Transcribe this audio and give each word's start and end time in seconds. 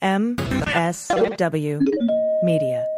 MSW 0.00 1.82
Media. 2.44 2.97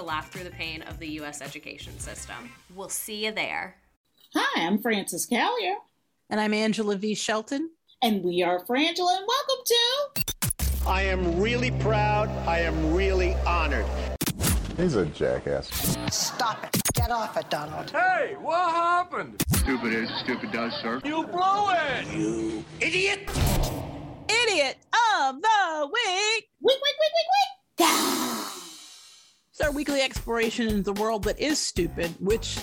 to 0.01 0.07
laugh 0.07 0.31
through 0.31 0.43
the 0.43 0.51
pain 0.51 0.81
of 0.83 0.99
the 0.99 1.07
U.S. 1.19 1.41
education 1.41 1.97
system. 1.99 2.51
We'll 2.75 2.89
see 2.89 3.25
you 3.25 3.31
there. 3.31 3.75
Hi, 4.33 4.65
I'm 4.65 4.81
Frances 4.81 5.27
Callier. 5.27 5.75
And 6.29 6.39
I'm 6.39 6.53
Angela 6.53 6.95
V. 6.95 7.13
Shelton. 7.13 7.69
And 8.01 8.23
we 8.23 8.41
are 8.41 8.65
Frangela, 8.65 9.17
and 9.17 9.27
welcome 9.27 9.63
to. 9.65 10.23
I 10.87 11.03
am 11.03 11.39
really 11.39 11.69
proud. 11.71 12.29
I 12.47 12.59
am 12.59 12.95
really 12.95 13.35
honored. 13.45 13.85
He's 14.75 14.95
a 14.95 15.05
jackass. 15.05 15.69
Stop 16.11 16.63
it. 16.63 16.81
Get 16.95 17.11
off 17.11 17.37
it, 17.37 17.49
Donald. 17.51 17.91
Hey, 17.91 18.35
what 18.39 18.71
happened? 18.71 19.43
Stupid 19.49 19.93
is, 19.93 20.09
stupid 20.23 20.51
does, 20.51 20.73
sir. 20.81 20.99
You 21.05 21.27
blow 21.27 21.69
it! 21.69 22.07
You 22.17 22.65
idiot! 22.79 23.29
Idiot 24.27 24.77
of 25.19 25.41
the 25.41 25.89
week! 25.93 26.49
Week, 26.59 26.79
week, 26.81 26.95
week, 26.99 27.13
week, 27.77 27.87
week! 27.87 28.60
Our 29.63 29.71
weekly 29.71 30.01
exploration 30.01 30.67
into 30.67 30.81
the 30.81 30.93
world 30.93 31.23
that 31.25 31.39
is 31.39 31.59
stupid, 31.59 32.11
which 32.19 32.59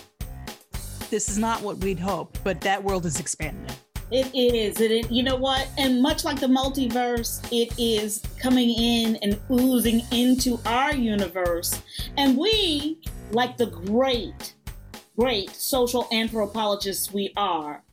this 1.10 1.28
is 1.28 1.38
not 1.38 1.62
what 1.62 1.78
we'd 1.78 1.98
hoped, 1.98 2.42
but 2.42 2.60
that 2.62 2.82
world 2.82 3.06
is 3.06 3.20
expanding. 3.20 3.74
It 4.10 4.34
is. 4.34 4.80
It, 4.80 5.10
you 5.10 5.22
know 5.22 5.36
what? 5.36 5.68
And 5.78 6.02
much 6.02 6.24
like 6.24 6.40
the 6.40 6.46
multiverse, 6.46 7.46
it 7.52 7.72
is 7.78 8.22
coming 8.40 8.70
in 8.70 9.16
and 9.16 9.38
oozing 9.50 10.02
into 10.10 10.58
our 10.66 10.94
universe. 10.94 11.80
And 12.16 12.36
we, 12.36 13.02
like 13.30 13.56
the 13.56 13.66
great, 13.66 14.54
great 15.16 15.50
social 15.50 16.08
anthropologists 16.10 17.12
we 17.12 17.32
are, 17.36 17.84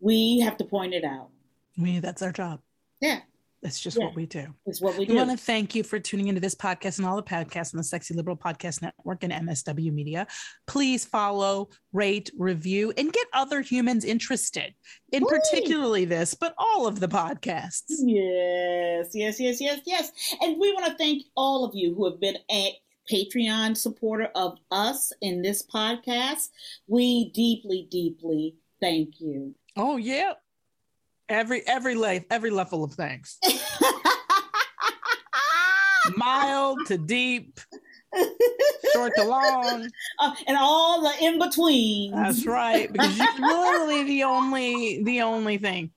we 0.00 0.40
have 0.40 0.56
to 0.58 0.64
point 0.64 0.92
it 0.92 1.04
out. 1.04 1.28
We 1.78 2.00
that's 2.00 2.22
our 2.22 2.32
job. 2.32 2.60
Yeah. 3.00 3.20
That's 3.62 3.80
just 3.80 3.98
Yeah. 3.98 4.04
what 4.04 4.14
we 4.14 4.24
do. 4.26 4.54
It's 4.66 4.80
what 4.80 4.94
we 4.94 5.00
We 5.00 5.06
do. 5.06 5.14
want 5.16 5.30
to 5.30 5.36
thank 5.36 5.74
you 5.74 5.82
for 5.82 5.98
tuning 5.98 6.28
into 6.28 6.40
this 6.40 6.54
podcast 6.54 6.98
and 6.98 7.06
all 7.06 7.16
the 7.16 7.22
podcasts 7.24 7.74
on 7.74 7.78
the 7.78 7.84
Sexy 7.84 8.14
Liberal 8.14 8.36
Podcast 8.36 8.82
Network 8.82 9.24
and 9.24 9.32
MSW 9.32 9.90
Media. 9.92 10.28
Please 10.68 11.04
follow, 11.04 11.68
rate, 11.92 12.30
review, 12.38 12.92
and 12.96 13.12
get 13.12 13.26
other 13.32 13.60
humans 13.60 14.04
interested 14.04 14.74
in 15.12 15.24
particularly 15.26 16.04
this, 16.04 16.34
but 16.34 16.54
all 16.56 16.86
of 16.86 17.00
the 17.00 17.08
podcasts. 17.08 17.82
Yes, 17.98 19.08
yes, 19.14 19.40
yes, 19.40 19.60
yes, 19.60 19.80
yes. 19.86 20.12
And 20.40 20.58
we 20.60 20.72
want 20.72 20.86
to 20.86 20.94
thank 20.94 21.24
all 21.36 21.64
of 21.64 21.74
you 21.74 21.94
who 21.94 22.04
have 22.08 22.20
been 22.20 22.38
a 22.50 22.76
Patreon 23.10 23.76
supporter 23.76 24.28
of 24.34 24.58
us 24.70 25.12
in 25.20 25.42
this 25.42 25.62
podcast. 25.66 26.50
We 26.86 27.30
deeply, 27.30 27.88
deeply 27.90 28.54
thank 28.80 29.18
you. 29.20 29.54
Oh 29.76 29.96
yeah. 29.96 30.34
Every 31.28 31.62
every 31.66 31.94
life, 31.94 32.24
every 32.30 32.50
level 32.50 32.82
of 32.84 32.92
thanks. 32.94 33.38
Mild 36.16 36.78
to 36.86 36.96
deep, 36.96 37.60
short 38.94 39.12
to 39.16 39.24
long. 39.24 39.90
Uh, 40.18 40.34
and 40.46 40.56
all 40.58 41.02
the 41.02 41.12
in 41.24 41.38
between. 41.38 42.12
That's 42.12 42.46
right. 42.46 42.90
Because 42.90 43.18
you're 43.18 43.26
literally 43.40 44.04
the 44.04 44.22
only 44.22 45.02
the 45.04 45.20
only 45.20 45.58
thing 45.58 45.90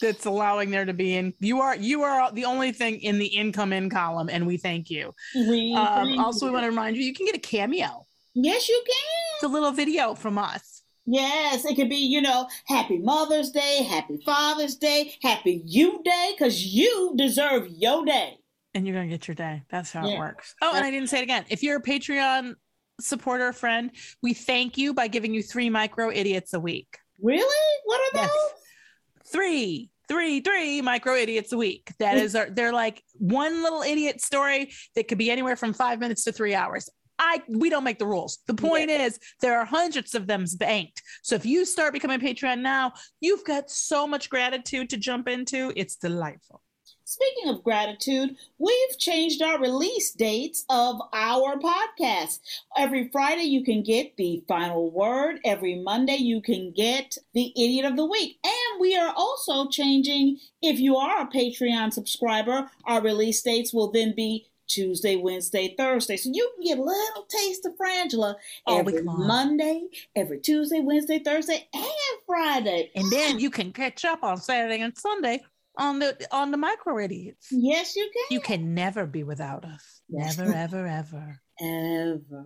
that's 0.00 0.24
allowing 0.26 0.70
there 0.70 0.84
to 0.84 0.92
be 0.92 1.14
in 1.14 1.32
you 1.38 1.60
are 1.60 1.76
you 1.76 2.02
are 2.02 2.32
the 2.32 2.44
only 2.44 2.72
thing 2.72 3.00
in 3.02 3.18
the 3.18 3.26
income 3.26 3.72
in 3.72 3.88
column, 3.88 4.28
and 4.28 4.46
we 4.46 4.56
thank 4.56 4.90
you. 4.90 5.14
We 5.34 5.74
Um, 5.76 6.06
thank 6.08 6.20
also, 6.20 6.46
we 6.46 6.52
want 6.52 6.64
to 6.64 6.70
remind 6.70 6.96
you 6.96 7.04
you 7.04 7.14
can 7.14 7.26
get 7.26 7.36
a 7.36 7.40
cameo. 7.40 8.06
Yes, 8.34 8.68
you 8.68 8.82
can. 8.84 8.96
It's 9.36 9.44
a 9.44 9.48
little 9.48 9.72
video 9.72 10.14
from 10.14 10.38
us. 10.38 10.71
Yes, 11.06 11.64
it 11.64 11.74
could 11.74 11.88
be, 11.88 11.96
you 11.96 12.20
know, 12.22 12.48
Happy 12.66 12.98
Mother's 12.98 13.50
Day, 13.50 13.82
Happy 13.82 14.18
Father's 14.24 14.76
Day, 14.76 15.14
Happy 15.22 15.62
You 15.66 16.00
Day, 16.04 16.30
because 16.36 16.64
you 16.64 17.14
deserve 17.16 17.66
your 17.68 18.04
day. 18.04 18.38
and 18.74 18.86
you're 18.86 18.96
gonna 18.96 19.08
get 19.08 19.28
your 19.28 19.34
day. 19.34 19.62
That's 19.68 19.92
how 19.92 20.08
it 20.08 20.18
works. 20.18 20.54
Oh, 20.62 20.72
and 20.74 20.82
I 20.84 20.90
didn't 20.90 21.08
say 21.08 21.18
it 21.18 21.24
again. 21.24 21.44
If 21.50 21.62
you're 21.62 21.76
a 21.76 21.82
Patreon 21.82 22.54
supporter 23.00 23.52
friend, 23.52 23.90
we 24.22 24.32
thank 24.32 24.78
you 24.78 24.94
by 24.94 25.08
giving 25.08 25.34
you 25.34 25.42
three 25.42 25.68
micro 25.68 26.10
idiots 26.10 26.54
a 26.54 26.60
week. 26.60 26.98
Really? 27.20 27.80
What 27.84 28.00
are 28.00 28.18
Yes. 28.22 28.30
those? 28.30 29.30
Three, 29.30 29.90
three, 30.08 30.40
three 30.40 30.80
micro 30.82 31.14
idiots 31.16 31.52
a 31.52 31.56
week. 31.58 31.90
That 31.98 32.16
is 32.16 32.34
our 32.34 32.48
they're 32.48 32.72
like 32.72 33.02
one 33.18 33.62
little 33.62 33.82
idiot 33.82 34.20
story 34.22 34.72
that 34.94 35.06
could 35.08 35.18
be 35.18 35.30
anywhere 35.30 35.56
from 35.56 35.74
five 35.74 35.98
minutes 35.98 36.24
to 36.24 36.32
three 36.32 36.54
hours. 36.54 36.88
I 37.18 37.42
we 37.48 37.70
don't 37.70 37.84
make 37.84 37.98
the 37.98 38.06
rules. 38.06 38.38
The 38.46 38.54
point 38.54 38.90
yeah. 38.90 39.04
is 39.04 39.18
there 39.40 39.58
are 39.58 39.64
hundreds 39.64 40.14
of 40.14 40.26
them 40.26 40.44
banked. 40.58 41.02
So 41.22 41.34
if 41.34 41.46
you 41.46 41.64
start 41.64 41.92
becoming 41.92 42.20
Patreon 42.20 42.60
now, 42.60 42.92
you've 43.20 43.44
got 43.44 43.70
so 43.70 44.06
much 44.06 44.30
gratitude 44.30 44.90
to 44.90 44.96
jump 44.96 45.28
into. 45.28 45.72
It's 45.76 45.96
delightful. 45.96 46.62
Speaking 47.04 47.50
of 47.50 47.62
gratitude, 47.62 48.36
we've 48.58 48.98
changed 48.98 49.42
our 49.42 49.60
release 49.60 50.12
dates 50.12 50.64
of 50.70 50.98
our 51.12 51.58
podcast. 51.58 52.38
Every 52.74 53.10
Friday, 53.10 53.42
you 53.42 53.64
can 53.64 53.82
get 53.82 54.16
the 54.16 54.42
final 54.48 54.90
word. 54.90 55.38
Every 55.44 55.74
Monday, 55.74 56.16
you 56.16 56.40
can 56.40 56.72
get 56.72 57.18
the 57.34 57.52
idiot 57.54 57.84
of 57.84 57.96
the 57.96 58.06
week. 58.06 58.38
And 58.42 58.80
we 58.80 58.96
are 58.96 59.12
also 59.14 59.68
changing, 59.68 60.38
if 60.62 60.78
you 60.78 60.96
are 60.96 61.20
a 61.20 61.28
Patreon 61.28 61.92
subscriber, 61.92 62.70
our 62.86 63.02
release 63.02 63.42
dates 63.42 63.74
will 63.74 63.90
then 63.90 64.14
be 64.14 64.46
Tuesday, 64.72 65.16
Wednesday, 65.16 65.74
Thursday. 65.76 66.16
So 66.16 66.30
you 66.32 66.50
can 66.54 66.64
get 66.64 66.78
a 66.78 66.82
little 66.82 67.24
taste 67.28 67.66
of 67.66 67.72
Frangela 67.76 68.36
oh, 68.66 68.78
every 68.78 69.02
Monday, 69.02 69.82
every 70.16 70.40
Tuesday, 70.40 70.80
Wednesday, 70.80 71.18
Thursday, 71.18 71.68
and 71.74 71.84
Friday. 72.26 72.90
And 72.94 73.10
then 73.10 73.36
ah! 73.36 73.38
you 73.38 73.50
can 73.50 73.72
catch 73.72 74.04
up 74.04 74.22
on 74.22 74.38
Saturday 74.38 74.80
and 74.80 74.96
Sunday 74.96 75.42
on 75.76 75.98
the 75.98 76.16
on 76.32 76.50
the 76.50 76.56
micro 76.56 76.98
idiots. 76.98 77.48
Yes, 77.50 77.96
you 77.96 78.10
can. 78.12 78.24
You 78.30 78.40
can 78.40 78.74
never 78.74 79.06
be 79.06 79.22
without 79.22 79.64
us. 79.64 80.00
Yes. 80.08 80.38
Never, 80.38 80.52
ever, 80.52 80.86
ever. 80.86 81.40
Ever. 81.60 82.44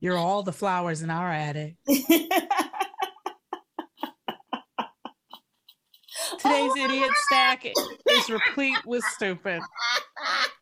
You're 0.00 0.18
all 0.18 0.42
the 0.42 0.52
flowers 0.52 1.02
in 1.02 1.10
our 1.10 1.30
attic. 1.32 1.76
Today's 6.38 6.72
oh 6.76 6.84
idiot 6.84 7.10
stack 7.26 7.64
is 7.64 8.30
replete 8.30 8.84
with 8.84 9.04
stupid. 9.04 9.60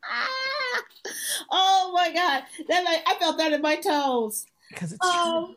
Oh 1.51 1.93
my 1.95 2.13
god, 2.13 2.45
that 2.69 3.03
I 3.07 3.15
felt 3.19 3.39
that 3.39 3.53
in 3.53 3.63
my 3.63 3.77
toes. 3.77 4.47
Because 4.71 4.93
it's 4.93 5.05
um, 5.05 5.57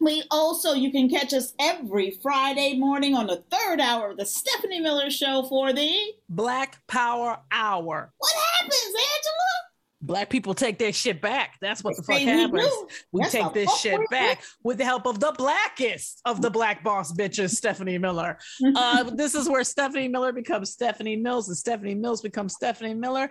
we 0.00 0.22
also, 0.30 0.74
you 0.74 0.90
can 0.90 1.08
catch 1.08 1.32
us 1.32 1.54
every 1.58 2.18
Friday 2.22 2.76
morning 2.76 3.14
on 3.14 3.26
the 3.26 3.42
third 3.50 3.80
hour 3.80 4.10
of 4.10 4.18
the 4.18 4.26
Stephanie 4.26 4.80
Miller 4.80 5.10
Show 5.10 5.44
for 5.48 5.72
the 5.72 5.90
Black 6.28 6.86
Power 6.86 7.38
Hour. 7.50 8.12
What 8.18 8.32
happens, 8.60 8.84
Angela? 8.84 9.66
Black 10.02 10.28
people 10.28 10.54
take 10.54 10.78
their 10.78 10.92
shit 10.92 11.22
back. 11.22 11.56
That's 11.60 11.82
what 11.82 11.96
the 11.96 12.02
fuck 12.02 12.20
happens. 12.20 12.70
We, 13.12 13.22
we 13.22 13.28
take 13.30 13.52
this 13.54 13.74
shit 13.80 13.98
back 14.10 14.42
with 14.62 14.76
the 14.76 14.84
help 14.84 15.06
of 15.06 15.18
the 15.18 15.32
blackest 15.36 16.20
of 16.26 16.42
the 16.42 16.50
black 16.50 16.84
boss 16.84 17.12
bitches, 17.12 17.50
Stephanie 17.50 17.96
Miller. 17.98 18.38
uh, 18.76 19.04
this 19.04 19.34
is 19.34 19.48
where 19.48 19.64
Stephanie 19.64 20.08
Miller 20.08 20.32
becomes 20.32 20.70
Stephanie 20.70 21.16
Mills, 21.16 21.48
and 21.48 21.56
Stephanie 21.56 21.94
Mills 21.94 22.20
becomes 22.20 22.54
Stephanie 22.54 22.94
Miller. 22.94 23.30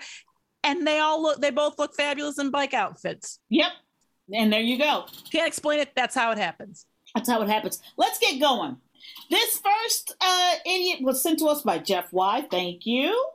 And 0.65 0.85
they 0.85 0.99
all 0.99 1.21
look, 1.21 1.39
they 1.39 1.51
both 1.51 1.77
look 1.79 1.95
fabulous 1.95 2.39
in 2.39 2.49
bike 2.51 2.73
outfits. 2.73 3.39
Yep. 3.49 3.71
And 4.33 4.51
there 4.51 4.61
you 4.61 4.77
go. 4.77 5.05
Can't 5.31 5.47
explain 5.47 5.79
it. 5.79 5.91
That's 5.95 6.15
how 6.15 6.31
it 6.31 6.37
happens. 6.37 6.85
That's 7.13 7.29
how 7.29 7.41
it 7.43 7.49
happens. 7.49 7.81
Let's 7.97 8.19
get 8.19 8.39
going. 8.39 8.77
This 9.29 9.59
first 9.59 10.15
uh, 10.19 10.53
idiot 10.65 10.99
was 11.01 11.21
sent 11.21 11.39
to 11.39 11.45
us 11.45 11.61
by 11.61 11.77
Jeff 11.77 12.11
Y. 12.11 12.45
Thank 12.49 12.85
you. 12.85 13.27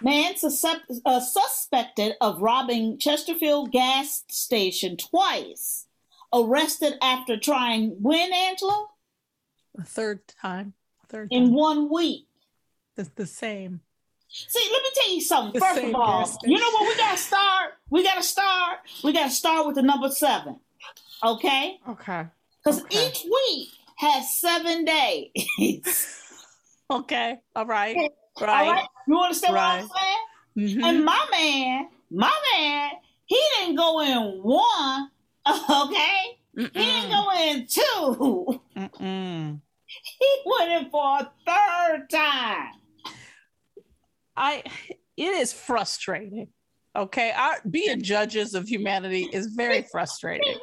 Man 0.00 0.34
suscept- 0.34 1.00
uh, 1.04 1.20
suspected 1.20 2.14
of 2.20 2.40
robbing 2.40 2.98
Chesterfield 2.98 3.70
gas 3.70 4.24
station 4.28 4.96
twice. 4.96 5.86
Arrested 6.32 6.94
after 7.02 7.36
trying 7.36 7.90
when, 8.00 8.32
Angela? 8.32 8.86
The 9.74 9.84
third 9.84 10.26
time. 10.26 10.72
Third 11.08 11.30
time. 11.30 11.42
In 11.42 11.52
one 11.52 11.92
week. 11.92 12.26
It's 12.96 13.10
the 13.10 13.26
same. 13.26 13.80
See, 14.32 14.68
let 14.72 14.82
me 14.82 14.88
tell 14.94 15.14
you 15.14 15.20
something. 15.20 15.60
First 15.60 15.82
of 15.82 15.94
all, 15.94 16.38
you 16.44 16.58
know 16.58 16.70
what? 16.70 16.88
We 16.88 16.96
got 16.96 17.12
to 17.12 17.22
start. 17.22 17.72
We 17.90 18.02
got 18.02 18.14
to 18.14 18.22
start. 18.22 18.78
We 19.04 19.12
got 19.12 19.24
to 19.24 19.30
start 19.30 19.66
with 19.66 19.74
the 19.76 19.82
number 19.82 20.08
seven. 20.08 20.58
Okay? 21.22 21.78
Okay. 21.86 22.24
Because 22.64 22.82
okay. 22.82 23.08
each 23.08 23.24
week 23.24 23.68
has 23.96 24.38
seven 24.38 24.86
days. 24.86 26.24
okay. 26.90 27.40
All 27.54 27.66
right. 27.66 27.94
Right. 27.94 28.08
All 28.40 28.46
right. 28.46 28.86
You 29.06 29.18
understand 29.18 29.54
right. 29.54 29.82
what 29.82 29.90
I'm 29.92 30.00
saying? 30.56 30.78
Mm-hmm. 30.78 30.84
And 30.84 31.04
my 31.04 31.26
man, 31.30 31.88
my 32.10 32.32
man, 32.56 32.90
he 33.26 33.40
didn't 33.58 33.76
go 33.76 34.00
in 34.00 34.40
one. 34.42 35.08
Okay. 35.44 36.38
Mm-mm. 36.56 36.70
He 36.72 36.84
didn't 36.84 37.10
go 37.10 37.30
in 37.32 37.66
2 37.66 38.60
Mm-mm. 38.76 39.60
He 39.86 40.42
went 40.46 40.70
in 40.70 40.90
for 40.90 41.18
a 41.18 41.32
third 41.46 42.08
time. 42.10 42.74
I 44.36 44.62
it 45.16 45.24
is 45.24 45.52
frustrating. 45.52 46.48
Okay, 46.94 47.32
Our, 47.34 47.56
being 47.70 48.02
judges 48.02 48.54
of 48.54 48.68
humanity 48.68 49.26
is 49.32 49.46
very 49.46 49.82
frustrating. 49.90 50.58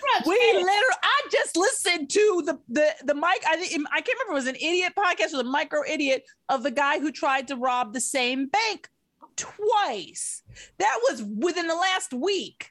frustrating. 0.00 0.54
We 0.54 0.62
literally, 0.62 0.96
I 1.02 1.22
just 1.30 1.56
listened 1.56 2.08
to 2.10 2.42
the 2.46 2.58
the 2.68 2.94
the 3.04 3.14
mic. 3.14 3.42
I 3.44 3.54
I 3.54 4.00
can't 4.00 4.18
remember 4.18 4.32
it 4.32 4.34
was 4.34 4.46
an 4.46 4.56
idiot 4.56 4.92
podcast 4.96 5.34
or 5.34 5.38
the 5.38 5.44
micro 5.44 5.80
idiot 5.88 6.22
of 6.48 6.62
the 6.62 6.70
guy 6.70 7.00
who 7.00 7.10
tried 7.10 7.48
to 7.48 7.56
rob 7.56 7.92
the 7.92 8.00
same 8.00 8.46
bank 8.46 8.88
twice. 9.36 10.42
That 10.78 10.98
was 11.08 11.22
within 11.22 11.66
the 11.66 11.74
last 11.74 12.12
week 12.12 12.70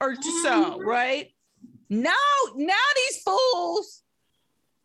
or 0.00 0.14
so, 0.16 0.72
mm-hmm. 0.78 0.80
right? 0.80 1.28
Now, 1.90 2.12
now 2.54 2.74
these 2.96 3.22
fools, 3.22 4.02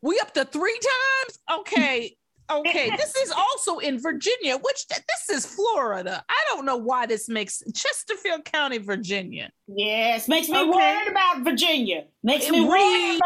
we 0.02 0.20
up 0.20 0.34
to 0.36 0.46
three 0.46 0.80
times. 0.80 1.40
Okay, 1.60 2.18
Okay, 2.52 2.90
this 2.98 3.16
is 3.16 3.32
also 3.32 3.80
in 3.80 4.00
Virginia, 4.00 4.58
which 4.58 4.88
this 4.88 5.30
is 5.30 5.46
Florida. 5.46 6.24
I 6.30 6.44
don't 6.50 6.66
know 6.66 6.78
why 6.78 7.06
this 7.06 7.30
makes 7.30 7.64
Chesterfield 7.74 8.46
County, 8.46 8.78
Virginia. 8.78 9.50
Yes, 9.68 10.28
makes 10.28 10.50
me 10.50 10.58
okay. 10.58 10.70
worried 10.70 11.08
about 11.10 11.44
Virginia. 11.44 12.06
Makes 12.24 12.50
me 12.50 12.68
really. 12.68 13.20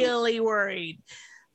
Really 0.00 0.40
worried. 0.40 1.00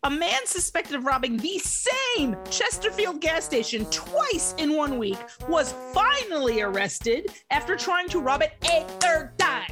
A 0.05 0.09
man 0.09 0.45
suspected 0.45 0.97
of 0.97 1.05
robbing 1.05 1.37
the 1.37 1.59
same 1.59 2.35
Chesterfield 2.49 3.21
gas 3.21 3.45
station 3.45 3.85
twice 3.85 4.53
in 4.57 4.75
one 4.75 4.97
week 4.97 5.17
was 5.47 5.73
finally 5.93 6.61
arrested 6.61 7.31
after 7.51 7.77
trying 7.77 8.09
to 8.09 8.19
rob 8.19 8.41
it 8.41 8.51
a 8.63 8.85
third 8.99 9.31
time. 9.37 9.71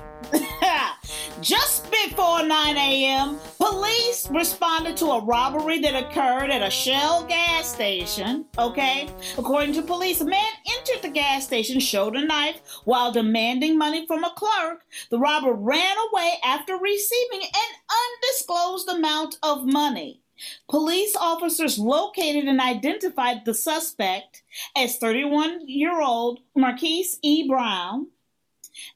Just 1.42 1.90
before 1.90 2.44
9 2.46 2.78
a.m., 2.78 3.40
police 3.58 4.30
responded 4.30 4.96
to 4.98 5.08
a 5.08 5.24
robbery 5.24 5.80
that 5.80 5.96
occurred 5.96 6.52
at 6.52 6.62
a 6.62 6.70
Shell 6.70 7.26
gas 7.26 7.68
station. 7.68 8.46
Okay? 8.60 9.10
According 9.40 9.74
to 9.74 9.82
police, 9.82 10.22
a 10.22 10.26
man 10.26 10.52
entered 10.78 11.02
the 11.02 11.10
gas 11.10 11.46
station, 11.46 11.80
showed 11.80 12.16
a 12.16 12.24
knife 12.24 12.62
while 12.84 13.12
demanding 13.12 13.76
money 13.76 14.06
from 14.06 14.24
a 14.24 14.36
clerk. 14.36 14.86
The 15.10 15.18
robber 15.18 15.54
ran 15.54 15.96
away 16.12 16.34
after 16.46 16.78
receiving 16.78 17.42
an 17.42 17.76
undisclosed 18.22 18.90
amount 18.90 19.38
of 19.42 19.66
money. 19.66 20.22
Police 20.70 21.16
officers 21.16 21.80
located 21.80 22.46
and 22.46 22.62
identified 22.62 23.46
the 23.46 23.56
suspect 23.56 24.44
as 24.76 24.98
31 24.98 25.68
year 25.68 26.02
old 26.02 26.42
Marquise 26.56 27.18
E. 27.24 27.48
Brown. 27.48 28.08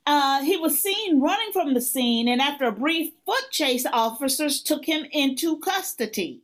Uh, 0.05 0.43
he 0.43 0.57
was 0.57 0.81
seen 0.81 1.19
running 1.19 1.51
from 1.51 1.73
the 1.73 1.81
scene, 1.81 2.27
and 2.27 2.41
after 2.41 2.65
a 2.65 2.71
brief 2.71 3.13
foot 3.25 3.49
chase, 3.51 3.85
officers 3.91 4.61
took 4.61 4.85
him 4.85 5.05
into 5.11 5.59
custody. 5.59 6.41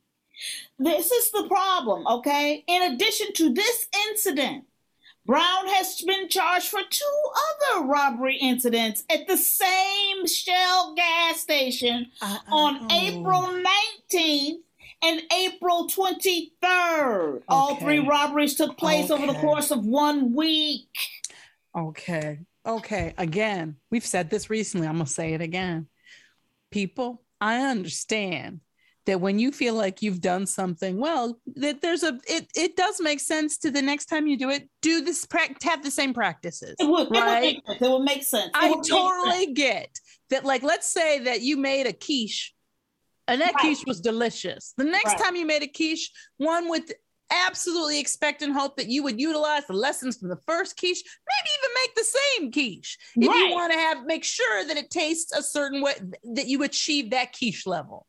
This 0.79 1.12
is 1.12 1.31
the 1.31 1.48
problem, 1.48 2.07
okay? 2.07 2.63
In 2.67 2.93
addition 2.93 3.33
to 3.33 3.53
this 3.53 3.88
incident, 4.10 4.65
Brown 5.25 5.67
has 5.67 6.01
been 6.01 6.27
charged 6.29 6.67
for 6.67 6.81
two 6.89 7.21
other 7.75 7.86
robbery 7.86 8.38
incidents 8.38 9.03
at 9.12 9.27
the 9.27 9.38
same 9.38 10.25
Shell 10.25 10.95
gas 10.95 11.39
station 11.39 12.07
uh, 12.21 12.39
on 12.51 12.79
oh. 12.81 12.88
April 12.91 13.63
19th 14.12 14.62
and 15.03 15.21
April 15.31 15.88
23rd. 15.88 17.36
Okay. 17.36 17.43
All 17.48 17.75
three 17.75 18.00
robberies 18.00 18.55
took 18.55 18.77
place 18.77 19.12
okay. 19.12 19.24
over 19.24 19.31
the 19.31 19.39
course 19.39 19.69
of 19.69 19.86
one 19.86 20.33
week. 20.33 20.88
Okay 21.75 22.39
okay, 22.65 23.13
again, 23.18 23.77
we've 23.89 24.06
said 24.06 24.30
this 24.30 24.50
recently. 24.50 24.88
I'm 24.88 24.96
going 24.96 25.06
to 25.06 25.12
say 25.12 25.34
it 25.34 25.41
again. 25.41 25.88
People, 26.72 27.24
I 27.39 27.60
understand 27.65 28.62
that 29.06 29.20
when 29.20 29.39
you 29.39 29.51
feel 29.51 29.74
like 29.74 30.01
you've 30.01 30.22
done 30.22 30.46
something 30.46 31.00
well, 31.00 31.39
that 31.56 31.82
there's 31.82 32.03
a 32.03 32.20
it 32.27 32.48
it 32.56 32.75
does 32.75 33.01
make 33.01 33.20
sense 33.20 33.58
to 33.60 33.72
the 33.72 33.82
next 33.82 34.06
time 34.06 34.27
you 34.27 34.38
do 34.38 34.50
it, 34.50 34.70
do 34.82 35.01
this 35.01 35.25
have 35.63 35.84
the 35.84 35.91
same 35.91 36.13
practices. 36.13 36.75
It 36.80 36.88
would, 36.88 37.10
right? 37.12 37.60
It 37.68 37.82
would 37.82 38.03
make 38.03 38.24
sense. 38.24 38.48
It 38.48 38.51
I 38.53 38.70
would 38.70 38.86
totally 38.88 39.46
sense. 39.46 39.58
get 39.58 40.00
that. 40.30 40.46
Like, 40.46 40.63
let's 40.63 40.88
say 40.88 41.20
that 41.20 41.41
you 41.41 41.58
made 41.58 41.88
a 41.88 41.94
quiche 41.94 42.53
and 43.27 43.41
that 43.41 43.53
right. 43.56 43.62
quiche 43.62 43.84
was 43.88 44.01
delicious. 44.01 44.74
The 44.77 44.84
next 44.84 45.13
right. 45.13 45.18
time 45.18 45.36
you 45.36 45.46
made 45.46 45.63
a 45.63 45.68
quiche, 45.68 46.12
one 46.38 46.70
with 46.70 46.91
absolutely 47.32 48.00
expect 48.00 48.42
and 48.42 48.54
hope 48.54 48.78
that 48.78 48.90
you 48.90 49.04
would 49.04 49.20
utilize 49.20 49.66
the 49.68 49.74
lessons 49.74 50.18
from 50.18 50.30
the 50.30 50.40
first 50.48 50.78
quiche, 50.78 51.04
maybe 51.04 51.50
even 51.60 51.76
make 51.82 51.96
the 51.96 52.04
same 52.04 52.52
quiche. 52.52 52.98
If 53.16 53.28
right. 53.28 53.38
you 53.38 53.52
want 53.52 53.74
to 53.74 53.80
have 53.80 54.06
make 54.06 54.24
sure 54.24 54.66
that 54.66 54.78
it 54.78 54.90
tastes 54.90 55.32
a 55.32 55.42
certain 55.42 55.82
way 55.82 55.94
that 56.36 56.48
you 56.48 56.64
achieve 56.64 57.12
that 57.12 57.34
quiche 57.34 57.66
level. 57.66 58.06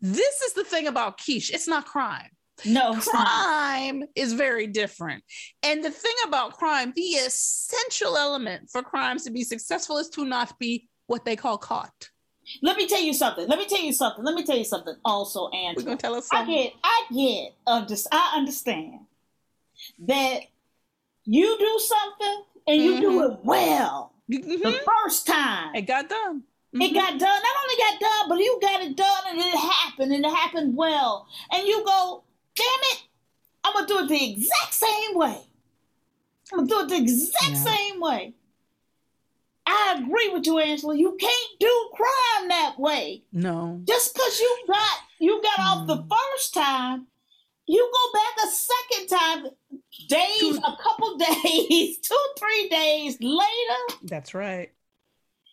This 0.00 0.40
is 0.42 0.52
the 0.52 0.64
thing 0.64 0.86
about 0.86 1.18
quiche. 1.18 1.50
It's 1.50 1.68
not 1.68 1.86
crime. 1.86 2.30
No, 2.64 2.94
crime 2.94 4.04
is 4.14 4.32
very 4.32 4.66
different. 4.66 5.22
And 5.62 5.84
the 5.84 5.90
thing 5.90 6.14
about 6.26 6.54
crime, 6.54 6.92
the 6.96 7.02
essential 7.02 8.16
element 8.16 8.70
for 8.70 8.82
crimes 8.82 9.24
to 9.24 9.30
be 9.30 9.44
successful 9.44 9.98
is 9.98 10.08
to 10.10 10.24
not 10.24 10.58
be 10.58 10.88
what 11.06 11.24
they 11.24 11.36
call 11.36 11.58
caught. 11.58 12.10
Let 12.62 12.76
me 12.76 12.86
tell 12.86 13.00
you 13.00 13.12
something. 13.12 13.48
Let 13.48 13.58
me 13.58 13.66
tell 13.66 13.80
you 13.80 13.92
something. 13.92 14.24
Let 14.24 14.34
me 14.34 14.44
tell 14.44 14.56
you 14.56 14.64
something. 14.64 14.94
Also, 15.04 15.50
We're 15.52 15.74
gonna 15.82 15.96
tell 15.96 16.14
us 16.14 16.28
I 16.32 16.44
get, 16.46 16.72
I 16.82 17.04
get, 17.12 17.54
under, 17.66 17.94
I 18.12 18.34
understand 18.36 19.00
that 20.06 20.40
you 21.24 21.56
do 21.58 21.80
something 21.80 22.42
and 22.68 22.82
you 22.82 23.00
do 23.00 23.22
it 23.24 23.30
mm-hmm. 23.32 23.48
well 23.48 24.12
the 24.28 24.38
mm-hmm. 24.38 25.04
first 25.04 25.26
time. 25.26 25.74
It 25.74 25.82
got 25.82 26.08
done. 26.08 26.42
It 26.72 26.92
got 26.92 27.10
mm-hmm. 27.10 27.18
done. 27.18 27.42
Not 27.42 27.56
only 27.62 27.76
got 27.78 28.00
done, 28.00 28.28
but 28.28 28.38
you 28.38 28.58
got 28.60 28.82
it 28.82 28.96
done 28.96 29.22
and 29.30 29.38
it 29.38 29.56
happened 29.56 30.12
and 30.12 30.24
it 30.24 30.34
happened 30.34 30.76
well. 30.76 31.26
And 31.52 31.66
you 31.66 31.84
go, 31.84 32.24
damn 32.54 32.66
it, 32.66 33.02
I'm 33.64 33.72
gonna 33.72 33.86
do 33.86 33.98
it 34.00 34.08
the 34.08 34.32
exact 34.32 34.74
same 34.74 35.16
way. 35.16 35.38
I'm 36.52 36.66
gonna 36.66 36.68
do 36.68 36.80
it 36.80 36.88
the 36.88 37.02
exact 37.02 37.56
same 37.56 38.00
way. 38.00 38.34
I 39.66 39.96
agree 39.98 40.30
with 40.32 40.46
you, 40.46 40.58
Angela. 40.58 40.96
You 40.96 41.16
can't 41.18 41.50
do 41.58 41.90
crime 41.94 42.48
that 42.48 42.78
way. 42.78 43.24
No. 43.32 43.80
Just 43.84 44.14
because 44.14 44.40
you 44.40 44.58
got 44.68 44.98
you 45.18 45.42
got 45.42 45.58
off 45.58 45.86
the 45.86 45.96
hmm. 45.96 46.08
first 46.08 46.54
time, 46.54 47.06
you 47.66 47.90
go 47.92 48.18
back 48.18 48.44
a 48.44 48.48
second 48.48 49.08
time, 49.08 49.46
days, 50.08 50.56
a 50.58 50.76
couple 50.82 51.16
days, 51.44 51.98
two, 51.98 52.26
three 52.38 52.68
days 52.68 53.18
later. 53.20 53.98
That's 54.04 54.34
right. 54.34 54.70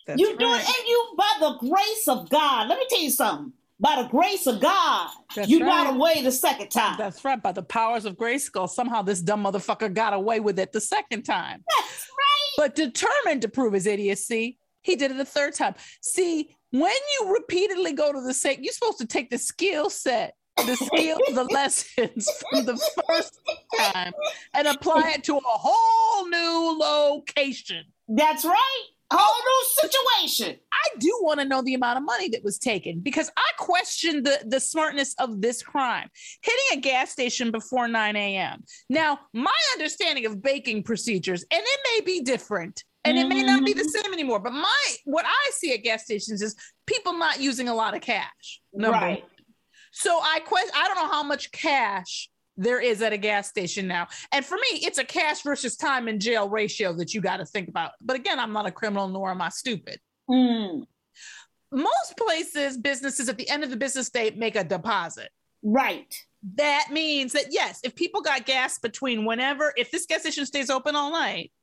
That's 0.06 0.20
you 0.20 0.38
do 0.38 0.46
right. 0.46 0.62
it, 0.62 0.68
and 0.68 0.88
you 0.88 1.14
by 1.18 1.32
the 1.40 1.70
grace 1.70 2.08
of 2.08 2.30
God. 2.30 2.68
Let 2.68 2.78
me 2.78 2.86
tell 2.90 3.02
you 3.02 3.10
something. 3.10 3.54
By 3.80 4.02
the 4.02 4.08
grace 4.08 4.48
of 4.48 4.62
God, 4.62 5.10
That's 5.36 5.50
you 5.50 5.60
right. 5.60 5.86
got 5.86 5.96
away 5.96 6.22
the 6.22 6.32
second 6.32 6.70
time. 6.70 6.96
That's 6.98 7.26
right. 7.26 7.42
By 7.42 7.52
the 7.52 7.64
powers 7.64 8.06
of 8.06 8.16
Grayskull, 8.16 8.70
somehow 8.70 9.02
this 9.02 9.20
dumb 9.20 9.44
motherfucker 9.44 9.94
got 9.94 10.14
away 10.14 10.40
with 10.40 10.60
it 10.60 10.72
the 10.72 10.80
second 10.80 11.24
time. 11.24 11.64
That's 11.76 12.08
right. 12.10 12.33
But 12.58 12.76
determined 12.76 13.42
to 13.42 13.50
prove 13.50 13.74
his 13.74 13.88
idiocy, 13.88 14.60
he 14.82 14.96
did 14.96 15.12
it 15.12 15.20
a 15.20 15.26
third 15.26 15.54
time. 15.54 15.76
See, 16.02 16.56
when 16.72 16.92
you 16.92 17.34
repeatedly 17.34 17.94
go 17.94 18.12
to 18.12 18.22
the 18.22 18.34
same, 18.34 18.60
you're 18.62 18.74
supposed 18.74 19.00
to 19.00 19.08
take 19.08 19.30
the 19.30 19.38
skill 19.38 19.90
set, 19.90 20.36
the 20.58 20.76
skill, 20.76 21.20
the 21.34 21.44
lessons 21.52 22.30
from 22.50 22.66
the 22.66 22.78
first 23.08 23.40
time 23.78 24.14
and 24.54 24.68
apply 24.68 25.14
it 25.16 25.24
to 25.26 25.38
a 25.38 25.42
whole 25.44 26.28
new 26.28 26.78
location. 26.80 27.86
That's 28.08 28.44
right. 28.44 28.86
Whole 29.16 29.44
new 29.46 29.90
situation. 29.90 30.60
I 30.72 30.98
do 31.00 31.20
want 31.22 31.40
to 31.40 31.46
know 31.46 31.62
the 31.62 31.76
amount 31.76 31.98
of 31.98 32.04
money 32.04 32.30
that 32.30 32.44
was 32.44 32.58
taken 32.58 33.00
because 33.00 33.30
I 33.38 33.50
question 33.58 34.24
the, 34.24 34.40
the 34.46 34.60
smartness 34.60 35.14
of 35.20 35.42
this 35.42 35.62
crime. 35.62 36.10
Hitting 36.42 36.80
a 36.80 36.82
gas 36.82 37.12
station 37.12 37.52
before 37.52 37.88
9 37.88 38.16
a.m. 38.16 38.64
Now, 38.90 39.20
my 39.34 39.54
understanding 39.74 40.26
of 40.26 40.42
baking 40.42 40.84
procedures, 40.84 41.44
and 41.52 41.62
it 41.64 41.80
may 41.86 42.06
be 42.06 42.22
different, 42.22 42.84
and 43.06 43.18
it 43.18 43.28
may 43.28 43.44
not 43.44 43.66
be 43.66 43.74
the 43.74 43.82
mm-hmm. 43.82 43.90
same 43.90 44.14
anymore, 44.14 44.40
but 44.40 44.54
my 44.54 44.96
what 45.06 45.26
I 45.26 45.52
see 45.52 45.74
at 45.74 45.84
gas 45.84 46.06
stations 46.06 46.42
is 46.42 46.56
people 46.88 47.14
not 47.14 47.40
using 47.40 47.68
a 47.68 47.76
lot 47.76 47.96
of 47.96 48.02
cash. 48.02 48.62
number 48.74 48.98
Right. 48.98 49.22
one. 49.22 49.30
So 49.92 50.20
I 50.22 50.40
question 50.40 50.72
I 50.76 50.88
don't 50.88 50.98
know 50.98 51.12
how 51.12 51.24
much 51.24 51.52
cash 51.52 52.30
there 52.58 52.80
is 52.80 53.02
at 53.02 53.14
a 53.14 53.18
gas 53.18 53.50
station 53.50 53.88
now. 53.88 54.08
And 54.32 54.46
for 54.46 54.56
me, 54.56 54.80
it's 54.84 54.98
a 55.00 55.04
cash 55.04 55.42
versus 55.42 55.76
time 55.76 56.08
in 56.08 56.20
jail 56.20 56.48
ratio 56.50 56.94
that 56.94 57.14
you 57.14 57.22
got 57.22 57.38
to 57.38 57.46
think 57.46 57.68
about. 57.68 57.92
But 58.02 58.16
again, 58.16 58.40
I'm 58.40 58.54
not 58.54 58.68
a 58.68 58.72
criminal 58.72 59.08
nor 59.08 59.32
am 59.32 59.42
I 59.42 59.50
stupid. 59.50 60.00
Mm, 60.30 60.86
Most 61.72 62.16
places, 62.18 62.78
businesses 62.78 63.30
at 63.30 63.38
the 63.38 63.50
end 63.50 63.64
of 63.64 63.70
the 63.70 63.78
business 63.78 64.10
day 64.10 64.32
make 64.36 64.56
a 64.56 64.64
deposit. 64.64 65.30
right. 65.64 66.14
That 66.56 66.90
means 66.92 67.32
that 67.34 67.46
yes, 67.52 67.80
if 67.86 67.96
people 67.96 68.22
got 68.22 68.46
gas 68.46 68.78
between 68.78 69.24
whenever, 69.24 69.74
if 69.78 69.92
this 69.92 70.06
gas 70.06 70.22
station 70.22 70.46
stays 70.46 70.70
open 70.70 70.94
all 70.94 71.10
night, 71.10 71.54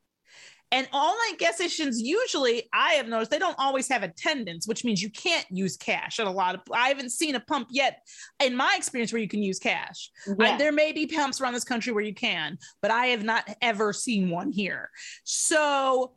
and 0.72 0.88
all 0.92 1.14
night 1.16 1.38
gas 1.38 1.56
stations 1.56 2.00
usually, 2.00 2.68
I 2.72 2.92
have 2.94 3.08
noticed 3.08 3.30
they 3.30 3.38
don't 3.38 3.58
always 3.58 3.88
have 3.88 4.02
attendants, 4.02 4.68
which 4.68 4.84
means 4.84 5.02
you 5.02 5.10
can't 5.10 5.46
use 5.50 5.76
cash 5.76 6.20
at 6.20 6.26
a 6.26 6.30
lot 6.30 6.54
of. 6.54 6.60
I 6.72 6.88
haven't 6.88 7.10
seen 7.10 7.34
a 7.34 7.40
pump 7.40 7.68
yet, 7.70 8.06
in 8.42 8.54
my 8.54 8.74
experience, 8.76 9.12
where 9.12 9.20
you 9.22 9.28
can 9.28 9.42
use 9.42 9.58
cash. 9.58 10.10
I- 10.52 10.56
there 10.58 10.72
may 10.72 10.92
be 10.92 11.06
pumps 11.06 11.40
around 11.40 11.54
this 11.54 11.64
country 11.64 11.92
where 11.92 12.04
you 12.04 12.14
can, 12.14 12.58
but 12.82 12.90
I 12.90 13.06
have 13.06 13.24
not 13.24 13.48
ever 13.62 13.92
seen 13.92 14.30
one 14.30 14.52
here. 14.52 14.90
So 15.24 16.12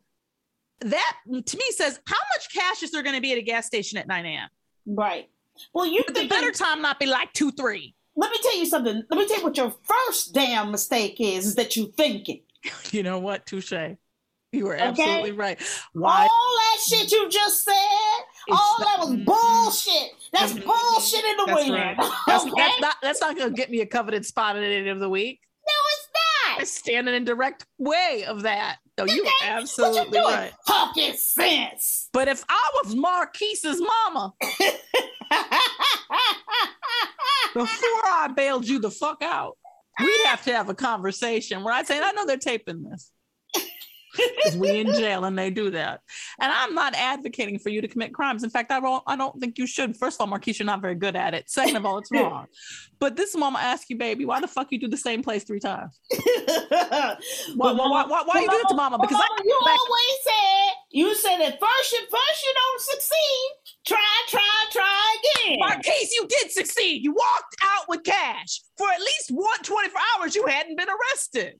that 0.80 1.14
to 1.28 1.56
me 1.56 1.64
says 1.70 2.00
how 2.06 2.16
much 2.36 2.52
cash 2.52 2.82
is 2.82 2.90
there 2.90 3.02
going 3.02 3.14
to 3.14 3.22
be 3.22 3.32
at 3.32 3.38
a 3.38 3.42
gas 3.42 3.66
station 3.66 3.96
at 3.98 4.06
9 4.06 4.26
a.m. 4.26 4.48
Right. 4.86 5.30
Well, 5.72 5.86
you 5.86 6.02
the 6.08 6.26
better 6.28 6.50
time 6.52 6.82
not 6.82 6.98
be 6.98 7.06
like 7.06 7.32
two, 7.32 7.52
three? 7.52 7.94
Let 8.16 8.30
me 8.30 8.38
tell 8.42 8.56
you 8.56 8.66
something. 8.66 9.02
Let 9.08 9.18
me 9.18 9.26
tell 9.26 9.38
you 9.38 9.44
what 9.44 9.56
your 9.56 9.72
first 9.82 10.34
damn 10.34 10.70
mistake 10.70 11.16
is, 11.20 11.46
is 11.46 11.54
that 11.56 11.76
you 11.76 11.92
thinking. 11.96 12.42
You 12.92 13.02
know 13.02 13.18
what? 13.18 13.44
Touche. 13.46 13.72
You 14.54 14.66
were 14.66 14.74
Okay. 14.74 14.84
absolutely 14.84 15.32
right. 15.32 15.60
Why? 15.92 16.22
All 16.30 16.56
that 16.58 16.80
shit 16.86 17.10
you 17.12 17.28
just 17.28 17.64
said, 17.64 17.74
all 18.50 18.76
that 18.78 18.98
was 19.00 19.10
mm-hmm. 19.10 19.24
bullshit. 19.24 20.12
That's 20.32 20.52
mm-hmm. 20.52 20.66
bullshit 20.68 21.24
in 21.24 21.36
the 21.38 21.44
That's 21.46 21.60
wind. 21.60 21.74
right. 21.74 21.96
That's, 22.26 22.44
okay? 22.46 22.52
that's 22.56 22.80
not 22.80 22.96
that's 23.02 23.20
not 23.20 23.36
going 23.36 23.50
to 23.50 23.54
get 23.56 23.70
me 23.70 23.80
a 23.80 23.86
coveted 23.86 24.24
spot 24.24 24.56
at 24.56 24.60
the 24.60 24.66
end 24.66 24.88
of 24.88 25.00
the 25.00 25.08
week. 25.10 25.40
no, 25.66 25.72
it's 25.92 26.08
not. 26.60 26.68
standing 26.68 27.14
in 27.14 27.24
direct 27.24 27.66
way 27.78 28.24
of 28.26 28.42
that. 28.42 28.76
No, 28.96 29.06
you 29.06 29.22
Okay, 29.22 29.30
are 29.50 29.58
absolutely 29.58 30.18
you 30.18 30.24
right. 30.24 30.52
Talking 30.68 31.14
sense. 31.14 32.08
But 32.12 32.28
if 32.28 32.44
I 32.48 32.70
was 32.84 32.94
Marquise's 32.94 33.80
mama, 33.80 34.32
before 37.54 37.68
I 38.06 38.30
bailed 38.34 38.68
you 38.68 38.78
the 38.78 38.90
fuck 38.90 39.20
out, 39.22 39.56
we'd 39.98 40.26
have 40.26 40.44
to 40.44 40.52
have 40.52 40.68
a 40.68 40.74
conversation 40.74 41.64
where 41.64 41.74
I'd 41.74 41.86
say, 41.88 42.00
I 42.00 42.12
know 42.12 42.24
they're 42.26 42.36
taping 42.36 42.84
this. 42.84 43.10
Because 44.44 44.56
we 44.58 44.80
in 44.80 44.92
jail 44.94 45.24
and 45.24 45.38
they 45.38 45.50
do 45.50 45.70
that. 45.70 46.00
And 46.40 46.52
I'm 46.52 46.74
not 46.74 46.94
advocating 46.94 47.58
for 47.58 47.70
you 47.70 47.80
to 47.80 47.88
commit 47.88 48.12
crimes. 48.12 48.44
In 48.44 48.50
fact, 48.50 48.70
I 48.70 48.80
don't 48.80 49.02
I 49.06 49.16
don't 49.16 49.38
think 49.40 49.58
you 49.58 49.66
should. 49.66 49.96
First 49.96 50.16
of 50.16 50.22
all, 50.22 50.26
Marquise, 50.26 50.58
you're 50.58 50.66
not 50.66 50.82
very 50.82 50.94
good 50.94 51.16
at 51.16 51.34
it. 51.34 51.50
Second 51.50 51.76
of 51.76 51.86
all, 51.86 51.98
it's 51.98 52.10
wrong. 52.12 52.46
But 52.98 53.16
this 53.16 53.36
mama 53.36 53.58
ask 53.58 53.88
you, 53.90 53.96
baby, 53.96 54.24
why 54.24 54.40
the 54.40 54.48
fuck 54.48 54.70
you 54.70 54.78
do 54.78 54.88
the 54.88 54.96
same 54.96 55.22
place 55.22 55.44
three 55.44 55.60
times? 55.60 55.98
Why, 57.56 57.72
why, 57.72 57.86
why, 57.88 58.04
why, 58.06 58.22
why 58.24 58.40
you 58.40 58.48
do 58.48 58.56
it 58.56 58.68
to 58.68 58.74
mama? 58.74 58.98
Because 58.98 59.16
I 59.16 59.28
Mama, 59.28 59.42
you 59.44 59.60
always 59.62 60.18
said 60.24 60.54
you 60.94 61.14
said 61.16 61.38
that 61.38 61.58
first 61.58 61.92
you 61.92 61.98
first 62.10 62.44
you 62.44 62.54
don't 62.54 62.80
succeed. 62.80 63.50
Try, 63.86 63.98
try, 64.28 64.64
try 64.70 65.16
again. 65.18 65.58
Marquise, 65.58 66.12
you 66.12 66.26
did 66.28 66.52
succeed. 66.52 67.02
You 67.02 67.12
walked 67.12 67.56
out 67.62 67.88
with 67.88 68.04
cash. 68.04 68.60
For 68.78 68.86
at 68.88 69.00
least 69.00 69.30
one 69.30 69.58
24 69.62 70.00
hours, 70.16 70.34
you 70.34 70.46
hadn't 70.46 70.78
been 70.78 70.88
arrested. 70.88 71.58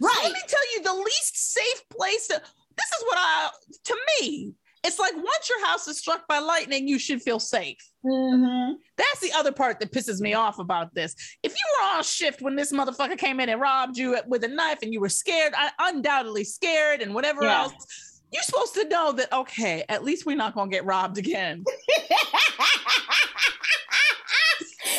So 0.00 0.06
Right. 0.06 0.20
let 0.24 0.32
me 0.32 0.40
tell 0.46 0.72
you, 0.74 0.82
the 0.82 0.94
least 0.94 1.52
safe 1.52 1.88
place 1.90 2.26
to 2.28 2.34
this 2.34 2.86
is 2.86 3.04
what 3.04 3.18
I 3.18 3.50
to 3.84 3.96
me, 4.20 4.52
it's 4.84 4.98
like 4.98 5.14
once 5.14 5.48
your 5.48 5.64
house 5.66 5.86
is 5.88 5.98
struck 5.98 6.26
by 6.26 6.38
lightning, 6.40 6.88
you 6.88 6.98
should 6.98 7.22
feel 7.22 7.38
safe. 7.38 7.76
Mm-hmm. 8.04 8.72
That's 8.96 9.20
the 9.20 9.32
other 9.38 9.52
part 9.52 9.78
that 9.80 9.92
pisses 9.92 10.20
me 10.20 10.34
off 10.34 10.58
about 10.58 10.92
this. 10.94 11.14
If 11.42 11.52
you 11.52 11.60
were 11.78 11.84
on 11.98 12.02
shift 12.02 12.42
when 12.42 12.56
this 12.56 12.72
motherfucker 12.72 13.16
came 13.18 13.38
in 13.40 13.48
and 13.48 13.60
robbed 13.60 13.96
you 13.96 14.16
with 14.26 14.42
a 14.44 14.48
knife 14.48 14.78
and 14.82 14.92
you 14.92 15.00
were 15.00 15.08
scared, 15.08 15.52
un- 15.54 15.70
undoubtedly 15.78 16.44
scared, 16.44 17.00
and 17.02 17.14
whatever 17.14 17.44
Yeah. 17.44 17.62
else, 17.62 18.20
you're 18.32 18.42
supposed 18.42 18.74
to 18.74 18.88
know 18.88 19.12
that, 19.12 19.30
okay, 19.32 19.84
at 19.88 20.02
least 20.02 20.24
we're 20.26 20.36
not 20.36 20.54
going 20.54 20.70
to 20.70 20.74
get 20.74 20.84
robbed 20.84 21.18
again. 21.18 21.64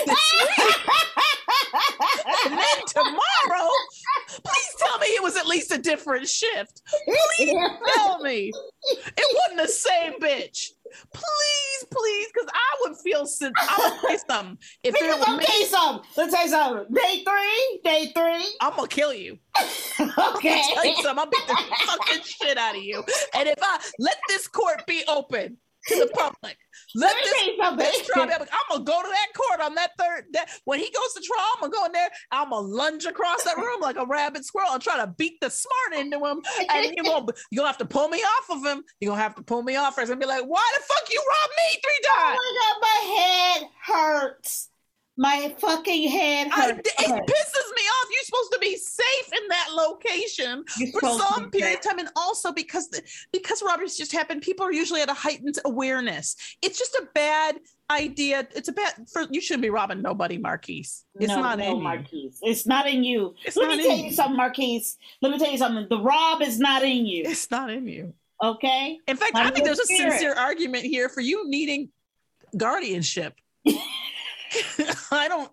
And 2.45 2.53
then 2.57 2.85
tomorrow, 2.87 3.69
please 4.29 4.75
tell 4.79 4.97
me 4.99 5.07
it 5.07 5.23
was 5.23 5.35
at 5.35 5.47
least 5.47 5.71
a 5.71 5.77
different 5.77 6.27
shift. 6.27 6.81
Please 7.37 7.55
tell 7.95 8.19
me 8.19 8.51
it 8.95 9.37
wasn't 9.37 9.61
the 9.61 9.67
same 9.67 10.13
bitch. 10.19 10.69
Please, 11.13 11.85
please, 11.91 12.27
because 12.33 12.49
I 12.53 12.75
would 12.81 12.97
feel 13.03 13.25
sin- 13.25 13.53
I 13.57 13.97
would 14.03 14.11
say 14.19 14.23
something. 14.29 14.57
If 14.83 14.95
it 14.95 15.01
Because 15.01 15.15
were 15.19 15.25
let 15.25 15.31
me 15.31 15.37
me, 15.37 15.45
tell 15.45 15.65
something. 15.65 16.09
Let's 16.17 16.33
tell 16.33 16.43
you 16.43 16.49
something. 16.49 16.93
Day 16.93 17.23
three, 17.25 17.79
day 17.83 18.11
three. 18.15 18.45
I'm 18.61 18.75
gonna 18.75 18.87
kill 18.87 19.13
you. 19.13 19.37
Okay. 19.99 20.09
I'll 20.17 20.73
tell 20.73 20.85
you 20.85 20.95
something. 21.03 21.19
I'll 21.19 21.29
beat 21.29 21.47
the 21.47 21.57
fucking 21.85 22.23
shit 22.23 22.57
out 22.57 22.75
of 22.75 22.83
you. 22.83 23.03
And 23.35 23.47
if 23.47 23.59
I 23.61 23.79
let 23.99 24.17
this 24.27 24.47
court 24.47 24.85
be 24.87 25.03
open 25.07 25.57
to 25.87 25.95
the 25.95 26.07
public, 26.13 26.57
let 26.95 27.15
Let 27.15 27.23
this, 27.23 27.45
you 27.45 27.77
this 27.77 28.07
trial 28.07 28.27
be. 28.27 28.33
I'm 28.33 28.47
gonna 28.69 28.83
go 28.83 29.01
to 29.01 29.07
that 29.07 29.27
court 29.35 29.61
on 29.61 29.75
that 29.75 29.91
third. 29.97 30.25
That 30.33 30.49
when 30.65 30.79
he 30.79 30.85
goes 30.85 31.13
to 31.15 31.21
trial, 31.21 31.45
I'm 31.55 31.61
gonna 31.61 31.73
go 31.73 31.85
in 31.85 31.91
there. 31.91 32.09
I'm 32.31 32.49
gonna 32.49 32.67
lunge 32.67 33.05
across 33.05 33.43
that 33.43 33.57
room 33.57 33.81
like 33.81 33.97
a 33.97 34.05
rabid 34.05 34.45
squirrel 34.45 34.73
and 34.73 34.81
try 34.81 34.97
to 34.97 35.07
beat 35.17 35.39
the 35.41 35.49
smart 35.49 35.99
into 35.99 36.17
him. 36.25 36.41
And 36.69 36.93
you're 36.95 37.05
gonna 37.05 37.25
you're 37.51 37.61
gonna 37.61 37.67
have 37.67 37.77
to 37.79 37.85
pull 37.85 38.09
me 38.09 38.19
off 38.19 38.57
of 38.57 38.65
him. 38.65 38.83
You're 38.99 39.11
gonna 39.11 39.21
have 39.21 39.35
to 39.35 39.43
pull 39.43 39.63
me 39.63 39.75
off 39.75 39.95
first 39.95 40.11
and 40.11 40.19
be 40.19 40.27
like, 40.27 40.43
"Why 40.43 40.71
the 40.77 40.83
fuck 40.83 41.11
you 41.11 41.23
robbed 41.27 41.53
me 41.57 41.81
three 41.81 42.01
oh 42.05 42.15
times?" 42.15 42.39
Oh 42.41 42.53
my 42.53 42.61
god, 42.61 42.81
my 42.81 42.99
head 43.15 43.69
hurts. 43.81 44.69
My 45.15 45.53
fucking 45.59 46.09
head 46.09 46.47
I- 46.51 46.71
hurts. 46.73 46.89
it 46.89 47.07
pisses 47.07 47.75
me 47.75 47.81
off. 47.81 48.07
You're 48.11 48.23
supposed 48.25 48.51
to 48.53 48.59
be 48.59 48.75
safe 48.75 49.31
in 49.31 49.47
that 49.49 49.67
location 49.73 50.63
You're 50.77 50.91
for 50.99 51.19
some 51.19 51.51
period 51.51 51.75
of 51.77 51.81
time, 51.81 51.99
and 51.99 52.09
also 52.15 52.51
because 52.51 52.89
the, 52.89 53.01
because 53.31 53.61
robberies 53.61 53.95
just 53.95 54.11
happen, 54.11 54.39
people 54.39 54.65
are 54.65 54.71
usually 54.73 55.01
at 55.01 55.09
a 55.09 55.13
heightened 55.13 55.59
awareness. 55.65 56.35
It's 56.63 56.79
just 56.79 56.95
a 56.95 57.07
bad 57.13 57.59
idea. 57.91 58.47
It's 58.55 58.69
a 58.69 58.71
bad. 58.73 58.93
For, 59.11 59.27
you 59.29 59.39
shouldn't 59.39 59.61
be 59.61 59.69
robbing 59.69 60.01
nobody, 60.01 60.39
Marquise. 60.39 61.05
It's 61.19 61.27
no, 61.27 61.41
not 61.41 61.59
no, 61.59 61.71
in 61.71 61.77
you. 61.77 61.83
Marquise. 61.83 62.39
It's 62.41 62.65
not 62.65 62.87
in 62.87 63.03
you. 63.03 63.35
It's 63.45 63.55
Let 63.55 63.67
not 63.67 63.77
me 63.77 63.83
in 63.83 63.89
tell 63.89 63.97
you. 63.99 64.03
you 64.05 64.11
something, 64.13 64.37
Marquise. 64.37 64.97
Let 65.21 65.31
me 65.31 65.37
tell 65.37 65.51
you 65.51 65.57
something. 65.59 65.85
The 65.89 65.99
rob 65.99 66.41
is 66.41 66.57
not 66.59 66.81
in 66.83 67.05
you. 67.05 67.23
It's 67.25 67.51
not 67.51 67.69
in 67.69 67.87
you. 67.87 68.13
Okay. 68.43 68.99
In 69.07 69.15
fact, 69.15 69.35
Not 69.35 69.45
I 69.45 69.49
think 69.51 69.65
your 69.65 69.75
there's 69.75 69.79
a 69.79 69.85
sincere 69.85 70.33
argument 70.33 70.85
here 70.85 71.07
for 71.07 71.21
you 71.21 71.47
needing 71.47 71.89
guardianship. 72.57 73.35
I 75.11 75.27
don't. 75.27 75.51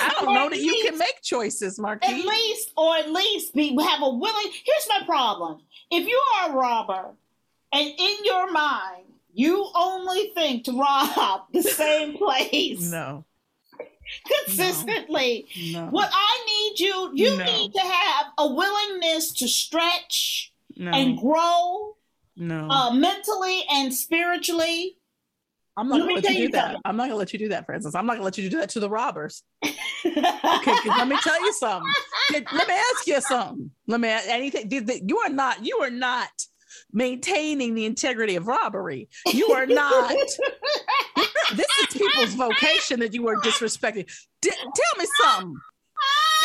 I 0.00 0.08
don't 0.20 0.34
know 0.34 0.46
at 0.46 0.50
that 0.52 0.60
you 0.60 0.82
can 0.84 0.98
make 0.98 1.20
choices, 1.22 1.78
Marquis. 1.78 2.06
At 2.20 2.24
least, 2.24 2.72
or 2.76 2.96
at 2.96 3.10
least 3.10 3.54
be 3.54 3.76
have 3.82 4.02
a 4.02 4.08
willing. 4.08 4.52
Here's 4.64 4.88
my 4.88 5.04
problem: 5.06 5.60
if 5.90 6.06
you 6.08 6.20
are 6.40 6.50
a 6.50 6.54
robber, 6.54 7.10
and 7.72 7.88
in 7.98 8.16
your 8.24 8.50
mind 8.50 9.04
you 9.34 9.66
only 9.74 10.30
think 10.34 10.64
to 10.64 10.72
rob 10.78 11.42
the 11.54 11.62
same 11.82 12.16
place 12.18 12.90
No. 12.90 13.24
consistently, 14.26 15.46
No. 15.72 15.86
what 15.86 16.10
I 16.12 16.44
need 16.46 16.80
you, 16.80 17.10
you 17.14 17.36
No. 17.38 17.44
need 17.44 17.72
to 17.72 17.80
have 17.80 18.26
a 18.38 18.46
willingness 18.52 19.32
to 19.34 19.48
stretch 19.48 20.52
No. 20.76 20.90
and 20.90 21.18
grow 21.18 21.96
No. 22.36 22.68
uh, 22.68 22.90
mentally 22.92 23.64
and 23.70 23.94
spiritually. 23.94 24.98
I'm 25.76 25.88
not 25.88 26.00
let 26.00 26.08
gonna 26.08 26.14
let 26.14 26.34
you 26.34 26.46
do 26.46 26.52
that. 26.52 26.76
I'm 26.84 26.96
not 26.96 27.04
gonna 27.04 27.16
let 27.16 27.32
you 27.32 27.38
do 27.38 27.48
that, 27.48 27.64
for 27.66 27.74
instance. 27.74 27.94
I'm 27.94 28.04
not 28.06 28.14
gonna 28.14 28.24
let 28.24 28.36
you 28.38 28.48
do 28.50 28.58
that 28.58 28.70
to 28.70 28.80
the 28.80 28.90
robbers. 28.90 29.42
Okay, 30.04 30.88
let 30.88 31.06
me 31.06 31.16
tell 31.22 31.40
you 31.40 31.52
something. 31.52 31.88
Did- 32.30 32.46
let 32.52 32.66
me 32.68 32.74
ask 32.74 33.06
you 33.06 33.20
something. 33.20 33.70
Let 33.86 34.00
me 34.00 34.08
ask 34.08 34.28
anything. 34.28 34.68
Did, 34.68 34.90
you 35.08 35.18
are 35.18 35.28
not. 35.28 35.64
You 35.64 35.78
are 35.78 35.90
not 35.90 36.28
maintaining 36.92 37.74
the 37.74 37.84
integrity 37.84 38.34
of 38.36 38.46
robbery. 38.48 39.08
You 39.32 39.46
are 39.52 39.66
not. 39.66 40.10
this 41.54 41.66
is 41.80 41.86
people's 41.96 42.34
vocation 42.34 43.00
that 43.00 43.14
you 43.14 43.26
are 43.28 43.36
disrespecting. 43.36 44.10
Di- 44.40 44.50
tell 44.50 44.98
me 44.98 45.06
something. 45.22 45.56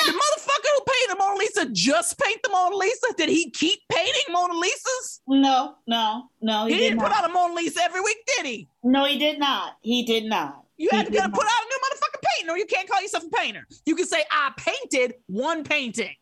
The 0.07 0.13
motherfucker 0.13 0.69
who 0.77 0.83
painted 0.87 1.09
the 1.11 1.15
Mona 1.19 1.37
Lisa 1.37 1.69
just 1.73 2.17
paint 2.17 2.41
the 2.41 2.49
Mona 2.49 2.75
Lisa? 2.77 3.07
Did 3.17 3.27
he 3.27 3.49
keep 3.51 3.79
painting 3.91 4.31
Mona 4.31 4.53
Lisas? 4.53 5.19
No, 5.27 5.75
no, 5.85 6.29
no, 6.41 6.65
He, 6.65 6.73
he, 6.75 6.79
didn't 6.79 6.99
did 6.99 7.03
put 7.03 7.11
not. 7.11 7.25
out 7.25 7.29
a 7.29 7.33
Mona 7.33 7.53
Lisa 7.53 7.81
every 7.83 7.99
week, 7.99 8.17
did 8.37 8.45
he? 8.45 8.69
No, 8.83 9.03
he 9.03 9.17
did 9.19 9.37
not. 9.37 9.73
He 9.81 10.03
did 10.03 10.23
not. 10.25 10.63
You 10.77 10.87
He 10.89 10.95
had 10.97 11.07
to 11.07 11.11
put 11.11 11.19
out 11.19 11.29
a 11.29 11.33
new 11.33 11.79
motherfucking 11.83 12.23
painting, 12.37 12.49
or 12.49 12.57
you 12.57 12.65
can't 12.65 12.89
call 12.89 13.01
yourself 13.01 13.25
a 13.25 13.35
painter. 13.35 13.67
You 13.85 13.95
can 13.95 14.05
say 14.07 14.23
I 14.31 14.51
painted 14.57 15.15
one 15.25 15.63
painting. 15.65 16.15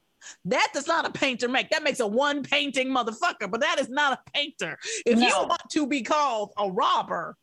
That 0.45 0.69
does 0.73 0.87
not 0.87 1.05
a 1.05 1.11
painter 1.11 1.47
make. 1.47 1.69
That 1.69 1.83
makes 1.83 1.99
a 1.99 2.07
one 2.07 2.41
painting 2.41 2.87
motherfucker, 2.87 3.51
but 3.51 3.59
that 3.61 3.79
is 3.79 3.89
not 3.89 4.13
a 4.13 4.31
painter. 4.31 4.79
If 5.05 5.19
you 5.19 5.29
want 5.29 5.61
to 5.71 5.85
be 5.85 6.01
called 6.01 6.51
a 6.57 6.71
robber, 6.71 7.37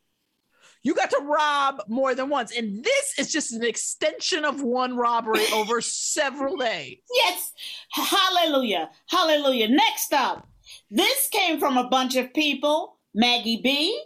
you 0.82 0.94
got 0.94 1.10
to 1.10 1.20
rob 1.22 1.82
more 1.88 2.14
than 2.14 2.28
once. 2.28 2.56
And 2.56 2.82
this 2.84 3.18
is 3.18 3.30
just 3.32 3.52
an 3.52 3.64
extension 3.64 4.44
of 4.44 4.62
one 4.62 4.96
robbery 4.96 5.44
over 5.52 5.80
several 5.80 6.56
days. 6.56 6.98
Yes. 7.14 7.52
Hallelujah. 7.92 8.90
Hallelujah. 9.08 9.68
Next 9.68 10.12
up, 10.12 10.48
this 10.90 11.28
came 11.28 11.58
from 11.60 11.76
a 11.76 11.88
bunch 11.88 12.16
of 12.16 12.32
people 12.34 12.96
Maggie 13.14 13.60
B, 13.62 14.02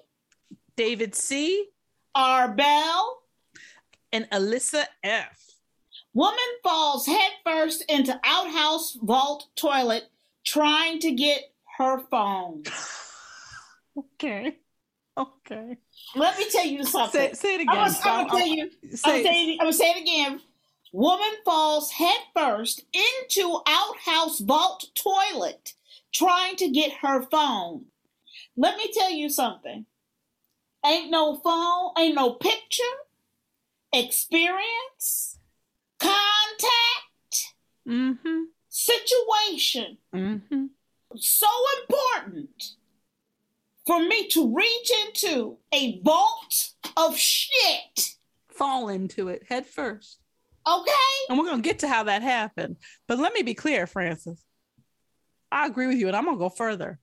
David 0.76 1.14
C. 1.14 1.68
R. 2.14 2.48
Bell. 2.48 3.22
and 4.12 4.28
Alyssa 4.30 4.84
F. 5.02 5.42
Woman 6.14 6.38
falls 6.64 7.06
headfirst 7.06 7.84
into 7.90 8.18
outhouse 8.24 8.96
vault 9.02 9.48
toilet 9.54 10.04
trying 10.44 10.98
to 11.00 11.12
get 11.12 11.42
her 11.78 12.00
phone. 12.10 12.62
Okay. 14.14 14.58
Okay. 15.16 15.78
Let 16.14 16.38
me 16.38 16.46
tell 16.50 16.64
you 16.66 16.84
something. 16.84 17.20
Say, 17.20 17.32
say 17.34 17.54
it 17.56 17.60
again. 17.62 17.76
I'm 17.76 18.26
gonna 18.26 18.28
tell 18.28 18.46
you. 18.46 18.70
Say- 18.94 19.18
I'm, 19.18 19.24
saying, 19.24 19.50
I'm 19.60 19.66
gonna 19.66 19.72
say 19.72 19.90
it 19.90 20.02
again. 20.02 20.40
Woman 20.92 21.32
falls 21.44 21.90
headfirst 21.90 22.84
into 22.92 23.60
outhouse 23.66 24.38
vault 24.40 24.86
toilet 24.94 25.74
trying 26.14 26.56
to 26.56 26.68
get 26.70 26.92
her 27.02 27.22
phone. 27.22 27.86
Let 28.56 28.78
me 28.78 28.90
tell 28.94 29.10
you 29.10 29.28
something. 29.28 29.84
Ain't 30.84 31.10
no 31.10 31.36
phone, 31.36 31.90
ain't 31.98 32.14
no 32.14 32.30
picture, 32.34 32.82
experience, 33.92 35.38
contact, 35.98 37.52
Mm-hmm. 37.88 38.40
situation 38.68 39.98
Mm-hmm. 40.12 40.64
so 41.16 41.46
important 41.82 42.72
for 43.86 44.00
me 44.00 44.28
to 44.28 44.54
reach 44.54 44.90
into 45.06 45.56
a 45.72 46.00
vault 46.02 46.70
of 46.96 47.16
shit. 47.16 48.16
Fall 48.48 48.88
into 48.88 49.28
it 49.28 49.44
head 49.48 49.66
first. 49.66 50.18
Okay? 50.66 50.92
And 51.28 51.38
we're 51.38 51.44
going 51.44 51.62
to 51.62 51.68
get 51.68 51.78
to 51.80 51.88
how 51.88 52.04
that 52.04 52.22
happened. 52.22 52.76
But 53.06 53.18
let 53.18 53.32
me 53.32 53.42
be 53.42 53.54
clear, 53.54 53.86
Frances. 53.86 54.42
I 55.52 55.66
agree 55.66 55.86
with 55.86 55.98
you, 55.98 56.08
and 56.08 56.16
I'm 56.16 56.24
going 56.24 56.36
to 56.36 56.40
go 56.40 56.48
further. 56.48 56.98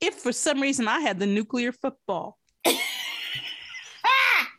If 0.00 0.14
for 0.14 0.32
some 0.32 0.60
reason 0.60 0.86
I 0.86 1.00
had 1.00 1.18
the 1.18 1.26
nuclear 1.26 1.72
football, 1.72 2.38
and 2.64 2.80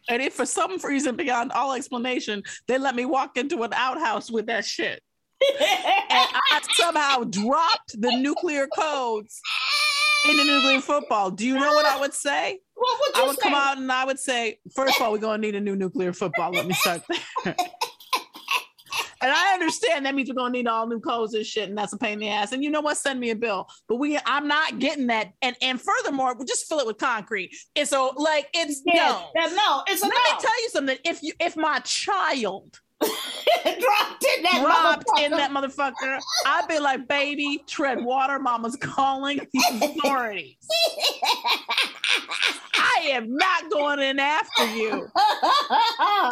if 0.10 0.34
for 0.34 0.46
some 0.46 0.78
reason 0.78 1.16
beyond 1.16 1.54
all 1.54 1.74
explanation, 1.74 2.44
they 2.68 2.78
let 2.78 2.96
me 2.96 3.06
walk 3.06 3.38
into 3.38 3.64
an 3.64 3.72
outhouse 3.74 4.30
with 4.30 4.48
that 4.48 4.66
shit, 4.66 5.02
and 5.42 5.58
I 6.12 6.62
somehow 6.74 7.24
dropped 7.24 8.00
the 8.00 8.16
nuclear 8.18 8.68
codes 8.68 9.42
in 10.30 10.38
the 10.38 10.44
nuclear 10.44 10.82
football, 10.82 11.32
do 11.32 11.46
you 11.46 11.56
know 11.56 11.74
what 11.74 11.86
I 11.86 12.00
would 12.00 12.14
say? 12.14 12.60
What 12.76 13.00
would 13.00 13.24
I 13.24 13.28
would 13.28 13.36
say? 13.38 13.42
come 13.44 13.54
out 13.54 13.78
and 13.78 13.92
I 13.92 14.06
would 14.06 14.20
say, 14.20 14.60
first 14.76 14.96
of 14.98 15.02
all, 15.02 15.12
we're 15.12 15.18
going 15.20 15.42
to 15.42 15.48
need 15.48 15.56
a 15.56 15.62
new 15.62 15.76
nuclear 15.76 16.14
football. 16.14 16.52
Let 16.52 16.68
me 16.68 16.74
start 16.74 17.02
there. 17.10 17.56
and 19.22 19.32
I 19.32 19.54
understand 19.54 20.06
that 20.06 20.16
means 20.16 20.30
we're 20.30 20.36
going 20.36 20.54
to 20.54 20.58
need 20.60 20.68
all 20.68 20.88
new 20.88 21.00
codes 21.00 21.34
and 21.34 21.46
shit, 21.46 21.70
and 21.70 21.78
that's 21.78 21.94
a 21.94 21.98
pain 21.98 22.14
in 22.14 22.20
the 22.20 22.30
ass. 22.30 22.52
And 22.52 22.64
you 22.64 22.70
know 22.72 22.82
what? 22.82 22.98
Send 22.98 23.20
me 23.20 23.30
a 23.32 23.36
bill. 23.36 23.68
But 23.88 23.96
we, 23.98 24.18
I'm 24.26 24.48
not 24.48 24.80
getting 24.80 25.08
that. 25.08 25.32
And 25.42 25.56
and 25.62 25.82
furthermore, 25.82 26.36
we 26.38 26.46
just 26.46 26.68
fill 26.68 26.80
it 26.80 26.88
with 26.88 26.98
concrete. 26.98 27.56
And 27.76 27.88
so, 27.88 28.14
like, 28.16 28.48
it's 28.54 28.82
Yes, 28.86 29.32
no. 29.36 29.56
no, 29.56 29.84
it's 29.88 30.02
a 30.02 30.06
Let 30.06 30.14
no. 30.14 30.36
me 30.36 30.42
tell 30.42 30.62
you 30.64 30.70
something. 30.70 30.98
If 31.06 31.24
you, 31.24 31.34
if 31.40 31.56
my 31.56 31.80
child 31.80 32.80
dropped 33.64 34.26
in 34.38 34.44
that 34.44 34.60
dropped 34.62 35.06
motherfucker. 35.06 35.26
in 35.26 35.32
that 35.32 35.52
motherfucker, 35.52 36.20
I'd 36.46 36.68
be 36.68 36.80
like, 36.80 37.08
baby, 37.08 37.64
tread 37.68 38.04
water. 38.04 38.40
Mama's 38.40 38.76
calling 38.76 39.38
the 39.54 39.96
authorities. 39.98 40.56
I 42.74 43.10
am 43.12 43.36
not 43.36 43.70
going 43.72 44.00
in 44.00 44.20
after 44.20 44.66
you 44.76 45.08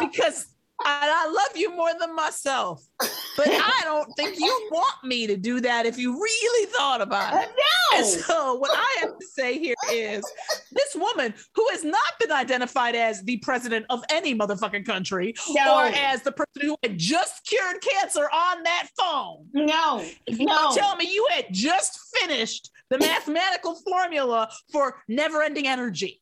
because 0.00 0.46
I 0.84 1.26
love 1.26 1.56
you 1.56 1.74
more 1.74 1.90
than 1.98 2.14
myself. 2.14 2.82
But 2.98 3.48
I 3.48 3.80
don't 3.84 4.10
think 4.16 4.38
you 4.38 4.68
want 4.70 5.04
me 5.04 5.26
to 5.26 5.36
do 5.36 5.60
that 5.60 5.86
if 5.86 5.98
you 5.98 6.14
really 6.20 6.66
thought 6.72 7.00
about 7.00 7.34
it. 7.34 7.48
Uh, 7.48 7.52
no. 7.52 7.98
And 7.98 8.06
so 8.06 8.54
what 8.54 8.70
I 8.72 8.96
have 9.00 9.18
to 9.18 9.26
say 9.26 9.58
here 9.58 9.74
is 9.92 10.24
this 10.72 10.94
woman 10.94 11.34
who 11.54 11.66
has 11.70 11.84
not 11.84 12.18
been 12.18 12.30
identified 12.32 12.94
as 12.94 13.22
the 13.22 13.36
president 13.38 13.86
of 13.90 14.02
any 14.10 14.34
motherfucking 14.34 14.86
country 14.86 15.34
No. 15.50 15.78
or 15.80 15.84
as 15.86 16.22
the 16.22 16.32
person 16.32 16.62
who 16.68 16.76
had 16.82 16.98
just 16.98 17.44
cured 17.46 17.80
cancer 17.82 18.28
on 18.32 18.62
that 18.62 18.88
phone. 18.98 19.46
No, 19.52 20.04
If 20.26 20.38
you 20.38 20.46
no. 20.46 20.72
tell 20.74 20.96
me 20.96 21.12
you 21.12 21.26
had 21.30 21.46
just 21.50 21.98
finished 22.16 22.70
the 22.90 22.98
mathematical 22.98 23.74
formula 23.88 24.48
for 24.72 25.02
never-ending 25.08 25.66
energy. 25.66 26.20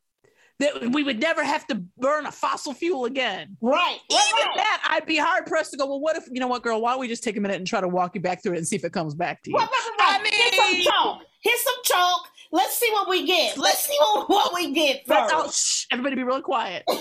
That 0.61 0.91
we 0.93 1.05
would 1.05 1.21
never 1.21 1.45
have 1.45 1.67
to 1.69 1.77
burn 1.97 2.27
a 2.27 2.33
fossil 2.33 2.75
fuel 2.75 3.05
again. 3.05 3.57
Right. 3.61 3.99
Even 4.11 4.21
right. 4.35 4.57
that, 4.57 4.89
I'd 4.91 5.07
be 5.07 5.17
hard 5.17 5.47
pressed 5.47 5.71
to 5.71 5.77
go. 5.77 5.87
Well, 5.87 6.01
what 6.01 6.17
if 6.17 6.25
you 6.33 6.41
know 6.41 6.49
what, 6.49 6.65
girl? 6.65 6.81
Why 6.81 6.91
don't 6.93 7.01
we 7.01 7.07
just 7.07 7.23
take 7.23 7.37
a 7.37 7.41
minute 7.41 7.59
and 7.59 7.67
try 7.67 7.81
to 7.81 7.87
walk 7.87 8.17
you 8.17 8.21
back 8.21 8.43
through 8.43 8.55
it 8.55 8.59
and 8.59 8.67
see 8.67 8.75
if 8.75 8.85
it 8.85 8.93
comes 8.93 9.15
back 9.15 9.43
to 9.45 9.51
you? 9.51 9.57
Right, 9.57 9.69
right, 9.71 9.97
right, 9.99 10.23
right. 10.23 10.35
Here's 10.35 10.57
some 10.57 10.93
chalk. 10.93 11.23
Here's 11.43 11.63
some 11.63 11.75
chalk. 11.85 12.29
Let's 12.51 12.79
see 12.79 12.91
what 12.93 13.09
we 13.09 13.27
get. 13.27 13.59
Let's 13.59 13.85
see 13.85 13.97
what, 14.01 14.31
what 14.31 14.55
we 14.55 14.73
get 14.73 15.07
first. 15.07 15.33
oh, 15.35 15.51
shh, 15.51 15.87
everybody 15.93 16.17
be 16.17 16.25
really 16.25 16.43
quiet. 16.43 16.85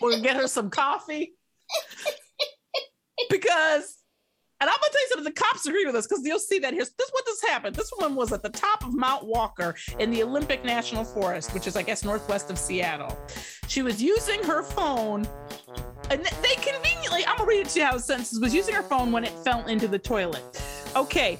We'll 0.00 0.22
get 0.22 0.36
her 0.36 0.46
some 0.46 0.70
coffee. 0.70 1.34
because, 3.28 3.96
and 4.60 4.68
I'm 4.68 4.76
gonna 4.76 4.92
tell 4.92 5.02
you 5.02 5.08
something, 5.08 5.24
the 5.24 5.40
cops 5.40 5.66
agree 5.66 5.86
with 5.86 5.94
us 5.94 6.06
because 6.06 6.24
you'll 6.24 6.38
see 6.38 6.58
that 6.58 6.74
here's 6.74 6.90
this 6.90 7.06
is 7.06 7.12
what 7.12 7.26
this 7.26 7.42
happened. 7.42 7.76
This 7.76 7.92
woman 7.98 8.16
was 8.16 8.32
at 8.32 8.42
the 8.42 8.48
top 8.48 8.84
of 8.84 8.94
Mount 8.94 9.24
Walker 9.24 9.74
in 9.98 10.10
the 10.10 10.22
Olympic 10.22 10.64
National 10.64 11.04
Forest, 11.04 11.54
which 11.54 11.66
is, 11.66 11.76
I 11.76 11.82
guess, 11.82 12.04
northwest 12.04 12.50
of 12.50 12.58
Seattle. 12.58 13.16
She 13.68 13.82
was 13.82 14.02
using 14.02 14.42
her 14.42 14.62
phone. 14.62 15.26
And 16.10 16.24
they 16.24 16.54
conveniently, 16.56 17.24
I'm 17.26 17.36
gonna 17.36 17.48
read 17.48 17.60
it 17.60 17.68
to 17.70 17.80
you 17.80 17.84
how 17.84 17.96
it 17.96 18.00
sentences 18.00 18.40
was 18.40 18.54
using 18.54 18.74
her 18.74 18.82
phone 18.82 19.12
when 19.12 19.24
it 19.24 19.32
fell 19.44 19.64
into 19.66 19.86
the 19.86 19.98
toilet. 19.98 20.42
Okay, 20.96 21.38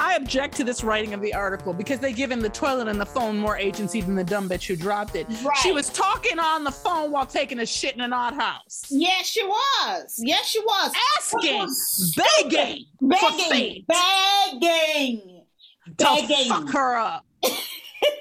I 0.00 0.14
object 0.14 0.56
to 0.56 0.64
this 0.64 0.82
writing 0.82 1.12
of 1.12 1.20
the 1.20 1.34
article 1.34 1.74
because 1.74 1.98
they 1.98 2.14
give 2.14 2.30
him 2.30 2.40
the 2.40 2.48
toilet 2.48 2.88
and 2.88 2.98
the 2.98 3.04
phone 3.04 3.36
more 3.36 3.58
agency 3.58 4.00
than 4.00 4.14
the 4.14 4.24
dumb 4.24 4.48
bitch 4.48 4.66
who 4.66 4.74
dropped 4.74 5.14
it. 5.14 5.26
Right. 5.44 5.54
She 5.58 5.72
was 5.72 5.90
talking 5.90 6.38
on 6.38 6.64
the 6.64 6.70
phone 6.70 7.12
while 7.12 7.26
taking 7.26 7.58
a 7.58 7.66
shit 7.66 7.96
in 7.96 8.00
an 8.00 8.14
odd 8.14 8.32
house. 8.32 8.86
Yes, 8.88 9.26
she 9.26 9.44
was. 9.44 10.18
Yes, 10.18 10.46
she 10.46 10.58
was. 10.60 10.94
Asking, 11.18 11.66
Stupid. 11.68 12.50
begging, 12.50 12.86
begging, 13.02 13.84
begging, 13.86 15.42
to 15.98 16.04
begging. 16.04 16.48
fuck 16.48 16.70
her 16.70 16.96
up. 16.96 17.26
Let 17.42 17.52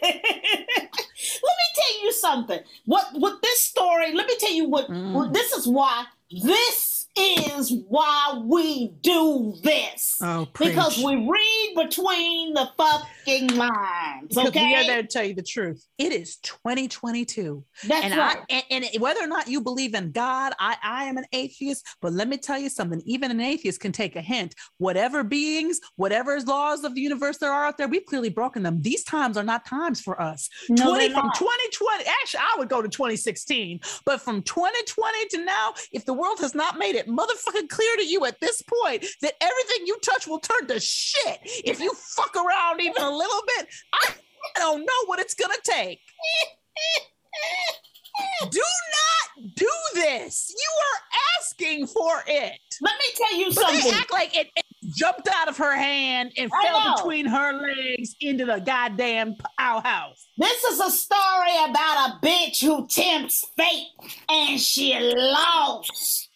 me 0.03 1.65
tell 1.75 2.03
you 2.03 2.11
something. 2.11 2.59
What 2.85 3.07
what 3.13 3.41
this 3.41 3.61
story? 3.61 4.13
Let 4.13 4.27
me 4.27 4.35
tell 4.37 4.51
you 4.51 4.67
what. 4.67 4.89
Mm. 4.89 5.13
what 5.13 5.31
this 5.31 5.53
is 5.53 5.65
why 5.65 6.05
this 6.29 6.88
is 7.17 7.73
why 7.87 8.41
we 8.45 8.89
do 9.01 9.55
this. 9.63 10.17
Oh, 10.21 10.47
because 10.57 10.97
we 11.03 11.15
read 11.15 11.73
between 11.75 12.53
the 12.53 12.69
fucking 12.77 13.55
lines. 13.55 14.27
Because 14.29 14.47
Okay. 14.49 14.65
we 14.65 14.75
are 14.75 14.83
there 14.85 15.01
to 15.01 15.07
tell 15.07 15.23
you 15.23 15.33
the 15.33 15.43
truth. 15.43 15.85
It 15.97 16.11
is 16.13 16.37
2022. 16.37 17.63
That's 17.87 18.05
and 18.05 18.17
right. 18.17 18.37
I 18.49 18.63
and, 18.69 18.85
and 18.85 19.01
whether 19.01 19.21
or 19.21 19.27
not 19.27 19.47
you 19.47 19.61
believe 19.61 19.93
in 19.93 20.11
God, 20.11 20.53
I, 20.59 20.77
I 20.83 21.05
am 21.05 21.17
an 21.17 21.25
atheist, 21.33 21.85
but 22.01 22.13
let 22.13 22.27
me 22.27 22.37
tell 22.37 22.59
you 22.59 22.69
something. 22.69 23.01
Even 23.05 23.31
an 23.31 23.41
atheist 23.41 23.79
can 23.79 23.91
take 23.91 24.15
a 24.15 24.21
hint. 24.21 24.55
Whatever 24.77 25.23
beings, 25.23 25.79
whatever 25.95 26.39
laws 26.41 26.83
of 26.83 26.95
the 26.95 27.01
universe 27.01 27.37
there 27.37 27.51
are 27.51 27.65
out 27.65 27.77
there, 27.77 27.87
we've 27.87 28.05
clearly 28.05 28.29
broken 28.29 28.63
them. 28.63 28.81
These 28.81 29.03
times 29.03 29.37
are 29.37 29.43
not 29.43 29.65
times 29.65 30.01
for 30.01 30.21
us. 30.21 30.49
No, 30.69 30.89
20 30.89 31.07
they're 31.07 31.15
from 31.15 31.31
2020, 31.35 32.05
actually, 32.21 32.39
I 32.39 32.55
would 32.57 32.69
go 32.69 32.81
to 32.81 32.87
2016, 32.89 33.79
but 34.05 34.21
from 34.21 34.41
2020 34.43 35.27
to 35.29 35.45
now, 35.45 35.73
if 35.91 36.05
the 36.05 36.13
world 36.13 36.39
has 36.39 36.55
not 36.55 36.77
made 36.77 36.95
it 36.99 37.07
motherfucking 37.07 37.69
clear 37.69 37.95
to 37.97 38.05
you 38.05 38.25
at 38.25 38.39
this 38.41 38.61
point 38.61 39.05
that 39.21 39.33
everything 39.41 39.87
you 39.87 39.97
touch 40.03 40.27
will 40.27 40.39
turn 40.39 40.67
to 40.67 40.79
shit 40.79 41.39
if 41.65 41.79
you 41.79 41.91
fuck 42.15 42.35
around 42.35 42.81
even 42.81 43.01
a 43.01 43.09
little 43.09 43.41
bit, 43.57 43.67
I 43.93 44.13
don't 44.55 44.81
know 44.81 45.05
what 45.07 45.19
it's 45.19 45.33
gonna 45.33 45.53
take. 45.63 45.99
Do 48.51 48.59
not 48.59 49.55
do 49.55 49.69
this. 49.93 50.53
You 50.53 50.71
are 50.81 51.01
asking 51.39 51.87
for 51.87 52.21
it. 52.27 52.59
Let 52.81 52.93
me 52.97 53.05
tell 53.15 53.37
you 53.39 53.45
But 53.47 53.55
something. 53.55 53.91
they 53.91 53.97
act 53.97 54.11
like 54.11 54.35
it, 54.35 54.47
it 54.55 54.65
jumped 54.95 55.29
out 55.33 55.47
of 55.47 55.55
her 55.57 55.73
hand 55.75 56.33
and 56.37 56.51
I 56.53 56.63
fell 56.67 56.79
know. 56.89 56.95
between 56.97 57.25
her 57.27 57.53
legs 57.53 58.15
into 58.19 58.45
the 58.45 58.59
goddamn 58.59 59.35
outhouse. 59.57 60.27
This 60.37 60.63
is 60.65 60.79
a 60.81 60.91
story 60.91 61.55
about 61.69 62.09
a 62.09 62.25
bitch 62.25 62.61
who 62.61 62.87
tempts 62.87 63.45
fate 63.57 63.87
and 64.29 64.59
she 64.59 64.97
lost. 64.99 66.28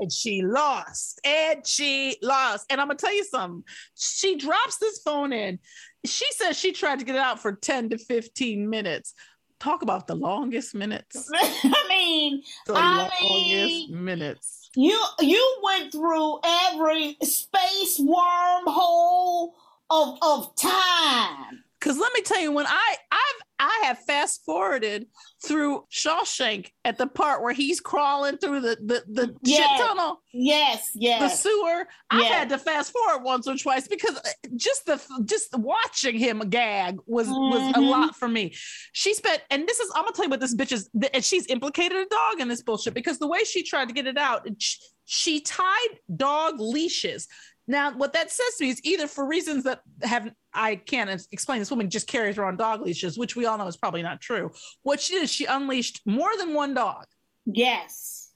And 0.00 0.12
she 0.12 0.42
lost. 0.42 1.20
And 1.24 1.66
she 1.66 2.16
lost. 2.22 2.66
And 2.70 2.80
I'm 2.80 2.88
gonna 2.88 2.98
tell 2.98 3.14
you 3.14 3.24
something. 3.24 3.64
She 3.94 4.36
drops 4.36 4.78
this 4.78 5.00
phone 5.02 5.32
in. 5.32 5.58
She 6.04 6.26
says 6.32 6.58
she 6.58 6.72
tried 6.72 6.98
to 6.98 7.04
get 7.04 7.14
it 7.16 7.20
out 7.20 7.40
for 7.40 7.52
10 7.52 7.90
to 7.90 7.98
15 7.98 8.68
minutes. 8.68 9.14
Talk 9.60 9.82
about 9.82 10.06
the 10.06 10.14
longest 10.16 10.74
minutes. 10.74 11.30
I 11.34 11.86
mean, 11.88 12.42
The 12.66 12.74
I 12.74 12.98
longest 12.98 13.22
mean, 13.22 14.04
minutes. 14.04 14.70
you 14.76 15.00
you 15.20 15.58
went 15.62 15.92
through 15.92 16.40
every 16.44 17.16
space 17.22 17.98
wormhole 18.00 19.52
of 19.90 20.18
of 20.22 20.54
time. 20.56 21.63
Cause 21.84 21.98
let 21.98 22.12
me 22.14 22.22
tell 22.22 22.40
you, 22.40 22.50
when 22.50 22.66
I 22.66 22.96
I've 23.12 23.20
I 23.60 23.82
have 23.84 23.98
fast 24.00 24.42
forwarded 24.44 25.06
through 25.44 25.84
Shawshank 25.92 26.70
at 26.84 26.96
the 26.98 27.06
part 27.06 27.42
where 27.42 27.52
he's 27.52 27.78
crawling 27.78 28.38
through 28.38 28.60
the 28.60 28.76
the, 28.82 29.04
the 29.06 29.34
Yes. 29.42 29.58
shit 29.78 29.86
tunnel, 29.86 30.22
Yes, 30.32 30.90
yes. 30.94 31.20
the 31.20 31.28
sewer. 31.28 31.86
Yes. 32.12 32.32
had 32.32 32.48
to 32.48 32.58
fast 32.58 32.90
forward 32.90 33.22
once 33.22 33.46
or 33.46 33.56
twice 33.56 33.86
because 33.86 34.16
uh, 34.16 34.28
just 34.56 34.86
the 34.86 34.98
just 35.26 35.56
watching 35.58 36.18
him 36.18 36.40
gag 36.48 36.96
was 37.06 37.28
was 37.28 37.60
a 37.76 37.80
Mhm. 37.80 37.90
lot 37.90 38.16
for 38.16 38.28
me. 38.28 38.54
She 38.92 39.12
spent, 39.12 39.42
and 39.50 39.68
this 39.68 39.78
is 39.78 39.90
I'm 39.94 40.04
gonna 40.04 40.12
tell 40.16 40.24
you 40.24 40.30
what 40.30 40.40
this 40.40 40.54
bitch 40.54 40.72
is, 40.72 40.88
and 41.12 41.22
she's 41.22 41.46
implicated 41.48 41.98
a 41.98 42.06
dog 42.06 42.40
in 42.40 42.48
this 42.48 42.62
bullshit 42.62 42.94
because 42.94 43.18
the 43.18 43.28
way 43.28 43.44
she 43.44 43.62
tried 43.62 43.88
to 43.88 43.94
get 43.94 44.06
it 44.06 44.16
out, 44.16 44.46
she, 44.58 44.78
she 45.04 45.40
tied 45.42 45.98
dog 46.16 46.58
leashes. 46.60 47.28
Now, 47.66 47.92
what 47.96 48.12
that 48.12 48.30
says 48.30 48.56
to 48.58 48.64
me 48.64 48.70
is 48.70 48.80
either 48.84 49.06
for 49.06 49.26
reasons 49.26 49.64
that 49.64 49.80
have 50.02 50.30
I 50.52 50.76
can't 50.76 51.08
explain. 51.32 51.58
This 51.60 51.70
woman 51.70 51.90
just 51.90 52.06
carries 52.06 52.38
around 52.38 52.58
dog 52.58 52.82
leashes, 52.82 53.18
which 53.18 53.36
we 53.36 53.46
all 53.46 53.56
know 53.58 53.66
is 53.66 53.76
probably 53.76 54.02
not 54.02 54.20
true. 54.20 54.50
What 54.82 55.00
she 55.00 55.14
did 55.14 55.22
is 55.24 55.32
she 55.32 55.46
unleashed 55.46 56.00
more 56.06 56.30
than 56.36 56.52
one 56.54 56.74
dog 56.74 57.06
Yes. 57.46 58.30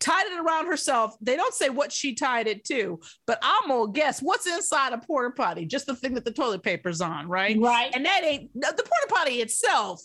tied 0.00 0.26
it 0.26 0.38
around 0.38 0.66
herself. 0.66 1.16
They 1.20 1.36
don't 1.36 1.54
say 1.54 1.68
what 1.70 1.92
she 1.92 2.14
tied 2.14 2.46
it 2.46 2.64
to, 2.66 3.00
but 3.26 3.38
I'm 3.42 3.68
gonna 3.68 3.92
guess 3.92 4.20
what's 4.20 4.46
inside 4.46 4.92
a 4.92 4.98
porta 4.98 5.34
potty, 5.34 5.66
just 5.66 5.86
the 5.86 5.94
thing 5.96 6.14
that 6.14 6.24
the 6.24 6.32
toilet 6.32 6.62
paper's 6.62 7.00
on, 7.00 7.28
right? 7.28 7.56
Right. 7.58 7.90
And 7.94 8.04
that 8.04 8.22
ain't 8.24 8.52
the 8.54 8.72
porta 8.72 9.06
potty 9.08 9.40
itself 9.40 10.02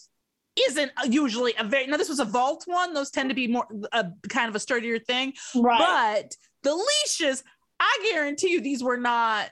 isn't 0.68 0.92
usually 1.06 1.54
a 1.58 1.64
very 1.64 1.88
now 1.88 1.96
this 1.96 2.10
was 2.10 2.20
a 2.20 2.26
vault 2.26 2.64
one 2.68 2.94
those 2.94 3.10
tend 3.10 3.30
to 3.30 3.36
be 3.36 3.48
more 3.48 3.66
a 3.94 4.08
kind 4.28 4.50
of 4.50 4.56
a 4.56 4.60
sturdier 4.60 5.00
thing 5.00 5.32
Right. 5.56 5.80
but 6.24 6.36
the 6.64 6.76
leashes 6.76 7.42
i 7.82 8.10
guarantee 8.12 8.52
you 8.52 8.62
these 8.62 8.82
were 8.84 8.96
not 8.98 9.50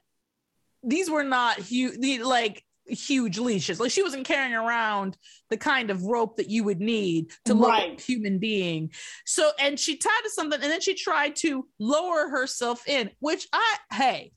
these 0.83 1.09
were 1.09 1.23
not 1.23 1.57
huge 1.59 2.21
like 2.21 2.63
huge 2.87 3.37
leashes 3.37 3.79
like 3.79 3.91
she 3.91 4.01
wasn't 4.01 4.25
carrying 4.25 4.53
around 4.53 5.15
the 5.49 5.57
kind 5.57 5.89
of 5.91 6.03
rope 6.05 6.37
that 6.37 6.49
you 6.49 6.63
would 6.63 6.79
need 6.79 7.31
to 7.45 7.53
Right. 7.53 7.99
a 7.99 8.01
human 8.01 8.39
being 8.39 8.91
so 9.25 9.51
and 9.59 9.77
she 9.79 9.97
tied 9.97 10.21
to 10.23 10.29
something 10.29 10.59
and 10.61 10.71
then 10.71 10.81
she 10.81 10.95
tried 10.95 11.35
to 11.37 11.67
lower 11.79 12.29
herself 12.29 12.87
in 12.87 13.11
which 13.19 13.47
i 13.53 13.75
hey 13.91 14.31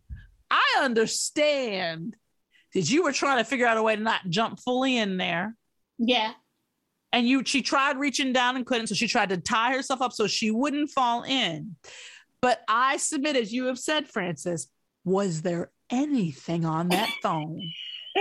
i 0.51 0.81
understand 0.83 2.17
that 2.75 2.91
you 2.91 3.05
were 3.05 3.13
trying 3.13 3.39
to 3.39 3.45
figure 3.45 3.67
out 3.67 3.77
a 3.79 3.83
way 3.83 3.97
to 3.97 4.03
not 4.03 4.21
jump 4.29 4.59
fully 4.61 4.99
in 4.99 5.17
there 5.17 5.55
Yeah. 5.99 6.33
and 7.13 7.27
you 7.27 7.45
she 7.47 7.63
tried 7.63 7.97
reaching 7.99 8.33
down 8.35 8.57
and 8.57 8.67
couldn't 8.67 8.89
so 8.89 8.95
she 8.95 9.09
tried 9.09 9.31
to 9.31 9.39
tie 9.39 9.73
herself 9.75 10.03
up 10.03 10.13
so 10.13 10.27
she 10.27 10.51
wouldn't 10.51 10.91
fall 10.91 11.23
in 11.23 11.77
but 12.43 12.61
i 12.69 12.99
submit 12.99 13.37
as 13.37 13.53
you 13.53 13.67
have 13.67 13.79
said 13.79 14.07
frances 14.07 14.69
was 15.05 15.43
there 15.43 15.71
anything 15.91 16.65
on 16.67 16.89
that 16.89 17.09
phone 17.23 17.61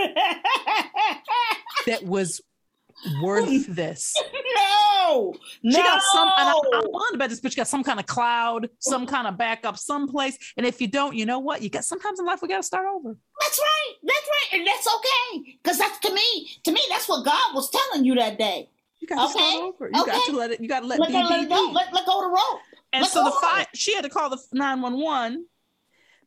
that 1.86 2.04
was 2.04 2.42
worth 3.24 3.66
this 3.68 4.14
no. 4.56 5.34
she 5.64 5.70
no. 5.70 5.78
got 5.78 6.02
some 6.04 6.30
and 6.38 6.50
I, 6.50 6.54
i'm 6.76 7.12
to 7.12 7.18
bet 7.18 7.30
this 7.30 7.42
bitch 7.42 7.56
got 7.58 7.68
some 7.68 7.84
kind 7.84 8.00
of 8.00 8.06
cloud 8.06 8.70
some 8.80 9.08
kind 9.08 9.28
of 9.28 9.38
backup 9.38 9.78
someplace 9.78 10.38
and 10.56 10.66
if 10.66 10.80
you 10.80 10.88
don't 10.88 11.16
you 11.16 11.26
know 11.26 11.40
what 11.40 11.62
you 11.64 11.70
got 11.70 11.84
sometimes 11.84 12.20
in 12.20 12.26
life 12.26 12.42
we 12.42 12.48
got 12.48 12.58
to 12.58 12.64
start 12.64 12.86
over 12.86 13.18
That's 13.42 13.60
right. 13.60 13.96
That's 14.04 14.30
right. 14.30 14.60
And 14.60 14.68
that's 14.68 14.88
okay. 14.88 15.58
Because 15.62 15.78
that's 15.78 16.00
to 16.00 16.14
me, 16.14 16.52
to 16.64 16.72
me, 16.72 16.82
that's 16.90 17.10
what 17.10 17.26
God 17.26 17.56
was 17.56 17.70
telling 17.70 18.06
you 18.06 18.16
that 18.16 18.38
day. 18.38 18.70
You 19.02 19.08
got 19.08 19.16
to 19.16 19.24
Okay. 19.36 19.50
start 19.50 19.64
over 19.64 19.88
you 19.88 20.06
got 20.06 20.16
Okay. 20.16 20.32
to 20.32 20.38
let 20.38 20.52
it 20.52 20.62
you 20.62 20.68
got 20.70 20.82
to 20.82 20.86
let, 20.88 21.00
Let, 21.00 21.08
be, 21.10 21.14
go- 21.14 21.20
let 21.28 21.40
be, 21.42 21.46
go. 21.50 21.68
be. 21.68 21.74
Let, 21.74 21.94
let 21.94 22.06
go 22.06 22.20
of 22.20 22.24
the 22.26 22.30
rope. 22.30 22.62
And 22.94 23.02
Let 23.04 23.12
so 23.12 23.24
the 23.24 23.32
fire. 23.32 23.66
she 23.74 23.96
had 23.96 24.04
to 24.04 24.10
call 24.10 24.30
the 24.30 24.38
911 24.54 25.46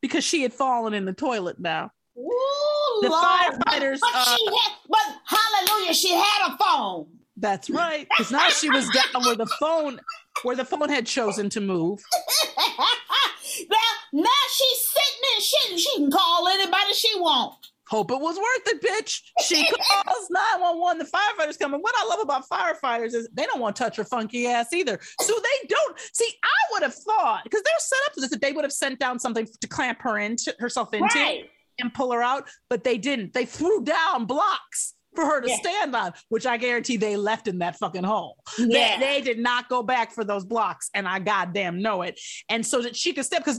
because 0.01 0.25
she 0.25 0.43
had 0.43 0.53
fallen 0.53 0.95
in 0.95 1.05
the 1.05 1.13
toilet 1.13 1.59
now. 1.61 1.91
Ooh, 2.19 2.99
The 3.03 3.09
Lord. 3.11 3.23
firefighters, 3.23 3.99
But, 4.01 4.15
uh, 4.15 4.37
she 4.37 4.47
had, 4.47 4.73
but 4.89 5.01
hallelujah, 5.27 5.95
she 5.95 6.13
had 6.15 6.53
a 6.53 6.57
phone. 6.59 7.07
That's 7.37 7.69
right. 7.69 8.09
Because 8.09 8.31
now 8.31 8.49
she 8.51 8.71
was 8.71 8.89
down 8.91 9.25
where 9.25 9.35
the 9.37 9.47
phone 9.59 10.01
where 10.43 10.57
the 10.57 10.65
phone 10.65 10.89
had 10.89 11.07
chosen 11.07 11.49
to 11.51 11.61
move. 11.61 12.01
now, 12.79 13.77
now 14.13 14.29
she's 14.53 14.89
sitting 14.89 15.21
there. 15.23 15.41
She, 15.41 15.79
she 15.79 15.97
can 15.97 16.11
call 16.11 16.49
anybody 16.49 16.93
she 16.95 17.19
wants. 17.21 17.64
Hope 17.89 18.11
it 18.11 18.21
was 18.21 18.37
worth 18.37 18.67
it, 18.67 18.83
bitch. 18.83 19.21
She 19.45 19.65
calls 19.93 20.29
911. 20.31 20.99
The 20.99 21.05
firefighters 21.05 21.59
come. 21.59 21.75
And 21.75 21.83
what 21.83 21.95
I 21.99 22.07
love 22.07 22.21
about 22.23 22.49
firefighters 22.49 23.15
is 23.15 23.29
they 23.35 23.45
don't 23.45 23.61
want 23.61 23.77
to 23.77 23.83
touch 23.85 23.97
her 23.97 24.05
funky 24.05 24.47
ass 24.47 24.73
either. 24.73 24.99
So 25.21 25.35
they 25.35 25.69
don't 25.69 25.99
see. 26.15 26.31
I 26.43 26.73
would 26.73 26.83
have 26.83 26.95
thought 26.95 27.41
because 27.45 27.63
they're 27.63 27.75
set 27.79 27.99
up 28.07 28.13
to 28.15 28.21
this 28.23 28.31
that 28.31 28.41
they 28.41 28.53
would 28.53 28.65
have 28.65 28.73
sent 28.73 28.99
down 28.99 29.19
something 29.19 29.47
to 29.61 29.69
clamp 29.69 29.99
her 30.03 30.19
into 30.19 30.55
herself 30.59 30.95
into 30.95 31.05
Right. 31.15 31.51
and 31.81 31.93
pull 31.93 32.11
her 32.13 32.23
out, 32.23 32.49
but 32.71 32.85
they 32.85 32.97
didn't. 32.99 33.33
They 33.35 33.45
threw 33.45 33.83
down 33.85 34.25
blocks 34.27 34.95
for 35.15 35.25
her 35.25 35.41
to 35.41 35.49
Yeah. 35.49 35.57
stand 35.57 35.95
on, 35.97 36.13
which 36.29 36.47
I 36.47 36.57
guarantee 36.57 36.97
they 36.97 37.17
left 37.17 37.49
in 37.49 37.59
that 37.59 37.77
fucking 37.79 38.05
hole. 38.05 38.37
They- 38.59 38.67
Yeah. 38.67 38.99
They, 38.99 39.21
did 39.21 39.39
not 39.39 39.69
go 39.69 39.83
back 39.83 40.13
for 40.13 40.25
those 40.25 40.45
blocks, 40.45 40.91
and 40.93 41.09
I 41.09 41.19
goddamn 41.19 41.81
know 41.81 42.03
it. 42.03 42.21
And 42.49 42.67
so 42.67 42.83
that 42.83 42.95
she 42.97 43.13
could 43.13 43.25
step, 43.25 43.41
because 43.45 43.59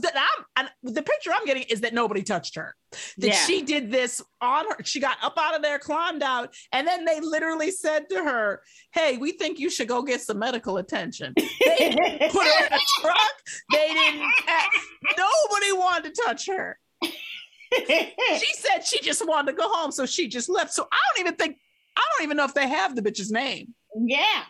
I'm 0.56 0.68
the 0.82 1.02
picture 1.02 1.30
I'm 1.34 1.44
getting 1.44 1.64
is 1.64 1.80
that 1.80 1.92
nobody 1.94 2.22
touched 2.22 2.54
her. 2.56 2.74
That 3.18 3.26
Yeah. 3.28 3.44
she 3.46 3.62
did 3.62 3.90
this 3.90 4.22
on 4.40 4.64
her. 4.70 4.76
She 4.84 5.00
got 5.00 5.16
up 5.22 5.34
out 5.38 5.56
of 5.56 5.62
there, 5.62 5.78
climbed 5.78 6.22
out, 6.22 6.54
and 6.72 6.86
then 6.86 7.04
they 7.04 7.20
literally 7.20 7.70
said 7.70 8.08
to 8.10 8.16
her, 8.22 8.62
"Hey, 8.92 9.16
we 9.16 9.32
think 9.32 9.58
you 9.58 9.70
should 9.70 9.88
go 9.88 10.02
get 10.02 10.20
some 10.20 10.38
medical 10.38 10.76
attention." 10.78 11.34
They 11.36 11.76
didn't 11.78 12.30
put 12.32 12.46
her 12.46 12.66
in 12.66 12.72
a 12.72 12.78
truck. 13.00 13.34
They 13.72 13.88
didn't. 13.88 14.22
Eh, 14.48 14.66
nobody 15.18 15.72
wanted 15.72 16.14
to 16.14 16.22
touch 16.26 16.46
her 16.46 16.78
she 17.72 18.52
said 18.54 18.84
she 18.84 19.00
just 19.00 19.26
wanted 19.26 19.52
to 19.52 19.56
go 19.56 19.68
home, 19.68 19.90
so 19.90 20.06
she 20.06 20.28
just 20.28 20.48
left. 20.48 20.72
So 20.72 20.86
I 20.90 20.96
don't 21.14 21.26
even 21.26 21.36
think 21.36 21.58
I 21.96 22.02
don't 22.12 22.24
even 22.24 22.36
know 22.36 22.44
if 22.44 22.54
they 22.54 22.68
have 22.68 22.94
the 22.94 23.02
bitch's 23.02 23.30
name 23.30 23.74
yeah. 24.04 24.42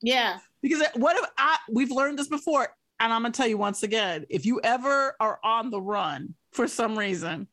Yeah. 0.00 0.38
because 0.62 0.82
what 0.96 1.16
if 1.16 1.24
I 1.38 1.56
we've 1.70 1.90
learned 1.90 2.18
this 2.18 2.28
before, 2.28 2.68
and 3.00 3.12
I'm 3.12 3.22
gonna 3.22 3.32
tell 3.32 3.46
you 3.46 3.58
once 3.58 3.82
again: 3.82 4.26
if 4.28 4.44
you 4.44 4.60
ever 4.62 5.16
are 5.20 5.38
on 5.42 5.70
the 5.70 5.80
run 5.80 6.34
for 6.52 6.66
some 6.66 6.98
reason, 6.98 7.46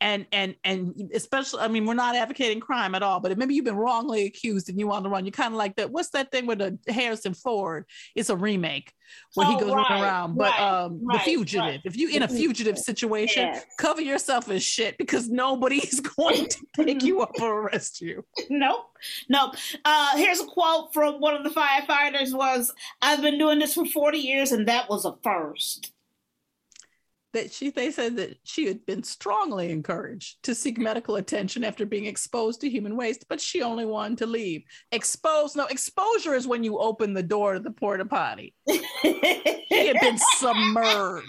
and 0.00 0.26
and 0.32 0.54
and 0.64 1.10
especially 1.14 1.60
i 1.60 1.68
mean 1.68 1.86
we're 1.86 1.94
not 1.94 2.14
advocating 2.14 2.60
crime 2.60 2.94
at 2.94 3.02
all 3.02 3.20
but 3.20 3.36
maybe 3.38 3.54
you've 3.54 3.64
been 3.64 3.76
wrongly 3.76 4.26
accused 4.26 4.68
and 4.68 4.78
you 4.78 4.86
want 4.86 5.04
to 5.04 5.10
run 5.10 5.24
you're 5.24 5.32
kind 5.32 5.52
of 5.52 5.58
like 5.58 5.74
that 5.76 5.90
what's 5.90 6.10
that 6.10 6.30
thing 6.30 6.46
with 6.46 6.58
the 6.58 6.78
harrison 6.92 7.34
ford 7.34 7.84
it's 8.14 8.30
a 8.30 8.36
remake 8.36 8.92
where 9.34 9.46
Oh, 9.46 9.50
he 9.50 9.60
goes 9.60 9.72
right, 9.72 10.02
around 10.02 10.36
but 10.36 10.50
right, 10.50 10.60
um 10.60 11.00
the 11.06 11.18
fugitive 11.20 11.60
right. 11.60 11.80
if 11.84 11.96
you're 11.96 12.10
in 12.10 12.22
a 12.22 12.28
fugitive 12.28 12.76
situation 12.76 13.46
yes. 13.46 13.64
cover 13.78 14.00
yourself 14.00 14.50
as 14.50 14.62
shit 14.62 14.98
because 14.98 15.28
nobody's 15.28 16.00
going 16.16 16.48
to 16.48 16.58
pick 16.84 17.02
you 17.02 17.20
up 17.20 17.32
or 17.40 17.62
arrest 17.62 18.00
you 18.00 18.24
Nope. 18.50 18.86
Nope. 19.28 19.54
Uh, 19.84 20.16
here's 20.16 20.40
a 20.40 20.46
quote 20.46 20.92
from 20.92 21.20
one 21.20 21.34
of 21.34 21.44
the 21.44 21.50
firefighters 21.50 22.34
was, 22.34 22.72
I've 23.02 23.22
been 23.22 23.38
doing 23.38 23.58
this 23.58 23.74
for 23.74 23.84
40 23.84 24.18
years 24.18 24.52
and 24.52 24.68
that 24.68 24.88
was 24.88 25.04
a 25.04 25.14
first. 25.22 25.92
That 27.32 27.52
she 27.52 27.70
they 27.70 27.90
said 27.90 28.16
that 28.16 28.38
she 28.44 28.66
had 28.66 28.84
been 28.86 29.02
strongly 29.02 29.70
encouraged 29.70 30.42
to 30.44 30.54
seek 30.54 30.78
medical 30.78 31.16
attention 31.16 31.64
after 31.64 31.84
being 31.84 32.06
exposed 32.06 32.60
to 32.60 32.70
human 32.70 32.96
waste, 32.96 33.26
but 33.28 33.40
she 33.40 33.62
only 33.62 33.84
wanted 33.84 34.18
to 34.18 34.26
leave. 34.26 34.62
Exposed, 34.92 35.56
no, 35.56 35.66
exposure 35.66 36.34
is 36.34 36.46
when 36.46 36.64
you 36.64 36.78
open 36.78 37.14
the 37.14 37.22
door 37.22 37.54
to 37.54 37.60
the 37.60 37.70
porta 37.70 38.04
potty. 38.04 38.54
she 38.68 39.86
had 39.86 40.00
been 40.00 40.18
submerged. 40.36 41.26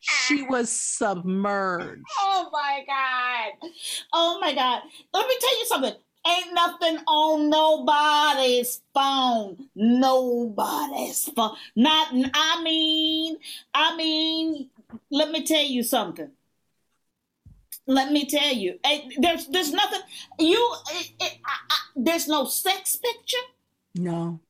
She 0.00 0.42
was 0.42 0.70
submerged. 0.70 2.02
Oh 2.20 2.48
my 2.52 2.84
God. 2.86 3.70
Oh 4.12 4.38
my 4.40 4.54
God. 4.54 4.82
Let 5.14 5.28
me 5.28 5.36
tell 5.40 5.58
you 5.58 5.66
something. 5.66 5.92
Ain't 6.28 6.54
nothing 6.54 6.98
on 7.06 7.48
nobody's 7.50 8.80
phone. 8.92 9.68
Nobody's 9.74 11.28
phone. 11.30 11.56
Not, 11.76 12.08
I 12.34 12.62
mean, 12.62 13.36
I 13.72 13.96
mean, 13.96 14.70
let 15.10 15.30
me 15.30 15.44
tell 15.44 15.62
you 15.62 15.82
something. 15.82 16.30
Let 17.86 18.10
me 18.10 18.26
tell 18.26 18.52
you, 18.52 18.80
eh, 18.82 19.02
there's 19.18 19.46
there's 19.46 19.72
nothing. 19.72 20.00
You, 20.40 20.74
eh, 20.92 21.02
eh, 21.20 21.30
I- 21.44 21.66
I- 21.70 21.90
there's 21.94 22.26
no 22.26 22.44
sex 22.46 22.96
picture. 22.96 23.46
No. 23.94 24.40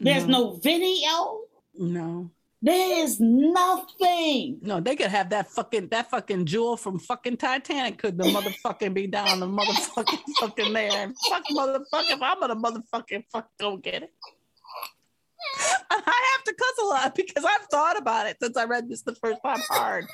There's 0.00 0.26
no 0.26 0.52
video. 0.52 1.40
No. 1.74 2.30
There's 2.64 3.18
nothing. 3.18 4.58
No, 4.62 4.78
they 4.78 4.94
could 4.94 5.08
have 5.10 5.30
that 5.30 5.50
fucking 5.50 5.88
that 5.88 6.10
fucking 6.10 6.46
jewel 6.46 6.76
from 6.76 7.00
fucking 7.00 7.38
Titanic. 7.38 7.98
Could 7.98 8.16
the 8.16 8.24
motherfucking 8.24 8.94
be 8.94 9.08
down 9.08 9.40
the 9.40 9.46
motherfucking 9.46 10.20
fucking 10.40 10.72
there 10.72 10.92
and 10.92 11.14
fuck 11.28 11.42
motherfucking? 11.50 12.12
If 12.12 12.22
I'm 12.22 12.38
gonna 12.38 12.54
motherfucking 12.54 13.24
fuck 13.32 13.48
go 13.58 13.76
get 13.76 14.04
it. 14.04 14.12
I 15.90 16.34
have 16.36 16.44
to 16.44 16.54
cuss 16.54 16.78
a 16.82 16.86
lot 16.86 17.14
because 17.16 17.44
I've 17.44 17.66
thought 17.66 17.98
about 17.98 18.28
it 18.28 18.36
since 18.40 18.56
I 18.56 18.64
read 18.64 18.88
this 18.88 19.02
the 19.02 19.16
first 19.16 19.40
time 19.44 19.60
hard, 19.68 20.06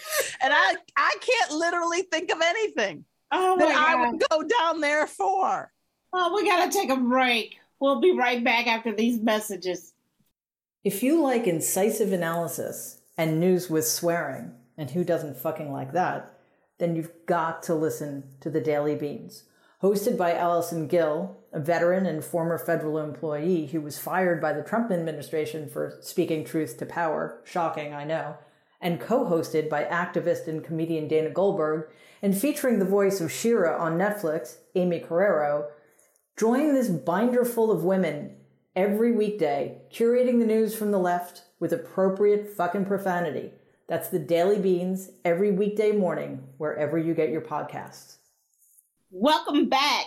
and 0.42 0.52
I 0.52 0.76
I 0.96 1.16
can't 1.20 1.52
literally 1.52 2.02
think 2.02 2.32
of 2.32 2.40
anything 2.40 3.04
Oh 3.30 3.58
that 3.58 3.68
my 3.68 3.94
I 3.94 4.10
would 4.10 4.22
go 4.30 4.42
down 4.42 4.80
there 4.80 5.06
for. 5.06 5.70
Oh, 6.14 6.34
we 6.34 6.48
gotta 6.48 6.72
take 6.72 6.88
a 6.88 6.96
break. 6.96 7.58
We'll 7.78 8.00
be 8.00 8.12
right 8.12 8.42
back 8.42 8.66
after 8.66 8.94
these 8.94 9.20
messages. 9.20 9.92
If 10.88 11.02
you 11.02 11.20
like 11.20 11.46
incisive 11.46 12.14
analysis 12.14 13.02
and 13.18 13.38
news 13.38 13.68
with 13.68 13.86
swearing, 13.86 14.52
and 14.78 14.90
who 14.90 15.04
doesn't 15.04 15.36
fucking 15.36 15.70
like 15.70 15.92
that, 15.92 16.32
then 16.78 16.96
you've 16.96 17.12
got 17.26 17.62
to 17.64 17.74
listen 17.74 18.24
to 18.40 18.48
the 18.48 18.62
Daily 18.62 18.94
Beans. 18.94 19.44
Hosted 19.82 20.16
by 20.16 20.32
Allison 20.32 20.86
Gill, 20.86 21.36
a 21.52 21.60
veteran 21.60 22.06
and 22.06 22.24
former 22.24 22.56
federal 22.56 22.96
employee 22.96 23.66
who 23.66 23.82
was 23.82 23.98
fired 23.98 24.40
by 24.40 24.54
the 24.54 24.62
Trump 24.62 24.90
administration 24.90 25.68
for 25.68 25.98
speaking 26.00 26.42
truth 26.42 26.78
to 26.78 26.86
power, 26.86 27.38
shocking, 27.44 27.92
I 27.92 28.04
know, 28.04 28.38
and 28.80 28.98
co 28.98 29.26
hosted 29.26 29.68
by 29.68 29.84
activist 29.84 30.48
and 30.48 30.64
comedian 30.64 31.06
Dana 31.06 31.28
Goldberg, 31.28 31.90
and 32.22 32.34
featuring 32.34 32.78
the 32.78 32.86
voice 32.86 33.20
of 33.20 33.30
She-Ra 33.30 33.76
on 33.76 33.98
Netflix, 33.98 34.56
Aimee 34.74 35.04
Carrero, 35.04 35.66
Join 36.38 36.72
this 36.72 36.88
binder 36.88 37.44
full 37.44 37.72
of 37.72 37.82
women 37.82 38.36
every 38.78 39.10
weekday, 39.10 39.76
curating 39.92 40.38
the 40.38 40.46
news 40.46 40.72
from 40.72 40.92
the 40.92 40.98
left 40.98 41.42
with 41.58 41.72
appropriate 41.72 42.48
fucking 42.48 42.84
profanity. 42.84 43.50
That's 43.88 44.08
the 44.08 44.20
Daily 44.20 44.60
Beans 44.60 45.10
every 45.24 45.50
weekday 45.50 45.90
morning, 45.90 46.44
wherever 46.58 46.96
you 46.96 47.12
get 47.12 47.30
your 47.30 47.40
podcasts. 47.40 48.18
Welcome 49.10 49.68
back. 49.68 50.06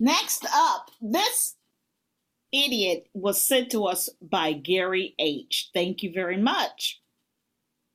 Next 0.00 0.46
up, 0.54 0.90
this 1.02 1.56
idiot 2.50 3.08
was 3.12 3.42
sent 3.42 3.70
to 3.72 3.84
us 3.84 4.08
by 4.22 4.54
Gary 4.54 5.14
H. 5.18 5.68
Thank 5.74 6.02
you 6.02 6.12
very 6.12 6.38
much. 6.38 7.00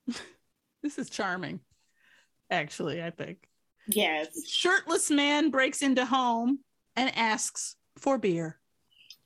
This 0.83 0.99
is 0.99 1.09
charming, 1.09 1.59
actually. 2.51 3.03
I 3.03 3.09
think. 3.09 3.39
Yes. 3.87 4.47
Shirtless 4.47 5.09
man 5.09 5.49
breaks 5.49 5.81
into 5.81 6.05
home 6.05 6.59
and 6.95 7.11
asks 7.17 7.75
for 7.97 8.19
beer. 8.19 8.59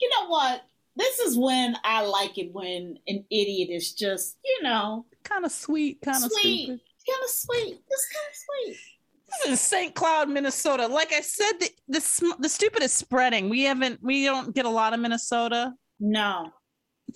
You 0.01 0.09
know 0.09 0.27
what? 0.27 0.63
This 0.95 1.19
is 1.19 1.37
when 1.37 1.77
I 1.83 2.05
like 2.05 2.37
it 2.37 2.51
when 2.51 2.97
an 3.07 3.23
idiot 3.29 3.69
is 3.71 3.93
just, 3.93 4.37
you 4.43 4.63
know, 4.63 5.05
kind 5.23 5.45
of 5.45 5.51
sweet, 5.51 6.01
kind 6.01 6.23
of 6.23 6.31
sweet, 6.31 6.67
kind 6.67 7.23
of 7.23 7.29
sweet, 7.29 7.79
just 7.89 8.07
kind 8.13 8.27
of 8.29 8.35
sweet. 8.35 8.77
This 9.45 9.53
is 9.53 9.61
St. 9.61 9.95
Cloud, 9.95 10.27
Minnesota. 10.27 10.87
Like 10.87 11.13
I 11.13 11.21
said, 11.21 11.53
the, 11.59 11.69
the 11.87 12.35
the 12.39 12.49
stupid 12.49 12.83
is 12.83 12.91
spreading. 12.91 13.47
We 13.47 13.63
haven't, 13.63 14.03
we 14.03 14.25
don't 14.25 14.53
get 14.53 14.65
a 14.65 14.69
lot 14.69 14.93
of 14.93 14.99
Minnesota. 14.99 15.73
No. 16.01 16.51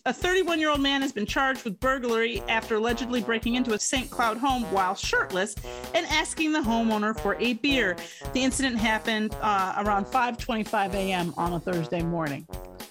A 0.06 0.14
31 0.14 0.60
year 0.60 0.70
old 0.70 0.82
man 0.82 1.02
has 1.02 1.12
been 1.12 1.26
charged 1.26 1.64
with 1.64 1.80
burglary 1.80 2.42
after 2.48 2.76
allegedly 2.76 3.22
breaking 3.22 3.56
into 3.56 3.74
a 3.74 3.80
St. 3.80 4.10
Cloud 4.10 4.38
home 4.38 4.64
while 4.72 4.96
shirtless 4.96 5.56
and 5.94 6.06
asking 6.08 6.52
the 6.52 6.60
homeowner 6.60 7.20
for 7.20 7.36
a 7.36 7.54
beer. 7.54 7.96
The 8.34 8.44
incident 8.44 8.78
happened 8.78 9.36
uh, 9.42 9.84
around 9.86 10.06
5:25 10.06 10.94
a.m. 10.94 11.34
on 11.38 11.54
a 11.54 11.60
Thursday 11.60 12.02
morning. 12.02 12.48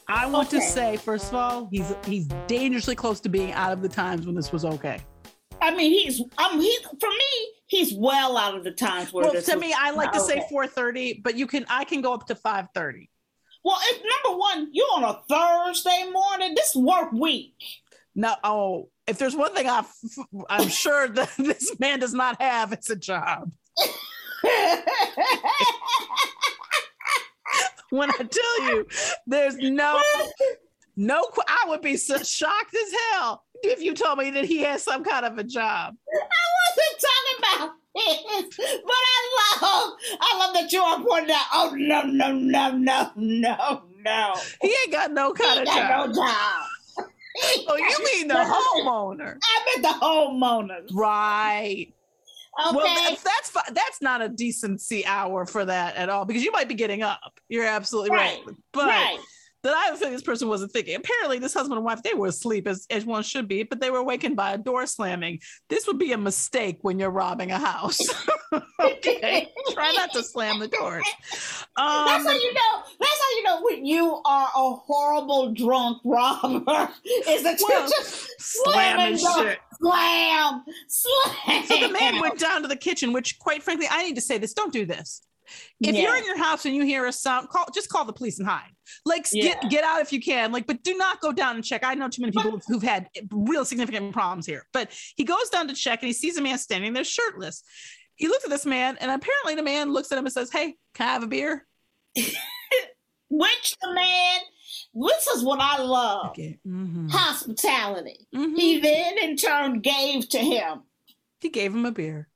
I 0.08 0.26
want 0.26 0.50
to 0.50 0.60
say, 0.60 0.96
first 0.96 1.28
of 1.28 1.34
all, 1.34 1.68
he's 1.70 1.94
he's 2.04 2.26
dangerously 2.46 2.94
close 2.94 3.20
to 3.20 3.28
being 3.28 3.52
out 3.52 3.72
of 3.72 3.82
the 3.82 3.88
times 3.88 4.26
when 4.26 4.34
this 4.34 4.52
was 4.52 4.64
okay. 4.64 5.00
I 5.60 5.74
mean, 5.74 5.92
he's, 5.92 6.20
um, 6.20 6.60
he, 6.60 6.78
for 7.00 7.08
me, 7.08 7.52
he's 7.66 7.94
well 7.94 8.36
out 8.36 8.54
of 8.54 8.64
the 8.64 8.70
times 8.70 9.12
where 9.12 9.24
Well, 9.24 9.32
this 9.32 9.46
to 9.46 9.56
me, 9.56 9.74
I 9.76 9.92
like 9.92 10.12
to 10.12 10.20
say 10.20 10.44
4:30, 10.52 11.22
but 11.22 11.36
you 11.36 11.46
can 11.46 11.64
I 11.68 11.84
can 11.84 12.02
go 12.02 12.12
up 12.12 12.26
to 12.26 12.34
5:30. 12.34 13.08
Well, 13.64 13.78
if 13.84 14.02
number 14.02 14.38
one, 14.38 14.68
you 14.72 14.84
on 14.94 15.04
a 15.04 15.20
Thursday 15.26 16.10
morning, 16.12 16.54
this 16.54 16.76
work 16.76 17.12
week. 17.12 17.54
No, 18.14 18.36
oh, 18.44 18.90
if 19.06 19.18
there's 19.18 19.34
one 19.34 19.54
thing 19.54 19.68
I, 19.68 19.84
I'm 20.50 20.68
sure 20.68 21.08
that 21.08 21.30
this 21.38 21.78
man 21.80 21.98
does 22.00 22.12
not 22.12 22.40
have, 22.42 22.72
it's 22.72 22.90
a 22.90 22.96
job. 22.96 23.50
when 27.90 28.10
I 28.10 28.28
tell 28.30 28.62
you, 28.68 28.86
there's 29.26 29.56
no, 29.56 30.00
no, 30.96 31.26
I 31.48 31.64
would 31.68 31.80
be 31.80 31.96
so 31.96 32.18
shocked 32.18 32.74
as 32.74 32.94
hell 33.12 33.44
if 33.62 33.80
you 33.82 33.94
told 33.94 34.18
me 34.18 34.30
that 34.32 34.44
he 34.44 34.58
has 34.60 34.82
some 34.82 35.02
kind 35.02 35.24
of 35.24 35.38
a 35.38 35.44
job. 35.44 35.96
I 36.12 36.20
wasn't 36.70 37.00
talking 37.00 37.38
about 37.38 37.76
but 37.94 38.02
I 38.02 39.58
love, 39.62 39.92
I 40.20 40.38
love 40.38 40.54
that 40.54 40.72
you 40.72 40.80
are 40.80 41.02
pointing 41.02 41.34
out. 41.34 41.46
Oh 41.52 41.74
no, 41.76 42.02
no, 42.02 42.32
no, 42.32 42.72
no, 42.72 43.10
no, 43.14 43.82
no. 44.00 44.34
He 44.60 44.68
ain't 44.68 44.92
got 44.92 45.12
no 45.12 45.32
kind 45.32 45.60
of 45.60 45.68
He 45.68 45.74
got 45.74 45.88
job. 45.88 46.08
no 46.08 46.14
job. 46.14 46.62
Oh, 47.66 47.76
you 47.76 47.98
mean 48.14 48.28
the 48.28 48.34
homeowner? 48.84 49.36
I 49.42 49.64
meant 49.66 49.82
the 49.82 50.06
homeowners. 50.06 50.88
Right. 50.94 51.92
Okay. 52.68 52.76
Well, 52.76 52.94
that's 52.94 53.22
that's 53.24 53.50
that's 53.72 54.00
not 54.00 54.22
a 54.22 54.28
decency 54.28 55.04
hour 55.04 55.44
for 55.44 55.64
that 55.64 55.96
at 55.96 56.08
all 56.08 56.24
because 56.24 56.44
you 56.44 56.52
might 56.52 56.68
be 56.68 56.74
getting 56.74 57.02
up. 57.02 57.40
You're 57.48 57.66
absolutely 57.66 58.10
right. 58.10 58.38
Right, 58.46 58.56
But 58.72 58.86
right. 58.86 59.18
That 59.64 59.74
I 59.74 59.86
have 59.86 59.94
a 59.94 59.96
feeling 59.96 60.12
this 60.12 60.22
person 60.22 60.46
wasn't 60.48 60.72
thinking. 60.72 60.94
Apparently, 60.94 61.38
this 61.38 61.54
husband 61.54 61.76
and 61.78 61.84
wife 61.84 62.02
they 62.02 62.14
were 62.14 62.28
asleep 62.28 62.68
as, 62.68 62.86
as 62.90 63.04
one 63.04 63.22
should 63.22 63.48
be, 63.48 63.62
but 63.62 63.80
they 63.80 63.90
were 63.90 63.98
awakened 63.98 64.36
by 64.36 64.52
a 64.52 64.58
door 64.58 64.86
slamming. 64.86 65.40
This 65.68 65.86
would 65.86 65.98
be 65.98 66.12
a 66.12 66.18
mistake 66.18 66.78
when 66.82 66.98
you're 66.98 67.10
robbing 67.10 67.50
a 67.50 67.58
house. 67.58 67.98
okay, 68.80 69.50
try 69.72 69.92
not 69.92 70.12
to 70.12 70.22
slam 70.22 70.60
the 70.60 70.68
doors. 70.68 71.06
Um, 71.76 72.06
that's 72.06 72.26
how 72.26 72.32
you 72.32 72.52
know. 72.54 72.82
That's 73.00 73.20
how 73.20 73.36
you 73.36 73.42
know 73.42 73.62
when 73.62 73.86
you 73.86 74.20
are 74.24 74.48
a 74.54 74.74
horrible 74.74 75.52
drunk 75.54 75.98
robber. 76.04 76.90
Is 77.28 77.42
that 77.42 77.58
Well, 77.66 77.88
just 77.88 78.28
slamming 78.38 79.16
doors. 79.16 79.34
shit. 79.34 79.58
Slam, 79.80 80.64
slam. 80.88 81.64
So 81.66 81.80
the 81.80 81.92
man 81.92 82.20
went 82.20 82.38
down 82.38 82.62
to 82.62 82.68
the 82.68 82.76
kitchen, 82.76 83.12
which, 83.12 83.38
quite 83.38 83.62
frankly, 83.62 83.86
I 83.90 84.04
need 84.04 84.14
to 84.16 84.20
say 84.20 84.38
this: 84.38 84.52
don't 84.52 84.72
do 84.72 84.84
this. 84.84 85.22
If 85.80 85.94
Yeah. 85.94 86.02
you're 86.02 86.16
in 86.16 86.24
your 86.24 86.38
house 86.38 86.64
and 86.66 86.74
you 86.74 86.84
hear 86.84 87.06
a 87.06 87.12
sound, 87.12 87.48
call 87.48 87.66
just 87.74 87.88
call 87.88 88.04
the 88.04 88.12
police 88.12 88.38
and 88.38 88.48
hide. 88.48 88.70
Like 89.04 89.26
Yeah. 89.32 89.42
get 89.60 89.70
get 89.70 89.84
out 89.84 90.00
if 90.00 90.12
you 90.12 90.20
can. 90.20 90.52
Like, 90.52 90.66
but 90.66 90.82
do 90.82 90.96
not 90.96 91.20
go 91.20 91.32
down 91.32 91.56
and 91.56 91.64
check. 91.64 91.84
I 91.84 91.94
know 91.94 92.08
too 92.08 92.22
many 92.22 92.32
people 92.32 92.60
who've 92.68 92.82
had 92.82 93.08
real 93.30 93.64
significant 93.64 94.12
problems 94.12 94.46
here. 94.46 94.66
But 94.72 94.90
he 95.16 95.24
goes 95.24 95.48
down 95.50 95.68
to 95.68 95.74
check 95.74 96.02
and 96.02 96.06
he 96.08 96.12
sees 96.12 96.36
a 96.36 96.42
man 96.42 96.58
standing 96.58 96.92
there 96.92 97.04
shirtless. 97.04 97.62
He 98.16 98.28
looks 98.28 98.44
at 98.44 98.50
this 98.50 98.64
man, 98.64 98.96
and 99.00 99.10
apparently 99.10 99.56
the 99.56 99.62
man 99.64 99.92
looks 99.92 100.12
at 100.12 100.18
him 100.18 100.24
and 100.24 100.32
says, 100.32 100.50
"Hey, 100.52 100.76
can 100.94 101.08
I 101.08 101.12
have 101.12 101.22
a 101.24 101.26
beer?" 101.26 101.66
Which 103.30 103.76
the 103.82 103.92
man, 103.92 104.40
this 104.94 105.26
is 105.28 105.42
what 105.42 105.58
I 105.60 105.82
love 105.82 106.36
Mm-hmm. 106.36 107.08
hospitality. 107.08 108.28
He 108.32 108.78
then 108.80 109.18
in 109.18 109.36
turn 109.36 109.80
gave 109.80 110.28
to 110.28 110.38
him. 110.38 110.82
He 111.40 111.48
gave 111.48 111.74
him 111.74 111.84
a 111.84 111.90
beer. 111.90 112.28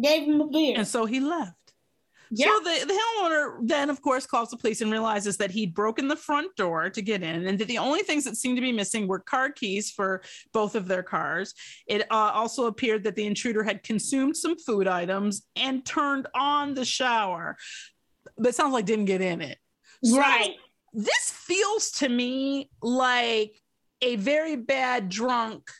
Gave 0.00 0.24
him 0.24 0.40
a 0.40 0.48
beer. 0.48 0.74
And 0.76 0.88
so 0.88 1.06
he 1.06 1.20
left. 1.20 1.52
Yeah. 2.30 2.46
So 2.46 2.58
the, 2.60 2.86
the 2.86 2.92
homeowner 2.92 3.58
then, 3.62 3.90
of 3.90 4.02
course, 4.02 4.26
calls 4.26 4.50
the 4.50 4.56
police 4.56 4.80
and 4.80 4.90
realizes 4.90 5.36
that 5.36 5.50
he'd 5.50 5.74
broken 5.74 6.08
the 6.08 6.16
front 6.16 6.54
door 6.56 6.90
to 6.90 7.02
get 7.02 7.22
in, 7.22 7.46
and 7.46 7.58
that 7.58 7.68
the 7.68 7.78
only 7.78 8.00
things 8.00 8.24
that 8.24 8.36
seemed 8.36 8.56
to 8.56 8.62
be 8.62 8.72
missing 8.72 9.06
were 9.06 9.20
car 9.20 9.50
keys 9.50 9.90
for 9.90 10.22
both 10.52 10.74
of 10.74 10.88
their 10.88 11.02
cars. 11.02 11.54
It 11.86 12.02
uh, 12.10 12.32
also 12.34 12.66
appeared 12.66 13.04
that 13.04 13.16
the 13.16 13.26
intruder 13.26 13.62
had 13.62 13.82
consumed 13.82 14.36
some 14.36 14.56
food 14.58 14.88
items 14.88 15.46
and 15.54 15.84
turned 15.84 16.26
on 16.34 16.74
the 16.74 16.84
shower. 16.84 17.56
But 18.36 18.48
it 18.48 18.54
sounds 18.54 18.72
like 18.72 18.86
didn't 18.86 19.06
get 19.06 19.20
in 19.20 19.40
it. 19.40 19.58
So 20.04 20.18
Right. 20.18 20.54
This 20.92 21.30
feels 21.30 21.90
to 21.92 22.08
me 22.08 22.70
like 22.80 23.60
a 24.02 24.16
very 24.16 24.56
bad 24.56 25.08
drunk. 25.08 25.70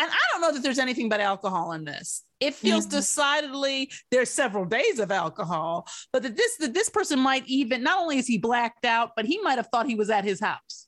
And 0.00 0.10
I 0.10 0.16
don't 0.32 0.40
know 0.40 0.52
that 0.52 0.62
there's 0.62 0.78
anything 0.78 1.08
but 1.08 1.20
alcohol 1.20 1.72
in 1.72 1.84
this. 1.84 2.22
It 2.40 2.54
feels 2.54 2.86
Mhm. 2.86 2.90
decidedly 2.90 3.90
there's 4.12 4.30
several 4.30 4.64
days 4.64 5.00
of 5.00 5.10
alcohol, 5.10 5.88
but 6.12 6.22
that 6.22 6.36
this 6.36 6.56
that 6.58 6.72
this 6.72 6.88
person 6.88 7.18
might 7.18 7.44
even 7.46 7.82
not 7.82 7.98
only 7.98 8.18
is 8.18 8.26
he 8.26 8.38
blacked 8.38 8.84
out, 8.84 9.10
but 9.16 9.24
he 9.26 9.38
might 9.40 9.56
have 9.58 9.68
thought 9.72 9.86
he 9.86 9.96
was 9.96 10.08
at 10.08 10.24
his 10.24 10.38
house. 10.40 10.86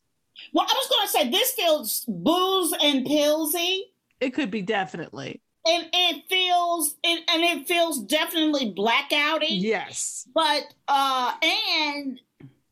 Well, 0.53 0.67
I 0.69 0.73
was 0.75 0.89
going 0.89 1.07
to 1.07 1.13
say 1.13 1.29
this 1.31 1.53
feels 1.53 2.05
booze 2.09 2.73
and 2.81 3.05
pillsy. 3.07 3.81
It 4.21 4.31
could 4.31 4.51
be 4.51 4.63
definitely. 4.63 5.43
and 5.67 5.87
it 5.93 6.25
feels 6.31 6.95
it, 7.03 7.23
and 7.29 7.43
it 7.45 7.69
feels 7.69 8.01
definitely 8.05 8.73
blackouty. 8.73 9.49
Yes. 9.61 10.27
But 10.35 10.73
uh 10.89 11.35
and 11.43 12.19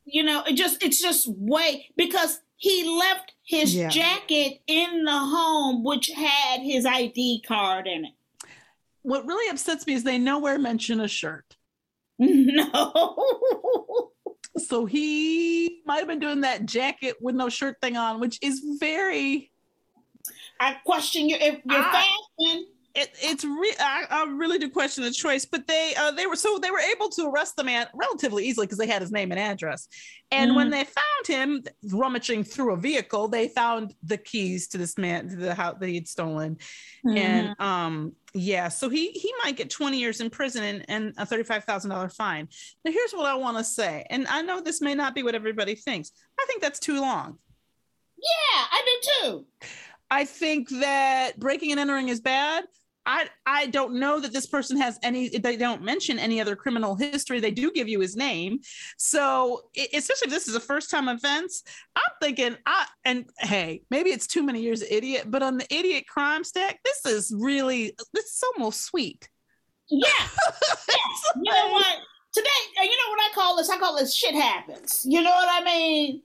you 0.07 0.23
know, 0.23 0.43
it 0.45 0.55
just 0.55 0.83
it's 0.83 0.99
just 1.03 1.29
way 1.29 1.91
because 1.97 2.41
he 2.59 2.85
left 2.99 3.33
his 3.45 3.75
Yeah. 3.75 3.89
jacket 3.89 4.61
in 4.67 5.05
the 5.05 5.11
home 5.19 5.83
which 5.85 6.09
had 6.09 6.61
his 6.61 6.85
ID 6.85 7.43
card 7.47 7.87
in 7.87 8.05
it. 8.05 8.13
What 9.03 9.25
really 9.27 9.49
upsets 9.51 9.87
me 9.87 9.95
is 9.95 10.03
they 10.05 10.19
nowhere 10.19 10.59
mention 10.59 11.01
a 11.01 11.09
shirt. 11.09 11.57
No. 12.19 14.11
So 14.57 14.87
he 14.87 15.83
might 15.87 15.99
have 15.99 16.09
been 16.09 16.19
doing 16.19 16.41
that 16.41 16.67
jacket 16.67 17.15
with 17.21 17.37
no 17.37 17.49
shirt 17.49 17.77
thing 17.81 17.97
on, 17.97 18.19
which 18.19 18.39
is 18.43 18.61
very 18.81 19.53
I 20.59 20.75
question 20.85 21.29
your 21.29 21.39
if 21.41 21.61
your 21.65 21.79
I- 21.81 21.93
fashion. 22.41 22.67
It, 23.03 23.11
it's 23.23 23.45
re- 23.45 23.77
I, 23.81 24.05
I 24.11 24.25
really 24.25 24.59
do 24.59 24.69
question 24.71 25.05
the 25.05 25.11
choice, 25.11 25.45
but 25.45 25.67
they 25.67 25.95
uh, 25.97 26.11
they 26.11 26.27
were 26.27 26.37
so 26.37 26.59
they 26.59 26.71
were 26.71 26.81
able 26.81 27.09
to 27.11 27.27
arrest 27.29 27.57
the 27.57 27.65
man 27.65 27.87
relatively 27.95 28.47
easily 28.47 28.67
because 28.67 28.79
they 28.79 28.87
had 28.87 29.03
his 29.03 29.13
name 29.13 29.31
and 29.31 29.41
address. 29.41 29.89
And 30.31 30.55
when 30.55 30.69
Mhm. 30.69 30.71
they 30.73 30.85
found 30.85 31.27
him 31.27 31.65
rummaging 31.93 32.45
through 32.45 32.73
a 32.75 32.77
vehicle, 32.77 33.29
they 33.29 33.49
found 33.49 33.95
the 34.03 34.19
keys 34.19 34.69
to 34.69 34.79
this 34.79 34.99
man 34.99 35.29
to 35.29 35.37
the 35.37 35.55
house 35.55 35.77
that 35.81 35.89
he 35.89 35.95
had 35.95 36.09
stolen. 36.09 36.59
And 37.17 37.55
um 37.61 38.13
yeah, 38.35 38.69
so 38.69 38.89
he 38.91 39.11
he 39.13 39.33
might 39.43 39.57
get 39.57 39.71
20 39.71 39.99
years 39.99 40.21
in 40.21 40.29
prison 40.29 40.63
and, 40.63 40.85
and 40.89 41.15
a 41.17 41.25
$35,000 41.25 42.13
fine. 42.15 42.49
Now 42.85 42.93
here's 42.93 43.13
what 43.13 43.25
I 43.27 43.35
want 43.35 43.57
to 43.57 43.65
say. 43.65 44.05
And 44.11 44.27
I 44.29 44.43
know 44.43 44.61
this 44.61 44.81
may 44.83 44.95
not 44.95 45.15
be 45.15 45.23
what 45.23 45.35
everybody 45.35 45.75
thinks. 45.75 46.13
I 46.39 46.45
think 46.47 46.61
that's 46.61 46.79
too 46.79 47.01
long. 47.01 47.39
Yeah, 48.19 48.65
I 48.71 48.83
do 48.85 49.11
too. 49.31 49.47
I 50.11 50.25
think 50.25 50.69
that 50.71 51.39
breaking 51.39 51.71
and 51.71 51.81
entering 51.81 52.09
is 52.09 52.21
bad. 52.21 52.65
I 53.09 53.27
I 53.47 53.67
don't 53.67 53.95
know 53.95 54.21
that 54.21 54.35
this 54.35 54.47
person 54.47 54.77
has 54.77 54.99
any. 55.03 55.31
They 55.31 55.57
don't 55.57 55.83
mention 55.83 56.19
any 56.19 56.43
other 56.43 56.55
criminal 56.55 56.95
history. 56.95 57.41
They 57.41 57.51
do 57.51 57.73
give 57.73 57.89
you 57.89 58.01
his 58.01 58.17
name, 58.17 58.61
so 58.99 59.63
e- 59.75 59.89
especially 59.95 60.27
if 60.27 60.31
this 60.31 60.47
is 60.47 60.55
a 60.55 60.61
first 60.61 60.91
time 60.91 61.09
offense. 61.09 61.65
I'm 61.97 62.13
thinking, 62.21 62.57
I 62.67 62.87
and 63.07 63.25
hey, 63.39 63.81
maybe 63.91 64.11
it's 64.11 64.27
too 64.27 64.43
many 64.43 64.61
years 64.61 64.83
of 64.83 64.89
idiot, 64.91 65.25
but 65.31 65.43
on 65.43 65.57
the 65.57 65.75
idiot 65.75 66.05
crime 66.07 66.45
stack, 66.45 66.81
this 66.85 67.07
is 67.07 67.35
really 67.35 67.95
this 68.13 68.27
is 68.27 68.45
almost 68.55 68.83
sweet. 68.83 69.29
Yeah. 69.89 70.09
yes. 70.11 70.29
You 71.43 71.51
know 71.51 71.73
what? 71.73 71.97
Today, 72.35 72.49
you 72.77 72.91
know 72.91 73.11
what 73.11 73.21
I 73.21 73.31
call 73.35 73.57
this? 73.57 73.71
I 73.71 73.79
call 73.79 73.97
this 73.97 74.15
shit 74.15 74.35
happens. 74.35 75.03
You 75.09 75.23
know 75.23 75.31
what 75.31 75.49
I 75.51 75.65
mean? 75.65 76.23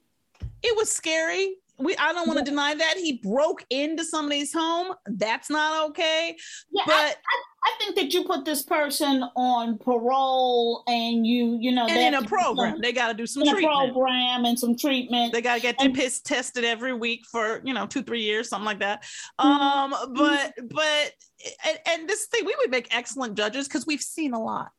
It 0.61 0.75
was 0.75 0.91
scary. 0.91 1.55
We 1.79 1.95
I 1.97 2.13
don't 2.13 2.27
want 2.27 2.39
to 2.39 2.45
deny 2.45 2.75
that 2.75 2.97
he 2.97 3.13
broke 3.23 3.65
into 3.69 4.05
somebody's 4.05 4.53
home. 4.53 4.93
That's 5.07 5.49
not 5.49 5.89
okay. 5.89 6.35
Yeah, 6.71 6.83
but 6.85 6.93
I, 6.93 7.07
I, 7.07 7.43
I 7.65 7.75
think 7.79 7.95
that 7.95 8.13
you 8.13 8.25
put 8.25 8.45
this 8.45 8.61
person 8.63 9.23
on 9.35 9.79
parole 9.79 10.83
and 10.87 11.25
you, 11.25 11.57
you 11.59 11.71
know, 11.71 11.87
and 11.87 11.97
in 11.97 12.13
a 12.13 12.27
program, 12.27 12.73
some- 12.73 12.81
they 12.81 12.93
got 12.93 13.07
to 13.07 13.13
do 13.13 13.25
some 13.25 13.43
treatment. 13.43 13.93
program 13.93 14.45
and 14.45 14.57
some 14.57 14.77
treatment. 14.77 15.33
They 15.33 15.41
got 15.41 15.55
to 15.55 15.61
get 15.61 15.79
their 15.79 15.91
piss 15.91 16.21
tested 16.21 16.63
every 16.63 16.93
week 16.93 17.21
for 17.31 17.61
you 17.63 17.73
know 17.73 17.87
two 17.87 18.03
three 18.03 18.21
years 18.21 18.49
something 18.49 18.65
like 18.65 18.79
that. 18.79 19.03
Mm-hmm. 19.39 19.47
Um, 19.47 20.13
but 20.13 20.53
but 20.69 21.11
and, 21.65 21.79
and 21.87 22.09
this 22.09 22.27
thing 22.27 22.45
we 22.45 22.55
would 22.59 22.69
make 22.69 22.95
excellent 22.95 23.35
judges 23.35 23.67
because 23.67 23.87
we've 23.87 24.01
seen 24.01 24.33
a 24.33 24.41
lot. 24.41 24.71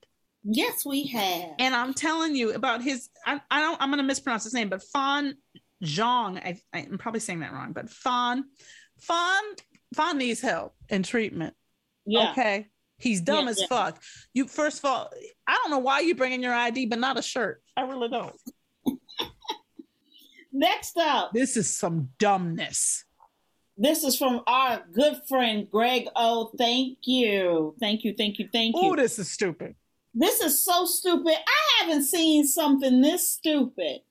Yes, 0.45 0.85
we 0.85 1.07
have. 1.07 1.53
And 1.59 1.75
I'm 1.75 1.95
telling 1.95 2.37
you 2.37 2.53
about 2.53 2.83
his. 2.83 3.09
I, 3.27 3.41
I 3.51 3.61
don't. 3.61 3.81
I'm 3.81 3.89
going 3.89 3.99
to 3.99 4.05
mispronounce 4.05 4.45
his 4.45 4.53
name, 4.53 4.69
but 4.69 4.83
Fan 4.83 5.37
Zhang. 5.85 6.39
I, 6.39 6.61
I'm 6.73 6.99
probably 6.99 7.21
saying 7.21 7.41
that 7.41 7.53
wrong, 7.53 7.73
but 7.73 7.89
Fan 7.91 8.45
Fan 9.01 9.43
Fan 9.95 10.19
needs 10.19 10.41
help 10.41 10.75
and 10.91 11.05
treatment. 11.05 11.55
Yeah. 12.07 12.31
Okay. 12.33 12.67
He's 12.99 13.21
dumb 13.21 13.45
Yeah, 13.47 13.51
as 13.51 13.61
yeah. 13.61 13.67
fuck. 13.69 14.03
You 14.35 14.47
first 14.47 14.79
of 14.79 14.85
all, 14.87 15.11
I 15.47 15.55
don't 15.63 15.71
know 15.71 15.79
why 15.79 16.01
you 16.01 16.15
bringing 16.15 16.43
your 16.43 16.55
ID, 16.55 16.87
but 16.87 16.99
not 16.99 17.19
a 17.19 17.23
shirt. 17.23 17.63
I 17.77 17.83
really 17.83 18.09
don't. 18.09 18.35
Next 20.53 20.97
up, 20.97 21.33
This 21.33 21.57
is 21.57 21.77
some 21.77 22.11
dumbness. 22.19 23.05
this 23.77 24.05
is 24.05 24.17
from 24.17 24.41
our 24.47 24.85
good 24.93 25.21
friend 25.29 25.67
Greg 25.71 26.07
O. 26.15 26.53
Thank 26.57 26.99
you. 27.03 27.75
Thank 27.81 28.05
you. 28.05 28.15
Thank 28.17 28.39
you. 28.39 28.49
Thank 28.53 28.77
you. 28.77 28.83
Oh, 28.93 28.97
this 28.97 29.19
is 29.19 29.29
stupid. 29.31 29.75
This 30.15 30.41
is 30.41 30.65
so 30.65 30.85
stupid. 30.87 31.35
I 31.35 31.83
haven't 31.85 32.05
seen 32.05 32.47
something 32.47 33.01
this 33.01 33.33
stupid 33.33 34.03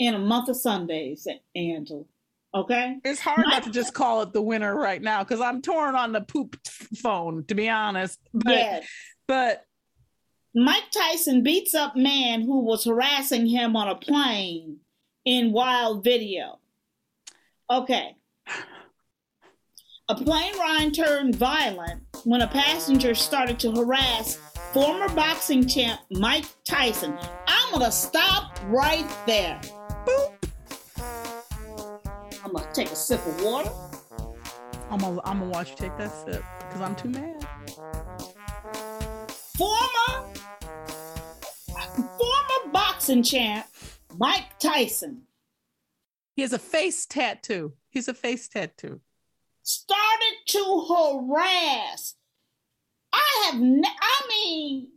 in 0.00 0.14
a 0.14 0.18
month 0.18 0.48
of 0.48 0.56
Sundays, 0.56 1.28
Angela. 1.54 2.02
Okay? 2.54 2.96
It's 3.04 3.20
hard 3.20 3.46
not 3.46 3.62
to 3.64 3.70
just 3.70 3.94
call 3.94 4.22
it 4.22 4.32
the 4.32 4.42
winner 4.42 4.74
right 4.74 5.00
now 5.00 5.22
because 5.22 5.40
I'm 5.40 5.62
torn 5.62 5.94
on 5.94 6.10
the 6.12 6.22
poop 6.22 6.56
phone, 7.00 7.44
to 7.44 7.54
be 7.54 7.68
honest. 7.68 8.18
But 8.32 8.54
Yes. 8.54 8.88
but 9.28 9.64
Mike 10.54 10.90
Tyson 10.90 11.44
beats 11.44 11.74
up 11.74 11.94
man 11.94 12.40
who 12.40 12.60
was 12.64 12.84
harassing 12.84 13.46
him 13.46 13.76
on 13.76 13.88
a 13.88 13.94
plane 13.94 14.78
in 15.24 15.52
wild 15.52 16.02
video. 16.02 16.58
Okay. 17.70 18.16
A 20.08 20.14
plane 20.16 20.58
ride 20.58 20.92
turned 20.92 21.36
violent 21.36 22.02
when 22.24 22.40
a 22.40 22.48
passenger 22.48 23.14
started 23.14 23.60
to 23.60 23.70
harass 23.70 24.36
former 24.72 25.08
boxing 25.14 25.68
champ 25.68 26.00
Mike 26.10 26.46
Tyson. 26.64 27.16
I'm 27.46 27.72
gonna 27.72 27.92
stop 27.92 28.58
right 28.64 29.06
there. 29.26 29.60
Take 32.84 32.92
a 32.92 32.96
sip 32.96 33.20
of 33.26 33.42
water. 33.42 33.70
I'm 34.90 35.00
gonna 35.00 35.20
I'm 35.24 35.40
gonna 35.40 35.50
watch 35.50 35.70
you 35.70 35.76
take 35.76 35.96
that 35.98 36.10
sip 36.24 36.42
because 36.60 36.80
I'm 36.80 36.96
too 36.96 37.10
mad. 37.10 37.46
Former 39.58 40.32
former 41.68 42.72
boxing 42.72 43.22
champ 43.22 43.66
Mike 44.16 44.58
Tyson 44.58 45.22
He 46.34 46.42
has 46.42 46.54
a 46.54 46.58
face 46.58 47.04
tattoo. 47.04 47.74
He's 47.90 48.08
a 48.08 48.14
face 48.14 48.48
tattoo. 48.48 49.00
started 49.62 50.36
to 50.46 50.86
harass. 50.88 52.14
I 53.12 53.50
have, 53.50 53.60
ne- 53.60 53.82
I 54.00 54.26
mean, 54.28 54.88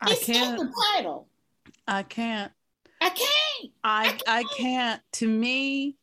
I 0.00 0.14
can't. 0.14 0.58
the 0.58 0.72
title. 0.94 1.28
I 1.86 2.04
can't. 2.04 2.52
I 3.00 3.08
can't. 3.10 3.72
I 3.84 4.18
I 4.26 4.44
can't. 4.56 5.00
To 5.14 5.28
me, 5.28 5.96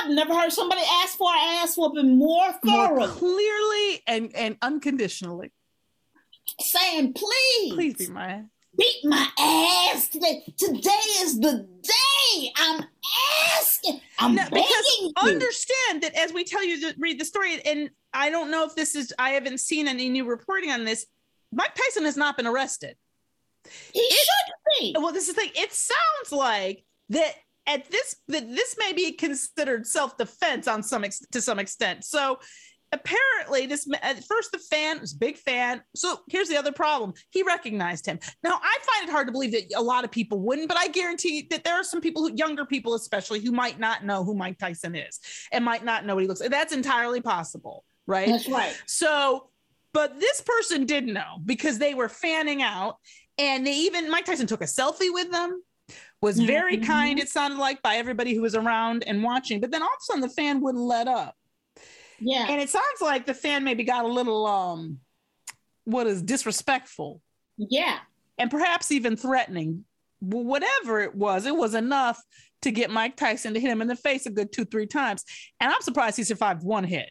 I've 0.00 0.10
never 0.10 0.34
heard 0.34 0.52
somebody 0.52 0.82
ask 1.02 1.16
for 1.16 1.30
an 1.30 1.38
ass 1.62 1.76
whooping 1.76 2.16
more 2.18 2.54
more 2.64 2.88
thoroughly, 2.88 3.08
clearly 3.12 4.02
and 4.06 4.34
and 4.34 4.56
unconditionally. 4.62 5.52
saying, 6.60 7.14
"Please, 7.14 7.72
Please 7.74 7.94
be 7.94 8.08
my 8.08 8.26
ass. 8.32 8.44
beat 8.76 9.04
my 9.04 9.28
ass 9.38 10.08
today. 10.08 10.42
Today 10.56 11.04
is 11.20 11.38
the 11.40 11.66
day. 11.82 12.52
I'm 12.56 12.84
asking. 13.56 14.00
I'm 14.18 14.34
No, 14.34 14.42
begging 14.50 14.66
you." 15.00 15.12
understand 15.16 16.02
that 16.02 16.14
as 16.14 16.32
we 16.32 16.44
tell 16.44 16.64
you 16.64 16.80
to 16.82 16.94
read 16.98 17.18
the 17.18 17.24
story, 17.24 17.60
and 17.64 17.90
I 18.12 18.30
don't 18.30 18.50
know 18.50 18.64
if 18.64 18.74
this 18.74 18.94
is, 18.94 19.12
I 19.18 19.30
haven't 19.30 19.58
seen 19.58 19.88
any 19.88 20.08
new 20.08 20.24
reporting 20.24 20.70
on 20.70 20.84
this. 20.84 21.06
Mike 21.52 21.74
Tyson 21.74 22.04
has 22.04 22.16
not 22.16 22.36
been 22.36 22.46
arrested. 22.46 22.96
He 23.92 24.08
should 24.10 24.80
be. 24.80 24.96
Well, 24.98 25.12
this 25.12 25.28
is 25.28 25.34
the 25.34 25.40
thing. 25.40 25.50
It 25.54 25.72
sounds 25.72 26.32
like 26.32 26.84
that 27.10 27.34
at 27.66 27.90
this 27.90 28.16
that 28.28 28.48
this 28.48 28.76
may 28.78 28.92
be 28.92 29.12
considered 29.12 29.86
self 29.86 30.16
defense 30.16 30.66
on 30.68 30.82
some 30.82 31.04
ex- 31.04 31.24
to 31.32 31.40
some 31.40 31.58
extent. 31.58 32.04
So 32.04 32.38
apparently 32.92 33.66
this 33.66 33.86
at 34.02 34.24
first 34.24 34.50
the 34.52 34.58
fan 34.58 35.00
was 35.00 35.12
a 35.12 35.18
big 35.18 35.36
fan 35.36 35.82
so 35.94 36.20
here's 36.28 36.48
the 36.48 36.56
other 36.56 36.72
problem 36.72 37.12
he 37.30 37.42
recognized 37.42 38.06
him 38.06 38.18
now 38.42 38.58
i 38.62 38.78
find 38.80 39.08
it 39.08 39.12
hard 39.12 39.26
to 39.26 39.32
believe 39.32 39.52
that 39.52 39.64
a 39.76 39.82
lot 39.82 40.04
of 40.04 40.10
people 40.10 40.40
wouldn't 40.40 40.68
but 40.68 40.76
i 40.78 40.88
guarantee 40.88 41.46
that 41.50 41.64
there 41.64 41.74
are 41.74 41.84
some 41.84 42.00
people 42.00 42.22
who 42.22 42.34
younger 42.34 42.64
people 42.64 42.94
especially 42.94 43.40
who 43.40 43.52
might 43.52 43.78
not 43.78 44.04
know 44.04 44.24
who 44.24 44.34
mike 44.34 44.58
tyson 44.58 44.94
is 44.94 45.20
and 45.52 45.64
might 45.64 45.84
not 45.84 46.06
know 46.06 46.14
what 46.14 46.22
he 46.22 46.28
looks 46.28 46.40
like 46.40 46.50
that's 46.50 46.72
entirely 46.72 47.20
possible 47.20 47.84
right 48.06 48.28
That's 48.28 48.48
right. 48.48 48.74
so 48.86 49.50
but 49.92 50.20
this 50.20 50.40
person 50.40 50.86
did 50.86 51.06
know 51.06 51.38
because 51.44 51.78
they 51.78 51.94
were 51.94 52.08
fanning 52.08 52.62
out 52.62 52.96
and 53.38 53.66
they 53.66 53.72
even 53.74 54.10
mike 54.10 54.24
tyson 54.24 54.46
took 54.46 54.60
a 54.62 54.64
selfie 54.64 55.12
with 55.12 55.30
them 55.30 55.62
was 56.20 56.38
very 56.40 56.76
Mhm. 56.76 56.86
kind 56.86 57.18
it 57.18 57.28
sounded 57.28 57.58
like 57.58 57.80
by 57.82 57.96
everybody 57.96 58.34
who 58.34 58.42
was 58.42 58.54
around 58.54 59.04
and 59.06 59.22
watching. 59.22 59.60
But 59.60 59.70
then 59.70 59.80
all 59.82 59.88
of 59.88 59.94
a 60.00 60.04
sudden 60.04 60.20
the 60.20 60.28
fan 60.28 60.60
wouldn't 60.60 60.82
let 60.84 61.08
up. 61.08 61.34
Yeah. 62.20 62.46
and 62.50 62.60
it 62.60 62.68
sounds 62.68 63.00
like 63.00 63.24
the 63.26 63.34
fan 63.34 63.62
maybe 63.64 63.84
got 63.84 64.04
a 64.04 64.08
little 64.08 64.44
um 64.46 64.98
what 65.84 66.06
is 66.06 66.20
disrespectful. 66.22 67.22
Yeah. 67.56 68.00
and 68.36 68.50
perhaps 68.50 68.90
even 68.92 69.16
threatening. 69.16 69.84
Whatever 70.20 71.00
it 71.00 71.14
was 71.14 71.46
it 71.46 71.54
was 71.56 71.74
enough 71.74 72.20
to 72.62 72.70
get 72.72 72.90
mike 72.90 73.16
tyson 73.16 73.54
to 73.54 73.60
hit 73.60 73.70
him 73.70 73.80
in 73.80 73.86
the 73.88 73.96
face 73.96 74.26
a 74.26 74.30
good 74.30 74.52
two 74.52 74.64
three 74.64 74.86
times. 74.86 75.24
And 75.60 75.72
i'm 75.72 75.80
surprised 75.80 76.16
he 76.16 76.24
survived 76.24 76.62
one 76.64 76.84
hit. 76.84 77.10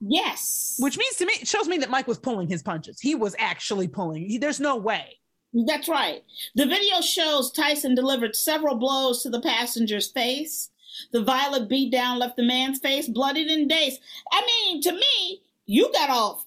Yes. 0.00 0.76
which 0.78 0.96
means 0.96 1.16
to 1.16 1.26
me 1.26 1.32
it 1.42 1.48
shows 1.48 1.66
me 1.68 1.78
that 1.78 1.90
mike 1.90 2.06
was 2.06 2.18
pulling 2.18 2.48
his 2.48 2.62
punches. 2.62 3.00
He 3.00 3.14
was 3.16 3.34
actually 3.38 3.88
pulling. 3.88 4.24
He, 4.28 4.38
there's 4.38 4.60
no 4.60 4.76
way 4.76 5.18
That's 5.54 5.88
right. 5.88 6.24
The 6.56 6.66
video 6.66 7.00
shows 7.00 7.52
Tyson 7.52 7.94
delivered 7.94 8.34
several 8.34 8.74
blows 8.74 9.22
to 9.22 9.30
the 9.30 9.40
passenger's 9.40 10.10
face. 10.10 10.70
The 11.12 11.22
violent 11.22 11.70
beatdown 11.70 12.18
left 12.18 12.36
the 12.36 12.42
man's 12.44 12.78
face 12.80 13.08
bloodied 13.08 13.48
and 13.48 13.68
dazed. 13.68 14.00
I 14.32 14.42
mean, 14.46 14.82
to 14.82 14.92
me, 14.92 15.42
you 15.66 15.92
got 15.92 16.10
off 16.10 16.44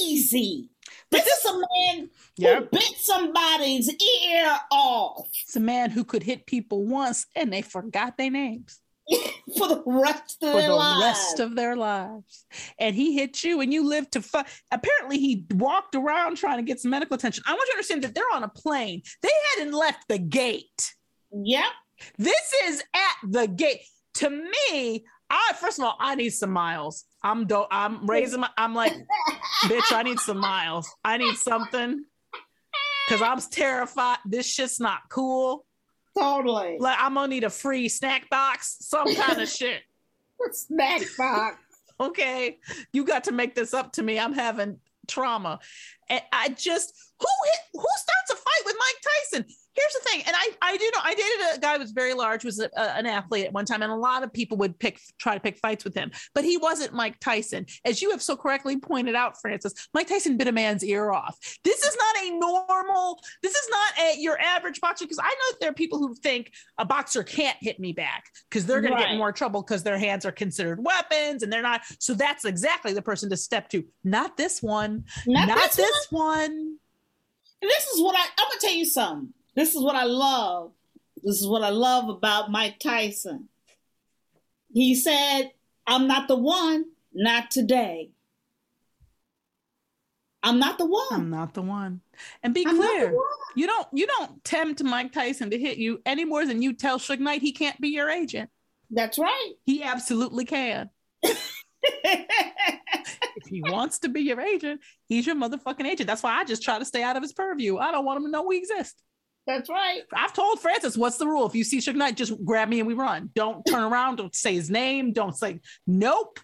easy. 0.00 0.68
but 1.10 1.24
This 1.24 1.44
is 1.44 1.50
a 1.50 1.58
man 1.58 2.10
Yep. 2.36 2.58
who 2.62 2.68
bit 2.78 2.96
somebody's 2.98 3.88
ear 3.90 4.58
off 4.72 5.28
it's 5.42 5.54
a 5.54 5.60
man 5.60 5.90
who 5.90 6.02
could 6.04 6.22
hit 6.24 6.46
people 6.46 6.84
once 6.84 7.26
and 7.36 7.52
they 7.52 7.62
forgot 7.62 8.16
their 8.18 8.30
names 8.30 8.80
for 9.58 9.68
the 9.68 9.82
rest 9.86 10.42
of 10.42 10.52
for 10.52 10.58
their 10.60 10.68
the 10.68 10.74
lives. 10.74 11.02
rest 11.04 11.40
of 11.40 11.56
their 11.56 11.76
lives. 11.76 12.46
And 12.78 12.94
he 12.96 13.14
hit 13.14 13.44
you 13.44 13.60
and 13.60 13.72
you 13.72 13.86
lived 13.86 14.12
to 14.12 14.22
fu- 14.22 14.42
apparently 14.70 15.18
he 15.18 15.44
walked 15.54 15.94
around 15.94 16.36
trying 16.36 16.56
to 16.58 16.62
get 16.62 16.80
some 16.80 16.90
medical 16.90 17.14
attention. 17.14 17.44
I 17.46 17.52
want 17.52 17.62
you 17.66 17.72
to 17.72 17.76
understand 17.76 18.04
that 18.04 18.14
they're 18.14 18.24
on 18.34 18.42
a 18.42 18.48
plane. 18.48 19.02
They 19.22 19.30
hadn't 19.56 19.74
left 19.74 20.08
the 20.08 20.18
gate. 20.18 20.94
Yep. 21.32 21.64
This 22.18 22.52
is 22.64 22.82
at 22.94 23.30
the 23.30 23.46
gate. 23.46 23.82
To 24.14 24.30
me, 24.30 25.04
I 25.30 25.52
first 25.60 25.78
of 25.78 25.84
all, 25.84 25.96
I 25.98 26.14
need 26.14 26.30
some 26.30 26.50
miles. 26.50 27.04
I'm 27.22 27.46
do- 27.46 27.66
I'm 27.70 28.06
raising 28.06 28.40
my 28.40 28.50
I'm 28.56 28.74
like, 28.74 28.92
bitch, 29.64 29.92
I 29.92 30.02
need 30.02 30.18
some 30.20 30.38
miles. 30.38 30.88
I 31.04 31.16
need 31.16 31.34
something. 31.36 32.04
Cause 33.08 33.20
I'm 33.20 33.38
terrified. 33.38 34.18
This 34.24 34.46
shit's 34.46 34.80
not 34.80 35.00
cool. 35.10 35.66
Totally. 36.18 36.76
Like 36.78 36.96
I'm 37.00 37.14
gonna 37.14 37.28
need 37.28 37.44
a 37.44 37.50
free 37.50 37.88
snack 37.88 38.30
box, 38.30 38.76
some 38.80 39.14
kind 39.14 39.40
of 39.40 39.48
shit. 39.48 39.82
Snack 40.52 41.02
box. 41.16 41.56
okay, 41.98 42.58
you 42.92 43.04
got 43.04 43.24
to 43.24 43.32
make 43.32 43.54
this 43.54 43.72
up 43.72 43.92
to 43.92 44.02
me. 44.02 44.18
I'm 44.18 44.34
having 44.34 44.78
trauma. 45.08 45.58
And 46.10 46.20
I 46.32 46.48
just 46.50 46.92
who 47.18 47.26
hit 47.44 47.60
who 47.72 47.86
starts 47.96 48.30
a 48.32 48.36
fight 48.36 48.66
with 48.66 48.76
Mike 48.78 49.40
Tyson? 49.42 49.54
Here's 49.74 49.92
the 49.92 50.08
thing, 50.10 50.22
and 50.26 50.36
I 50.36 50.50
I 50.62 50.76
do 50.76 50.84
know 50.94 51.00
I 51.02 51.14
dated 51.14 51.56
a 51.56 51.60
guy 51.60 51.74
who 51.74 51.80
was 51.80 51.90
very 51.90 52.14
large, 52.14 52.44
was 52.44 52.60
a, 52.60 52.70
a- 52.76 52.96
an 52.96 53.06
athlete 53.06 53.46
at 53.46 53.52
one 53.52 53.64
time, 53.64 53.82
and 53.82 53.90
a 53.90 53.96
lot 53.96 54.22
of 54.22 54.32
people 54.32 54.56
would 54.58 54.78
pick 54.78 55.00
try 55.18 55.34
to 55.34 55.40
pick 55.40 55.58
fights 55.58 55.84
with 55.84 55.94
him, 55.94 56.12
but 56.34 56.44
he 56.44 56.56
wasn't 56.56 56.92
Mike 56.92 57.18
Tyson, 57.20 57.66
as 57.84 58.00
you 58.00 58.10
have 58.12 58.22
so 58.22 58.36
correctly 58.36 58.78
pointed 58.78 59.14
out, 59.14 59.40
Frances. 59.40 59.74
Mike 59.92 60.06
Tyson 60.06 60.36
bit 60.36 60.46
a 60.46 60.52
man's 60.52 60.84
ear 60.84 61.10
off. 61.10 61.36
This 61.64 61.82
is 61.82 61.96
not 61.96 62.24
a 62.24 62.38
normal. 62.38 63.20
This 63.42 63.54
is 63.54 63.68
not 63.68 64.06
a 64.06 64.20
your 64.20 64.40
average 64.40 64.80
boxer 64.80 65.04
because 65.06 65.18
I 65.18 65.28
know 65.28 65.50
that 65.50 65.56
there 65.60 65.70
are 65.70 65.74
people 65.74 65.98
who 65.98 66.14
think 66.14 66.52
a 66.78 66.84
boxer 66.84 67.24
can't 67.24 67.56
hit 67.60 67.80
me 67.80 67.92
back 67.92 68.24
because 68.48 68.66
they're 68.66 68.80
going 68.80 68.94
to 68.94 69.00
get 69.00 69.10
in 69.10 69.18
more 69.18 69.32
trouble 69.32 69.62
because 69.62 69.82
their 69.82 69.98
hands 69.98 70.24
are 70.24 70.32
considered 70.32 70.82
weapons 70.84 71.42
and 71.42 71.52
they're 71.52 71.62
not. 71.62 71.82
So 71.98 72.14
that's 72.14 72.44
exactly 72.44 72.92
the 72.92 73.02
person 73.02 73.28
to 73.30 73.36
step 73.36 73.68
to. 73.70 73.84
Not 74.04 74.36
this 74.36 74.62
one. 74.62 75.04
Not 75.26 75.48
Not, 75.48 75.58
this 75.72 75.76
this, 75.76 76.06
one. 76.10 76.50
And 77.62 77.70
this 77.70 77.86
is 77.88 78.02
what 78.02 78.14
I, 78.16 78.20
I'm 78.22 78.48
gonna 78.48 78.60
tell 78.60 78.72
you 78.74 78.84
something. 78.84 79.32
This 79.54 79.74
is 79.74 79.82
what 79.82 79.96
I 79.96 80.04
love. 80.04 80.72
This 81.22 81.40
is 81.40 81.46
what 81.46 81.62
I 81.62 81.70
love 81.70 82.08
about 82.08 82.50
Mike 82.50 82.78
Tyson. 82.78 83.48
He 84.72 84.94
said, 84.94 85.52
I'm 85.86 86.06
not 86.06 86.28
the 86.28 86.36
one, 86.36 86.86
not 87.12 87.50
today. 87.50 88.10
I'm 90.42 90.58
not 90.58 90.76
the 90.76 90.84
one. 90.84 91.06
I'm 91.10 91.30
not 91.30 91.54
the 91.54 91.62
one. 91.62 92.02
And 92.42 92.52
be 92.52 92.66
I'm 92.66 92.76
clear, 92.76 93.16
you 93.56 93.66
don't 93.66 93.86
you 93.92 94.06
don't 94.06 94.44
tempt 94.44 94.82
Mike 94.82 95.12
Tyson 95.12 95.50
to 95.50 95.58
hit 95.58 95.78
you 95.78 96.02
any 96.04 96.26
more 96.26 96.44
than 96.44 96.60
you 96.60 96.74
tell 96.74 96.98
Suge 96.98 97.18
Knight 97.18 97.40
he 97.40 97.52
can't 97.52 97.80
be 97.80 97.88
your 97.88 98.10
agent. 98.10 98.50
That's 98.90 99.18
right. 99.18 99.52
He 99.64 99.82
absolutely 99.82 100.44
can. 100.44 100.90
if 101.22 101.54
he 103.48 103.62
wants 103.62 104.00
to 104.00 104.10
be 104.10 104.20
your 104.20 104.40
agent, 104.40 104.82
he's 105.06 105.26
your 105.26 105.36
motherfucking 105.36 105.86
agent. 105.86 106.06
That's 106.06 106.22
why 106.22 106.38
I 106.38 106.44
just 106.44 106.62
try 106.62 106.78
to 106.78 106.84
stay 106.84 107.02
out 107.02 107.16
of 107.16 107.22
his 107.22 107.32
purview. 107.32 107.78
I 107.78 107.90
don't 107.90 108.04
want 108.04 108.18
him 108.18 108.26
to 108.26 108.30
know 108.30 108.42
we 108.42 108.58
exist. 108.58 109.00
That's 109.46 109.68
right. 109.68 110.02
I've 110.14 110.32
told 110.32 110.60
Frances, 110.60 110.96
what's 110.96 111.18
the 111.18 111.26
rule? 111.26 111.46
If 111.46 111.54
you 111.54 111.64
see 111.64 111.78
Suge 111.78 111.94
Knight, 111.94 112.16
just 112.16 112.32
grab 112.44 112.68
me 112.68 112.80
and 112.80 112.86
we 112.86 112.94
run. 112.94 113.30
Don't 113.34 113.62
turn 113.64 113.82
around. 113.82 114.16
Don't 114.16 114.34
say 114.34 114.54
his 114.54 114.70
name. 114.70 115.12
Don't 115.12 115.36
say 115.36 115.60
nope. 115.86 116.40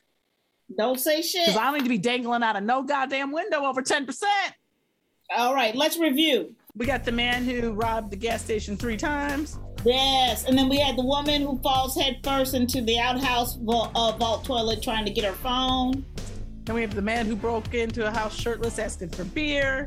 Don't 0.76 1.00
say 1.00 1.22
shit. 1.22 1.46
Because 1.46 1.60
I 1.60 1.64
don't 1.64 1.74
need 1.74 1.84
to 1.84 1.88
be 1.88 1.98
dangling 1.98 2.42
out 2.42 2.56
of 2.56 2.62
no 2.62 2.82
goddamn 2.82 3.32
window 3.32 3.64
over 3.64 3.82
10%. 3.82 4.22
All 5.36 5.54
right, 5.54 5.74
let's 5.74 5.98
review. 5.98 6.54
We 6.76 6.86
got 6.86 7.04
the 7.04 7.12
man 7.12 7.44
who 7.44 7.72
robbed 7.72 8.10
the 8.10 8.16
gas 8.16 8.42
station 8.42 8.76
three 8.76 8.96
times. 8.96 9.58
Yes, 9.84 10.44
and 10.44 10.56
then 10.58 10.68
we 10.68 10.78
had 10.78 10.96
the 10.96 11.04
woman 11.04 11.42
who 11.42 11.58
falls 11.58 11.96
headfirst 11.96 12.54
into 12.54 12.82
the 12.82 12.98
outhouse 12.98 13.54
vault, 13.56 13.90
uh, 13.94 14.12
vault 14.12 14.44
toilet 14.44 14.82
trying 14.82 15.04
to 15.06 15.10
get 15.10 15.24
her 15.24 15.32
phone. 15.32 16.04
Then 16.64 16.74
we 16.74 16.82
have 16.82 16.94
the 16.94 17.02
man 17.02 17.26
who 17.26 17.34
broke 17.34 17.74
into 17.74 18.06
a 18.06 18.10
house 18.10 18.38
shirtless 18.38 18.78
asking 18.78 19.10
for 19.10 19.24
beer. 19.24 19.86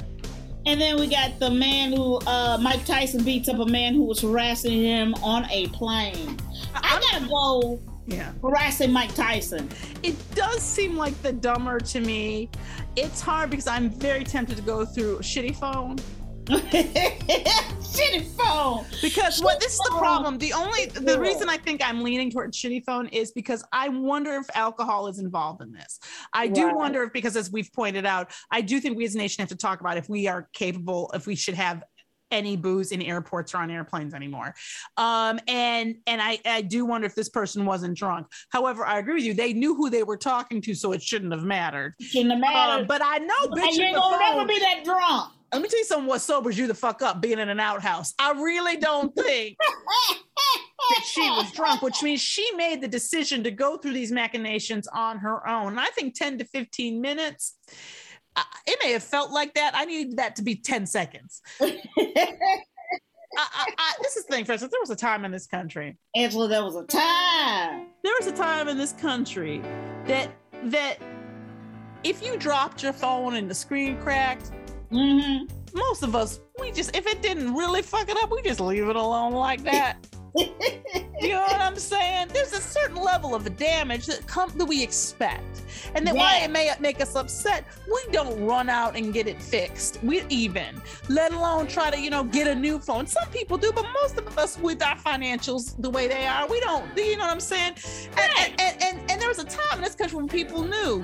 And 0.65 0.79
then 0.79 0.97
we 0.99 1.07
got 1.07 1.39
the 1.39 1.49
man 1.49 1.91
who 1.91 2.17
uh, 2.25 2.57
Mike 2.61 2.85
Tyson 2.85 3.23
beats 3.23 3.49
up 3.49 3.59
a 3.59 3.65
man 3.65 3.93
who 3.93 4.03
was 4.03 4.21
harassing 4.21 4.81
him 4.81 5.13
on 5.15 5.45
a 5.51 5.67
plane. 5.69 6.37
I 6.75 6.99
gotta 7.11 7.25
go 7.27 7.79
Yeah. 8.07 8.31
harassing 8.41 8.91
Mike 8.91 9.13
Tyson. 9.13 9.69
It 10.03 10.15
does 10.35 10.61
seem 10.61 10.95
like 10.95 11.19
the 11.21 11.33
dumber 11.33 11.79
to 11.79 11.99
me. 11.99 12.49
It's 12.95 13.19
hard 13.21 13.49
because 13.49 13.67
I'm 13.67 13.89
very 13.89 14.23
tempted 14.23 14.55
to 14.55 14.63
go 14.63 14.85
through 14.85 15.17
a 15.17 15.21
shitty 15.21 15.55
phone. 15.57 15.97
Shitty 17.93 18.25
phone. 18.37 18.85
Because 19.01 19.39
what 19.41 19.59
this 19.59 19.73
is 19.73 19.79
the 19.79 19.95
problem. 19.97 20.37
The 20.37 20.51
only 20.53 20.85
the 20.87 21.19
reason 21.19 21.47
I 21.49 21.57
think 21.57 21.81
I'm 21.85 22.01
leaning 22.03 22.31
towards 22.31 22.57
shitty 22.57 22.83
phone 22.85 23.07
is 23.07 23.31
because 23.31 23.63
I 23.71 23.89
wonder 23.89 24.33
if 24.35 24.45
alcohol 24.55 25.07
is 25.07 25.19
involved 25.19 25.61
in 25.61 25.71
this. 25.71 25.99
I 26.33 26.47
do 26.47 26.65
Right. 26.67 26.75
wonder 26.75 27.03
if 27.03 27.13
because 27.13 27.35
as 27.37 27.51
we've 27.51 27.71
pointed 27.73 28.05
out, 28.05 28.31
I 28.51 28.61
do 28.61 28.79
think 28.79 28.97
we 28.97 29.05
as 29.05 29.15
a 29.15 29.17
nation 29.19 29.41
have 29.41 29.49
to 29.49 29.55
talk 29.55 29.79
about 29.79 29.97
if 29.97 30.09
we 30.09 30.27
are 30.27 30.49
capable, 30.53 31.11
if 31.13 31.27
we 31.27 31.35
should 31.35 31.55
have 31.55 31.83
any 32.31 32.57
booze 32.57 32.91
in 32.91 32.99
airports 33.03 33.53
or 33.53 33.59
on 33.59 33.69
airplanes 33.69 34.15
anymore. 34.15 34.55
Um, 34.97 35.39
and 35.47 35.95
and 36.07 36.19
I, 36.19 36.39
I 36.45 36.61
do 36.61 36.83
wonder 36.83 37.05
if 37.05 37.13
this 37.13 37.29
person 37.29 37.63
wasn't 37.63 37.95
drunk. 37.95 38.25
However, 38.49 38.85
I 38.85 38.97
agree 38.97 39.13
with 39.15 39.23
you. 39.23 39.35
They 39.35 39.53
knew 39.53 39.75
who 39.75 39.89
they 39.91 40.01
were 40.03 40.17
talking 40.17 40.59
to, 40.63 40.73
so 40.73 40.93
it 40.93 41.01
shouldn't 41.03 41.31
have 41.31 41.43
mattered. 41.43 41.93
Shouldn't 42.01 42.31
have 42.31 42.39
Uh, 42.39 42.67
mattered. 42.79 42.87
but 42.87 43.01
I 43.03 43.19
know, 43.19 43.35
bitch, 43.49 43.67
and 43.67 43.75
you 43.75 43.81
in 43.83 43.87
ain't 43.89 43.95
gonna 43.97 44.17
never 44.17 44.47
be 44.47 44.59
that 44.59 44.83
drunk. 44.83 45.31
Let 45.53 45.61
me 45.61 45.69
tell 45.69 45.79
you 45.79 45.85
something 45.85 46.07
what 46.07 46.21
sobers 46.21 46.57
you 46.57 46.67
the 46.67 46.73
fuck 46.73 47.01
up 47.01 47.21
being 47.21 47.39
in 47.39 47.47
an 47.47 47.59
outhouse. 47.59 48.13
I 48.17 48.31
really 48.31 48.77
don't 48.77 49.13
think 49.15 49.55
that 49.59 51.03
she 51.05 51.21
was 51.21 51.51
drunk, 51.51 51.81
which 51.81 52.01
means 52.01 52.21
she 52.21 52.49
made 52.55 52.81
the 52.81 52.87
decision 52.87 53.43
to 53.43 53.51
go 53.51 53.77
through 53.77 53.93
these 53.93 54.11
machinations 54.11 54.87
on 54.87 55.19
her 55.19 55.47
own. 55.47 55.73
And 55.73 55.79
I 55.79 55.87
think 55.87 56.15
10 56.15 56.39
to 56.39 56.45
15 56.45 56.99
minutes, 56.99 57.55
uh, 58.35 58.43
it 58.65 58.79
may 58.83 58.93
have 58.93 59.03
felt 59.03 59.31
like 59.31 59.53
that. 59.53 59.73
I 59.75 59.85
needed 59.85 60.17
that 60.17 60.35
to 60.37 60.41
be 60.41 60.55
10 60.55 60.87
seconds. 60.87 61.41
I, 63.35 63.73
I, 63.77 63.93
this 64.01 64.15
is 64.15 64.25
the 64.25 64.33
thing, 64.33 64.45
for 64.45 64.53
instance, 64.53 64.71
there 64.71 64.81
was 64.81 64.91
a 64.91 64.95
time 64.95 65.25
in 65.25 65.31
this 65.31 65.47
country. 65.47 65.97
Angela, 66.15 66.47
there 66.47 66.63
was 66.63 66.75
a 66.75 66.83
time. 66.83 67.87
There 68.03 68.13
was 68.19 68.27
a 68.27 68.35
time 68.35 68.67
in 68.67 68.77
this 68.77 68.93
country 68.93 69.61
that 70.05 70.29
that 70.65 70.97
if 72.03 72.23
you 72.23 72.37
dropped 72.37 72.83
your 72.83 72.93
phone 72.93 73.35
and 73.35 73.49
the 73.49 73.55
screen 73.55 73.97
cracked, 73.97 74.51
Mm-hmm. 74.93 75.77
most 75.77 76.03
of 76.03 76.15
us, 76.15 76.39
we 76.59 76.71
just 76.71 76.95
if 76.95 77.07
it 77.07 77.21
didn't 77.21 77.55
really 77.55 77.81
fuck 77.81 78.09
it 78.09 78.17
up, 78.21 78.31
we 78.31 78.41
just 78.41 78.59
leave 78.59 78.87
it 78.87 78.95
alone 78.95 79.33
like 79.33 79.63
that. 79.63 79.97
you 80.35 81.29
know 81.29 81.41
what 81.41 81.61
I'm 81.61 81.75
saying? 81.75 82.29
There's 82.33 82.53
a 82.53 82.61
certain 82.61 82.95
level 82.95 83.35
of 83.35 83.55
damage 83.55 84.07
that 84.07 84.25
come 84.25 84.51
that 84.57 84.65
we 84.65 84.81
expect, 84.81 85.61
and 85.93 86.07
that 86.07 86.15
why 86.15 86.39
it 86.39 86.49
may 86.49 86.71
make 86.79 86.99
us 87.01 87.15
upset. 87.15 87.65
We 87.85 88.11
don't 88.11 88.43
run 88.43 88.67
out 88.67 88.95
and 88.95 89.13
get 89.13 89.27
it 89.27 89.41
fixed. 89.41 89.99
We 90.01 90.23
even, 90.29 90.81
let 91.07 91.33
alone 91.33 91.67
try 91.67 91.91
to 91.91 91.99
you 91.99 92.09
know 92.09 92.23
get 92.23 92.47
a 92.47 92.55
new 92.55 92.79
phone. 92.79 93.05
Some 93.05 93.29
people 93.29 93.57
do, 93.57 93.71
but 93.71 93.85
most 94.01 94.17
of 94.17 94.37
us, 94.39 94.57
with 94.57 94.81
our 94.81 94.95
financials 94.95 95.79
the 95.79 95.89
way 95.89 96.07
they 96.07 96.25
are, 96.25 96.47
we 96.47 96.59
don't. 96.61 96.85
You 96.97 97.17
know 97.17 97.25
what 97.25 97.31
I'm 97.31 97.39
saying? 97.39 97.75
And 98.17 98.31
and, 98.39 98.61
and, 98.61 98.83
and, 98.83 99.11
and 99.11 99.21
there 99.21 99.29
was 99.29 99.39
a 99.39 99.45
time 99.45 99.77
in 99.77 99.81
this 99.81 99.95
country 99.95 100.17
when 100.17 100.27
people 100.27 100.63
knew 100.63 101.03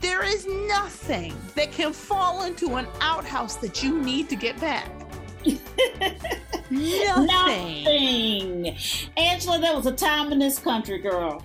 There 0.00 0.22
is 0.24 0.46
nothing 0.68 1.34
that 1.54 1.72
can 1.72 1.92
fall 1.92 2.44
into 2.44 2.76
an 2.76 2.86
outhouse 3.00 3.56
that 3.56 3.82
you 3.82 4.00
need 4.00 4.28
to 4.30 4.36
get 4.36 4.58
back. 4.60 4.88
Nothing. 6.70 7.26
Nothing. 7.26 8.76
Angela, 9.16 9.58
there 9.58 9.74
was 9.74 9.86
a 9.86 9.92
time 9.92 10.32
in 10.32 10.38
this 10.38 10.58
country, 10.58 10.98
girl. 10.98 11.42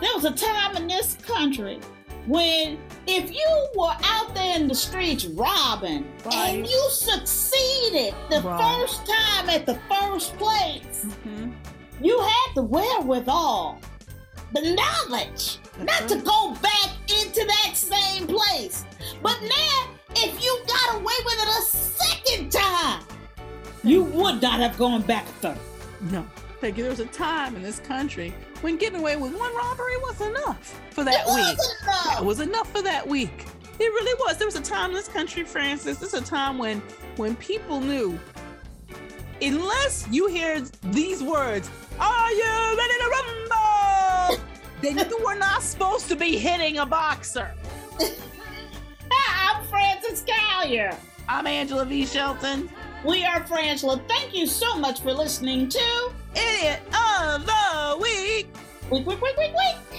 There 0.00 0.10
was 0.14 0.24
a 0.24 0.32
time 0.32 0.76
in 0.76 0.86
this 0.86 1.14
country 1.22 1.80
when 2.26 2.78
if 3.06 3.30
you 3.32 3.68
were 3.74 3.94
out 4.04 4.34
there 4.34 4.56
in 4.56 4.68
the 4.68 4.74
streets 4.74 5.24
robbing 5.26 6.06
Right. 6.26 6.34
and 6.34 6.66
you 6.66 6.86
succeeded 6.90 8.14
the 8.30 8.42
Right. 8.42 8.60
first 8.80 9.06
time 9.06 9.48
at 9.50 9.64
the 9.66 9.78
first 9.90 10.36
place, 10.36 11.06
Mm-hmm. 11.06 11.50
you 12.04 12.20
had 12.20 12.54
the 12.54 12.62
wherewithal, 12.62 13.80
the 14.52 14.74
knowledge, 14.74 15.58
not 15.78 16.08
to 16.08 16.16
uh-huh. 16.16 16.54
go 16.54 16.60
back 16.60 16.90
into 17.08 17.44
that 17.46 17.76
same 17.76 18.26
place. 18.26 18.84
But 19.22 19.40
now, 19.42 19.88
if 20.16 20.42
you 20.42 20.58
got 20.66 20.96
away 20.96 21.14
with 21.24 21.34
it 21.34 21.48
a 21.48 21.62
second 21.62 22.52
time, 22.52 23.04
you 23.84 24.04
would 24.04 24.42
not 24.42 24.60
have 24.60 24.76
gone 24.76 25.02
back 25.02 25.24
a 25.24 25.32
third. 25.32 25.58
No. 26.10 26.26
Peggy, 26.60 26.82
there 26.82 26.90
was 26.90 27.00
a 27.00 27.06
time 27.06 27.54
in 27.54 27.62
this 27.62 27.78
country 27.78 28.34
when 28.62 28.76
getting 28.76 28.98
away 28.98 29.16
with 29.16 29.32
one 29.36 29.54
robbery 29.54 29.96
was 29.98 30.20
enough 30.20 30.80
for 30.90 31.04
that 31.04 31.24
It 31.26 31.34
week. 31.34 31.58
enough. 31.84 32.20
It 32.20 32.24
was 32.24 32.40
enough 32.40 32.70
for 32.72 32.82
that 32.82 33.06
week. 33.06 33.46
It 33.78 33.84
really 33.84 34.14
was. 34.26 34.38
There 34.38 34.46
was 34.46 34.56
a 34.56 34.62
time 34.62 34.90
in 34.90 34.96
this 34.96 35.06
country, 35.06 35.44
Frances. 35.44 35.98
This 35.98 36.12
is 36.12 36.20
a 36.20 36.24
time 36.24 36.58
when 36.58 36.82
when 37.16 37.36
people 37.36 37.80
knew, 37.80 38.18
unless 39.40 40.08
you 40.10 40.26
hear 40.26 40.60
these 40.90 41.22
words, 41.22 41.70
"Are 42.00 42.32
you 42.32 42.76
ready 42.76 42.94
to 43.04 43.07
rumble?" 44.82 44.94
then 44.94 45.10
you 45.10 45.24
were 45.24 45.34
not 45.34 45.62
supposed 45.62 46.08
to 46.08 46.16
be 46.16 46.38
hitting 46.38 46.78
a 46.78 46.86
boxer. 46.86 47.54
I'm 49.10 49.64
Frances 49.66 50.24
Callier. 50.24 50.96
I'm 51.28 51.46
Angela 51.46 51.84
V. 51.84 52.06
Shelton. 52.06 52.68
We 53.04 53.24
are 53.24 53.40
Frangela. 53.42 54.00
Thank 54.08 54.34
you 54.34 54.46
so 54.46 54.76
much 54.76 55.00
for 55.00 55.12
listening 55.12 55.68
to 55.68 56.10
Idiot 56.34 56.80
of 56.92 57.46
the 57.46 57.98
Week. 58.00 58.48
Week, 58.90 59.06
week, 59.06 59.20
week, 59.20 59.36
week, 59.36 59.52
week. 59.52 59.98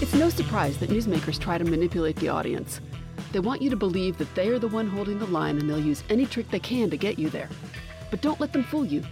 It's 0.00 0.14
no 0.14 0.30
surprise 0.30 0.78
that 0.78 0.88
newsmakers 0.88 1.38
try 1.38 1.58
to 1.58 1.64
manipulate 1.64 2.16
the 2.16 2.28
audience. 2.28 2.80
They 3.32 3.40
want 3.40 3.60
you 3.60 3.68
to 3.70 3.76
believe 3.76 4.16
that 4.18 4.34
they 4.34 4.48
are 4.48 4.58
the 4.58 4.68
one 4.68 4.88
holding 4.88 5.18
the 5.18 5.26
line 5.26 5.58
and 5.58 5.68
they'll 5.68 5.78
use 5.78 6.02
any 6.08 6.24
trick 6.24 6.50
they 6.50 6.58
can 6.58 6.88
to 6.90 6.96
get 6.96 7.18
you 7.18 7.28
there. 7.28 7.48
But 8.10 8.22
don't 8.22 8.40
let 8.40 8.52
them 8.52 8.64
fool 8.64 8.86
you. 8.86 9.02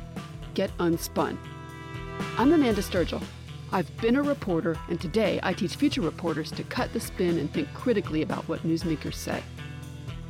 Get 0.55 0.77
unspun. 0.79 1.37
I'm 2.39 2.53
Amanda 2.53 2.81
Sturgill. 2.81 3.23
I've 3.73 3.95
been 3.99 4.17
a 4.17 4.23
reporter, 4.23 4.79
and 4.89 4.99
today 4.99 5.39
I 5.43 5.53
teach 5.53 5.77
future 5.77 6.01
reporters 6.01 6.51
to 6.53 6.63
cut 6.63 6.93
the 6.93 7.01
spin 7.01 7.39
and 7.39 7.53
think 7.53 7.73
critically 7.75 8.23
about 8.23 8.49
what 8.49 8.63
newsmakers 8.63 9.15
say. 9.15 9.43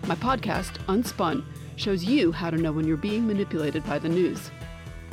My 0.07 0.17
podcast, 0.17 0.79
Unspun, 0.87 1.45
shows 1.77 2.03
you 2.03 2.33
how 2.33 2.51
to 2.51 2.57
know 2.57 2.73
when 2.73 2.87
you're 2.87 2.97
being 2.97 3.27
manipulated 3.27 3.85
by 3.85 3.99
the 3.99 4.09
news. 4.09 4.51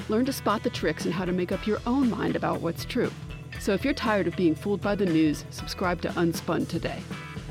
Learn 0.09 0.25
to 0.25 0.33
spot 0.33 0.63
the 0.63 0.69
tricks 0.69 1.05
and 1.05 1.13
how 1.13 1.25
to 1.25 1.31
make 1.31 1.51
up 1.51 1.67
your 1.67 1.79
own 1.85 2.09
mind 2.09 2.35
about 2.35 2.61
what's 2.61 2.85
true. 2.85 3.11
So 3.59 3.73
if 3.73 3.83
you're 3.83 3.93
tired 3.93 4.27
of 4.27 4.35
being 4.35 4.55
fooled 4.55 4.81
by 4.81 4.95
the 4.95 5.05
news, 5.05 5.45
subscribe 5.49 6.01
to 6.01 6.09
Unspun 6.09 6.67
today. 6.67 7.01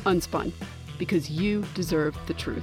Unspun, 0.04 0.52
because 1.02 1.28
you 1.28 1.64
deserve 1.74 2.16
the 2.28 2.34
truth. 2.34 2.62